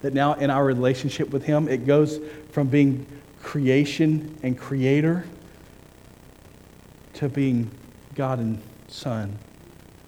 That 0.00 0.14
now 0.14 0.32
in 0.32 0.48
our 0.48 0.64
relationship 0.64 1.28
with 1.28 1.44
Him, 1.44 1.68
it 1.68 1.86
goes 1.86 2.20
from 2.52 2.68
being 2.68 3.04
creation 3.42 4.34
and 4.42 4.58
creator 4.58 5.26
to 7.12 7.28
being 7.28 7.70
God 8.14 8.38
and 8.38 8.62
Son, 8.88 9.36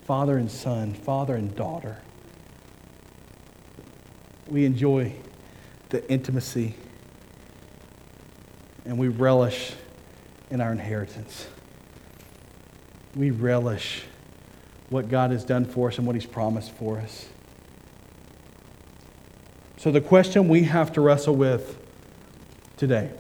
Father 0.07 0.39
and 0.39 0.51
Son, 0.51 0.95
Father 0.95 1.35
and 1.35 1.55
daughter. 1.55 1.99
We 4.49 4.65
enjoy 4.65 5.13
the 5.91 6.11
intimacy 6.11 6.75
and 8.87 8.97
we 8.97 9.09
relish 9.09 9.75
in 10.53 10.61
our 10.61 10.71
inheritance. 10.71 11.49
We 13.17 13.31
relish 13.31 14.05
what 14.91 15.09
God 15.09 15.31
has 15.31 15.45
done 15.45 15.65
for 15.65 15.89
us 15.89 15.97
and 15.97 16.07
what 16.07 16.15
He's 16.15 16.27
promised 16.27 16.73
for 16.73 16.99
us. 16.99 17.27
So, 19.79 19.91
the 19.91 20.03
question 20.03 20.49
we 20.49 20.65
have 20.65 20.93
to 20.93 21.01
wrestle 21.01 21.35
with 21.35 21.79
today 22.77 23.11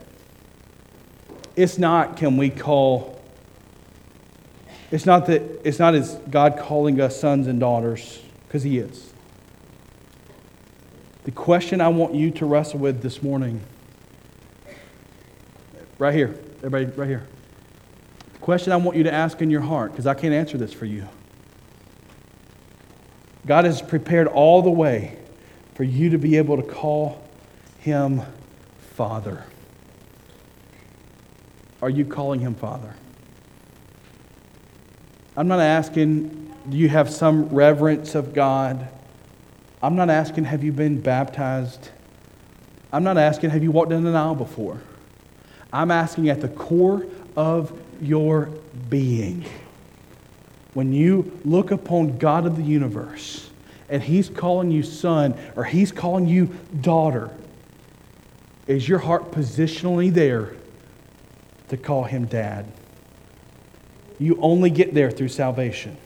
it's 1.54 1.78
not 1.78 2.16
can 2.16 2.36
we 2.36 2.50
call 2.50 3.20
it's 4.90 5.06
not 5.06 5.26
that 5.26 5.42
it's 5.64 5.78
not 5.78 5.94
as 5.94 6.14
god 6.30 6.58
calling 6.58 7.00
us 7.00 7.20
sons 7.20 7.46
and 7.46 7.60
daughters 7.60 8.20
because 8.46 8.62
he 8.62 8.78
is 8.78 9.12
the 11.24 11.30
question 11.30 11.80
i 11.80 11.86
want 11.86 12.14
you 12.14 12.30
to 12.30 12.46
wrestle 12.46 12.80
with 12.80 13.02
this 13.02 13.22
morning 13.22 13.60
right 15.98 16.14
here 16.14 16.34
Everybody, 16.64 16.84
right 16.96 17.08
here. 17.08 17.26
The 18.34 18.38
question 18.38 18.72
I 18.72 18.76
want 18.76 18.96
you 18.96 19.02
to 19.02 19.12
ask 19.12 19.42
in 19.42 19.50
your 19.50 19.62
heart, 19.62 19.90
because 19.90 20.06
I 20.06 20.14
can't 20.14 20.32
answer 20.32 20.56
this 20.56 20.72
for 20.72 20.86
you. 20.86 21.08
God 23.44 23.64
has 23.64 23.82
prepared 23.82 24.28
all 24.28 24.62
the 24.62 24.70
way 24.70 25.18
for 25.74 25.82
you 25.82 26.10
to 26.10 26.18
be 26.18 26.36
able 26.36 26.56
to 26.56 26.62
call 26.62 27.28
him 27.78 28.22
Father. 28.94 29.44
Are 31.82 31.90
you 31.90 32.04
calling 32.04 32.38
him 32.38 32.54
Father? 32.54 32.94
I'm 35.36 35.48
not 35.48 35.58
asking, 35.58 36.54
do 36.68 36.76
you 36.76 36.88
have 36.90 37.10
some 37.10 37.48
reverence 37.48 38.14
of 38.14 38.32
God? 38.32 38.88
I'm 39.82 39.96
not 39.96 40.10
asking, 40.10 40.44
have 40.44 40.62
you 40.62 40.70
been 40.70 41.00
baptized? 41.00 41.88
I'm 42.92 43.02
not 43.02 43.18
asking, 43.18 43.50
have 43.50 43.64
you 43.64 43.72
walked 43.72 43.90
down 43.90 44.06
an 44.06 44.14
aisle 44.14 44.36
before? 44.36 44.80
I'm 45.72 45.90
asking 45.90 46.28
at 46.28 46.40
the 46.40 46.48
core 46.48 47.06
of 47.36 47.78
your 48.00 48.50
being. 48.90 49.44
When 50.74 50.92
you 50.92 51.40
look 51.44 51.70
upon 51.70 52.18
God 52.18 52.46
of 52.46 52.56
the 52.56 52.62
universe 52.62 53.50
and 53.88 54.02
He's 54.02 54.28
calling 54.28 54.70
you 54.70 54.82
son 54.82 55.38
or 55.56 55.64
He's 55.64 55.92
calling 55.92 56.26
you 56.26 56.50
daughter, 56.80 57.30
is 58.66 58.88
your 58.88 58.98
heart 58.98 59.32
positionally 59.32 60.12
there 60.12 60.54
to 61.68 61.76
call 61.76 62.04
Him 62.04 62.26
dad? 62.26 62.66
You 64.18 64.38
only 64.40 64.70
get 64.70 64.94
there 64.94 65.10
through 65.10 65.28
salvation. 65.28 65.96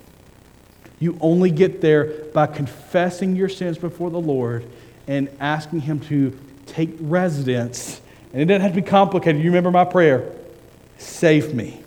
You 0.99 1.19
only 1.21 1.51
get 1.51 1.81
there 1.81 2.25
by 2.33 2.47
confessing 2.47 3.37
your 3.37 3.49
sins 3.49 3.77
before 3.77 4.11
the 4.11 4.21
Lord 4.21 4.64
and 5.07 5.29
asking 5.39 5.81
Him 5.81 6.01
to 6.01 6.37
take 6.67 6.97
residence. 7.01 8.01
And 8.37 8.43
it 8.43 8.45
doesn't 8.53 8.61
have 8.61 8.72
to 8.72 8.82
be 8.82 8.87
complicated. 8.87 9.41
You 9.41 9.49
remember 9.49 9.70
my 9.70 9.87
prayer 9.87 10.30
save 10.99 11.55
me. 11.55 11.82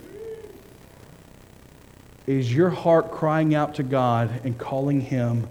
Is 2.26 2.52
your 2.52 2.72
heart 2.72 3.12
crying 3.12 3.54
out 3.54 3.76
to 3.76 3.84
God 3.84 4.32
and 4.43 4.58
calling 4.58 5.00
Him 5.00 5.47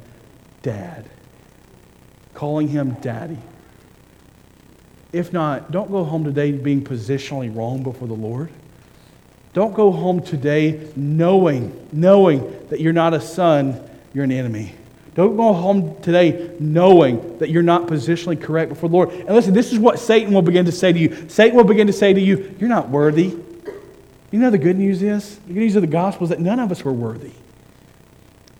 dad? 0.62 1.09
Calling 2.34 2.66
Him 2.66 2.96
daddy? 3.01 3.38
If 5.12 5.32
not, 5.32 5.70
don't 5.70 5.88
go 5.88 6.03
home 6.03 6.24
today 6.24 6.51
being 6.51 6.82
positionally 6.82 7.57
wrong 7.57 7.84
before 7.84 8.09
the 8.09 8.14
Lord. 8.14 8.51
Don't 9.53 9.74
go 9.74 9.92
home 9.92 10.20
today 10.20 10.90
knowing, 10.96 11.88
knowing 11.92 12.66
that 12.70 12.80
you're 12.80 12.92
not 12.92 13.14
a 13.14 13.20
son, 13.20 13.88
you're 14.12 14.24
an 14.24 14.32
enemy. 14.32 14.74
Don't 15.18 15.36
go 15.36 15.52
home 15.52 16.00
today 16.00 16.54
knowing 16.60 17.38
that 17.38 17.50
you're 17.50 17.60
not 17.60 17.88
positionally 17.88 18.40
correct 18.40 18.68
before 18.68 18.88
the 18.88 18.94
Lord. 18.94 19.10
And 19.10 19.30
listen, 19.30 19.52
this 19.52 19.72
is 19.72 19.78
what 19.80 19.98
Satan 19.98 20.32
will 20.32 20.42
begin 20.42 20.64
to 20.66 20.70
say 20.70 20.92
to 20.92 20.98
you. 20.98 21.28
Satan 21.28 21.56
will 21.56 21.64
begin 21.64 21.88
to 21.88 21.92
say 21.92 22.12
to 22.12 22.20
you, 22.20 22.54
You're 22.60 22.68
not 22.68 22.88
worthy. 22.88 23.36
You 24.30 24.38
know 24.38 24.48
the 24.48 24.58
good 24.58 24.78
news 24.78 25.02
is? 25.02 25.40
The 25.48 25.54
good 25.54 25.58
news 25.58 25.74
of 25.74 25.80
the 25.80 25.88
gospel 25.88 26.22
is 26.22 26.30
that 26.30 26.38
none 26.38 26.60
of 26.60 26.70
us 26.70 26.84
were 26.84 26.92
worthy. 26.92 27.32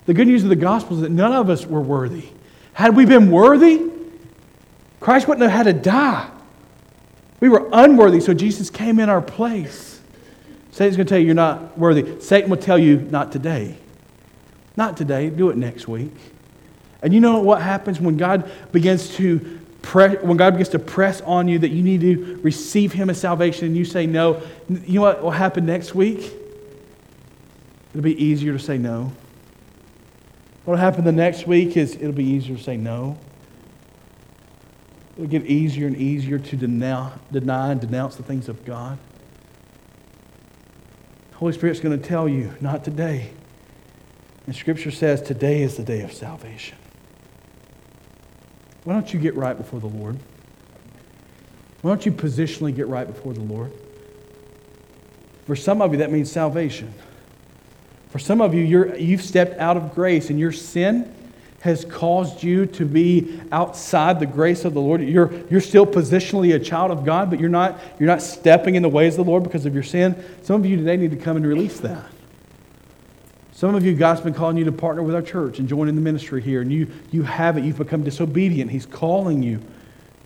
The 0.07 0.15
good 0.15 0.27
news 0.27 0.43
of 0.43 0.49
the 0.49 0.57
gospel 0.57 0.97
is 0.97 1.03
that 1.03 1.13
none 1.13 1.33
of 1.33 1.49
us 1.49 1.65
were 1.65 1.81
worthy. 1.81 2.29
Had 2.73 2.97
we 2.97 3.07
been 3.07 3.31
worthy, 3.31 3.89
Christ 4.99 5.29
wouldn't 5.29 5.49
have 5.49 5.65
had 5.65 5.73
to 5.73 5.81
die. 5.81 6.29
We 7.39 7.49
were 7.49 7.69
unworthy, 7.73 8.19
so 8.19 8.35
Jesus 8.35 8.69
came 8.69 8.99
in 8.99 9.09
our 9.09 9.23
place. 9.23 10.01
Satan's 10.73 10.97
going 10.97 11.07
to 11.07 11.09
tell 11.09 11.21
you 11.21 11.27
you're 11.27 11.37
not 11.37 11.79
worthy. 11.79 12.21
Satan 12.21 12.51
will 12.51 12.57
tell 12.57 12.81
you, 12.81 12.97
not 13.13 13.31
today. 13.31 13.77
Not 14.77 14.97
today. 14.97 15.31
Do 15.31 15.51
it 15.51 15.57
next 15.57 15.87
week. 15.87 16.17
And 17.03 17.15
you 17.15 17.21
know 17.21 17.41
what 17.41 17.63
happens 17.63 18.01
when 18.01 18.17
God 18.17 18.51
begins 18.73 19.15
to 19.17 19.61
press, 19.83 20.23
when 20.23 20.37
God 20.37 20.53
begins 20.53 20.71
to 20.71 20.79
press 20.79 21.21
on 21.21 21.49
you 21.49 21.59
that 21.61 21.71
you 21.71 21.83
need 21.83 22.01
to 22.01 22.41
receive 22.43 22.93
Him 22.93 23.11
as 23.11 23.21
salvation 23.21 23.67
and 23.67 23.77
you 23.77 23.85
say 23.85 24.07
no, 24.07 24.43
you 24.69 24.95
know 24.95 25.03
what 25.03 25.23
will 25.23 25.31
happen 25.31 25.67
next 25.67 25.95
week? 25.95 26.33
It'll 27.91 28.03
be 28.03 28.23
easier 28.23 28.53
to 28.53 28.59
say 28.59 28.79
no. 28.79 29.13
What 30.65 30.75
will 30.75 30.81
happen 30.81 31.05
the 31.05 31.13
next 31.13 31.47
week 31.47 31.77
is 31.77 31.95
it'll 31.95 32.13
be 32.13 32.25
easier 32.25 32.57
to 32.57 32.63
say 32.63 32.77
no. 32.77 33.17
It'll 35.17 35.29
get 35.29 35.47
easier 35.47 35.87
and 35.87 35.97
easier 35.97 36.39
to 36.39 36.57
deny, 36.57 37.11
deny 37.33 37.73
and 37.73 37.81
denounce 37.81 38.17
the 38.17 38.23
things 38.23 38.49
of 38.49 38.65
God. 38.65 38.99
Holy 41.35 41.53
Spirit's 41.53 41.81
going 41.81 41.99
to 41.99 42.07
tell 42.07 42.29
you, 42.29 42.53
not 42.61 42.85
today. 42.85 43.31
And 44.47 44.55
Scripture 44.55 44.91
says 44.91 45.23
today 45.23 45.63
is 45.63 45.77
the 45.77 45.83
day 45.83 46.03
of 46.03 46.13
salvation. 46.13 46.77
Why 48.85 48.95
don't 48.95 49.13
you 49.13 49.21
get 49.21 49.35
right 49.35 49.57
before 49.57 49.81
the 49.81 49.87
Lord? 49.87 50.19
Why 51.83 51.91
don't 51.91 52.05
you 52.05 52.13
positionally 52.13 52.75
get 52.75 52.89
right 52.89 53.07
before 53.07 53.33
the 53.33 53.41
Lord? 53.41 53.73
For 55.47 55.57
some 55.57 55.81
of 55.81 55.93
you, 55.93 55.99
that 55.99 56.11
means 56.11 56.31
salvation. 56.31 56.93
For 58.11 58.19
some 58.19 58.41
of 58.41 58.55
you, 58.55 58.63
you're, 58.63 58.97
you've 58.97 59.23
stepped 59.23 59.59
out 59.59 59.77
of 59.77 59.95
grace 59.95 60.31
and 60.31 60.39
your 60.39 60.53
sin 60.53 61.15
has 61.61 61.85
caused 61.85 62.43
you 62.43 62.67
to 62.67 62.85
be 62.85 63.41
outside 63.51 64.21
the 64.21 64.27
grace 64.27 64.65
of 64.65 64.75
the 64.75 64.81
Lord. 64.81 65.03
You're, 65.03 65.33
you're 65.51 65.61
still 65.61 65.87
positionally 65.87 66.55
a 66.55 66.59
child 66.59 66.91
of 66.91 67.05
God, 67.05 67.31
but 67.31 67.41
you're 67.41 67.49
not, 67.49 67.81
you're 67.99 68.07
not 68.07 68.23
stepping 68.23 68.77
in 68.77 68.83
the 68.83 68.89
ways 68.89 69.19
of 69.19 69.25
the 69.25 69.31
Lord 69.31 69.43
because 69.43 69.67
of 69.67 69.75
your 69.75 69.83
sin. 69.83 70.23
Some 70.43 70.61
of 70.61 70.67
you 70.67 70.77
today 70.77 70.97
need 70.97 71.11
to 71.11 71.17
come 71.17 71.37
and 71.37 71.47
release 71.47 71.81
that. 71.81 72.07
Some 73.59 73.75
of 73.75 73.85
you, 73.85 73.93
God's 73.93 74.21
been 74.21 74.35
calling 74.35 74.57
you 74.57 74.67
to 74.67 74.71
partner 74.71 75.03
with 75.03 75.17
our 75.17 75.21
church 75.21 75.59
and 75.59 75.69
join 75.69 75.89
in 75.89 75.97
the 75.97 76.01
ministry 76.01 76.41
here, 76.41 76.61
and 76.61 76.73
you, 76.73 76.87
you 77.11 77.25
haven't. 77.25 77.65
You've 77.65 77.79
become 77.79 78.05
disobedient. 78.05 78.71
He's 78.71 78.87
calling 78.87 79.43
you, 79.43 79.61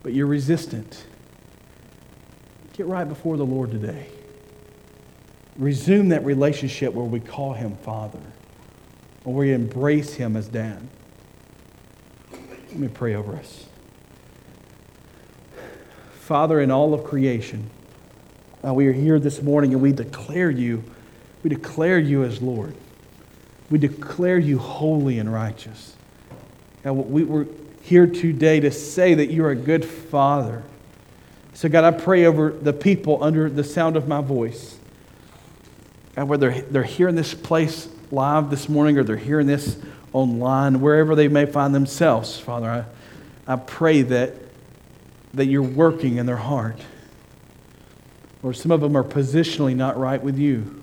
but 0.03 0.13
you're 0.13 0.27
resistant. 0.27 1.07
Get 2.75 2.85
right 2.85 3.09
before 3.09 3.39
the 3.39 3.47
Lord 3.47 3.71
today. 3.71 4.09
Resume 5.57 6.11
that 6.11 6.27
relationship 6.27 6.93
where 6.93 7.07
we 7.07 7.21
call 7.21 7.55
Him 7.55 7.75
Father, 7.77 8.21
or 9.25 9.33
we 9.33 9.55
embrace 9.55 10.13
Him 10.13 10.37
as 10.37 10.47
Dad. 10.47 10.87
Let 12.33 12.77
me 12.77 12.89
pray 12.89 13.15
over 13.15 13.35
us. 13.35 13.65
Father, 16.17 16.61
in 16.61 16.71
all 16.71 16.93
of 16.93 17.03
creation, 17.05 17.71
uh, 18.63 18.75
we 18.75 18.89
are 18.89 18.93
here 18.93 19.19
this 19.19 19.41
morning 19.41 19.73
and 19.73 19.81
we 19.81 19.93
declare 19.93 20.51
you, 20.51 20.85
we 21.43 21.49
declare 21.49 21.99
you 21.99 22.25
as 22.25 22.43
Lord. 22.43 22.75
We 23.73 23.79
declare 23.79 24.39
you 24.39 24.59
holy 24.59 25.19
and 25.19 25.33
righteous. 25.33 25.97
And 26.85 27.11
we 27.11 27.25
were 27.25 27.47
here 27.81 28.07
today 28.07 28.61
to 28.61 28.71
say 28.71 29.15
that 29.15 29.33
you're 29.33 29.49
a 29.49 29.57
good 29.57 29.83
father. 29.83 30.63
So, 31.55 31.71
God, 31.71 31.83
I 31.83 31.91
pray 31.91 32.27
over 32.27 32.51
the 32.51 32.75
people 32.75 33.25
under 33.25 33.49
the 33.49 33.65
sound 33.65 33.97
of 33.97 34.07
my 34.07 34.21
voice. 34.21 34.77
God, 36.15 36.29
whether 36.29 36.51
they're 36.51 36.83
here 36.83 37.09
in 37.09 37.15
this 37.15 37.33
place 37.33 37.89
live 38.11 38.51
this 38.51 38.69
morning 38.69 38.99
or 38.99 39.05
they're 39.05 39.17
hearing 39.17 39.47
this 39.47 39.79
online, 40.13 40.83
wherever 40.83 41.15
they 41.15 41.29
may 41.29 41.47
find 41.47 41.75
themselves, 41.75 42.39
Father, 42.39 42.69
I, 43.49 43.55
I 43.55 43.57
pray 43.57 44.03
that, 44.03 44.35
that 45.33 45.47
you're 45.47 45.63
working 45.63 46.19
in 46.19 46.27
their 46.27 46.37
heart. 46.37 46.79
Or 48.43 48.53
some 48.53 48.71
of 48.71 48.83
them 48.83 48.99
are 48.99 49.05
positionally 49.05 49.75
not 49.75 49.97
right 49.97 50.23
with 50.23 50.39
you. 50.39 50.82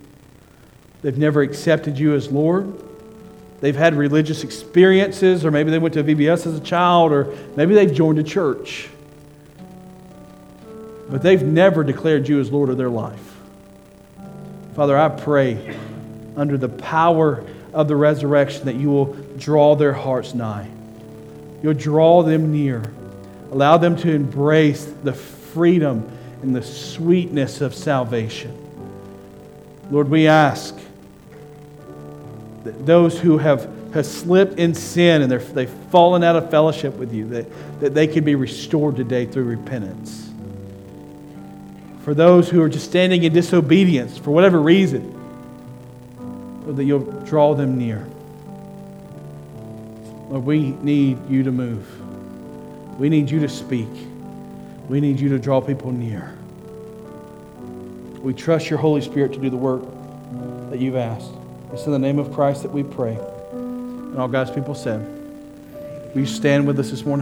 They've 1.02 1.18
never 1.18 1.42
accepted 1.42 1.98
you 1.98 2.14
as 2.14 2.32
Lord. 2.32 2.74
They've 3.62 3.76
had 3.76 3.96
religious 3.96 4.44
experiences, 4.44 5.46
or 5.46 5.52
maybe 5.52 5.72
they 5.72 5.80
went 5.80 5.94
to 5.96 6.04
VBS 6.04 6.48
as 6.48 6.56
a 6.56 6.62
child, 6.62 7.12
or 7.12 7.36
maybe 7.56 7.74
they've 7.74 7.94
joined 7.94 8.20
a 8.20 8.24
church. 8.24 8.90
But 11.10 11.22
they've 11.22 11.44
never 11.44 11.84
declared 11.84 12.28
you 12.30 12.40
as 12.40 12.52
Lord 12.52 12.70
of 12.70 12.78
their 12.78 12.90
life. 12.90 13.38
Father, 14.76 14.98
I 14.98 15.10
pray 15.10 15.76
under 16.38 16.58
the 16.58 16.70
power 16.70 17.44
of 17.74 17.88
the 17.88 17.96
resurrection 17.96 18.66
that 18.66 18.76
you 18.76 18.90
will 18.90 19.14
draw 19.38 19.76
their 19.76 19.94
hearts 19.94 20.34
nigh. 20.34 20.70
You'll 21.62 21.74
draw 21.74 22.24
them 22.24 22.52
near. 22.52 22.84
Allow 23.52 23.78
them 23.78 23.98
to 23.98 24.12
embrace 24.12 24.86
the 25.04 25.14
freedom 25.14 26.10
and 26.42 26.56
the 26.56 26.64
sweetness 26.64 27.62
of 27.62 27.76
salvation. 27.76 28.56
Lord, 29.92 30.10
we 30.10 30.28
ask 30.28 30.78
those 32.64 33.20
who 33.20 33.38
have, 33.38 33.70
have 33.94 34.06
slipped 34.06 34.60
in 34.60 34.74
sin 34.74 35.22
and 35.22 35.32
they've 35.32 35.70
fallen 35.92 36.24
out 36.24 36.36
of 36.36 36.52
fellowship 36.52 36.96
with 36.96 37.14
you, 37.14 37.28
that, 37.30 37.80
that 37.80 37.94
they 37.94 38.08
can 38.08 38.24
be 38.24 38.36
restored 38.36 38.96
today 38.96 39.26
through 39.26 39.46
repentance. 39.46 40.30
For 42.04 42.14
those 42.14 42.50
who 42.50 42.62
are 42.62 42.70
just 42.70 42.86
standing 42.86 43.24
in 43.24 43.34
disobedience 43.34 44.18
for 44.18 44.32
whatever 44.32 44.60
reason, 44.60 45.16
Lord, 46.64 46.78
that 46.78 46.84
you'll 46.84 47.24
draw 47.24 47.54
them 47.54 47.78
near. 47.78 48.08
Lord, 50.30 50.46
we 50.46 50.72
need 50.72 51.18
you 51.30 51.44
to 51.44 51.52
move. 51.52 51.88
We 53.00 53.10
need 53.10 53.30
you 53.30 53.40
to 53.40 53.50
speak. 53.50 53.90
We 54.88 55.00
need 55.00 55.20
you 55.20 55.30
to 55.30 55.40
draw 55.40 55.62
people 55.62 55.92
near. 55.92 56.36
We 58.22 58.34
trust 58.34 58.70
your 58.70 58.80
Holy 58.80 59.02
Spirit 59.02 59.34
to 59.34 59.40
do 59.40 59.50
the 59.50 59.58
work 59.58 59.84
that 60.70 60.80
you've 60.80 60.96
asked. 60.96 61.32
It's 61.72 61.86
in 61.86 61.92
the 61.92 62.00
name 62.00 62.18
of 62.18 62.34
Christ 62.34 62.64
that 62.64 62.72
we 62.72 62.84
pray. 62.84 63.18
And 63.52 64.18
all 64.18 64.28
God's 64.28 64.52
people 64.52 64.74
said, 64.74 65.00
Will 66.14 66.22
you 66.22 66.26
stand 66.26 66.66
with 66.66 66.80
us 66.80 66.90
this 66.90 67.06
morning? 67.06 67.18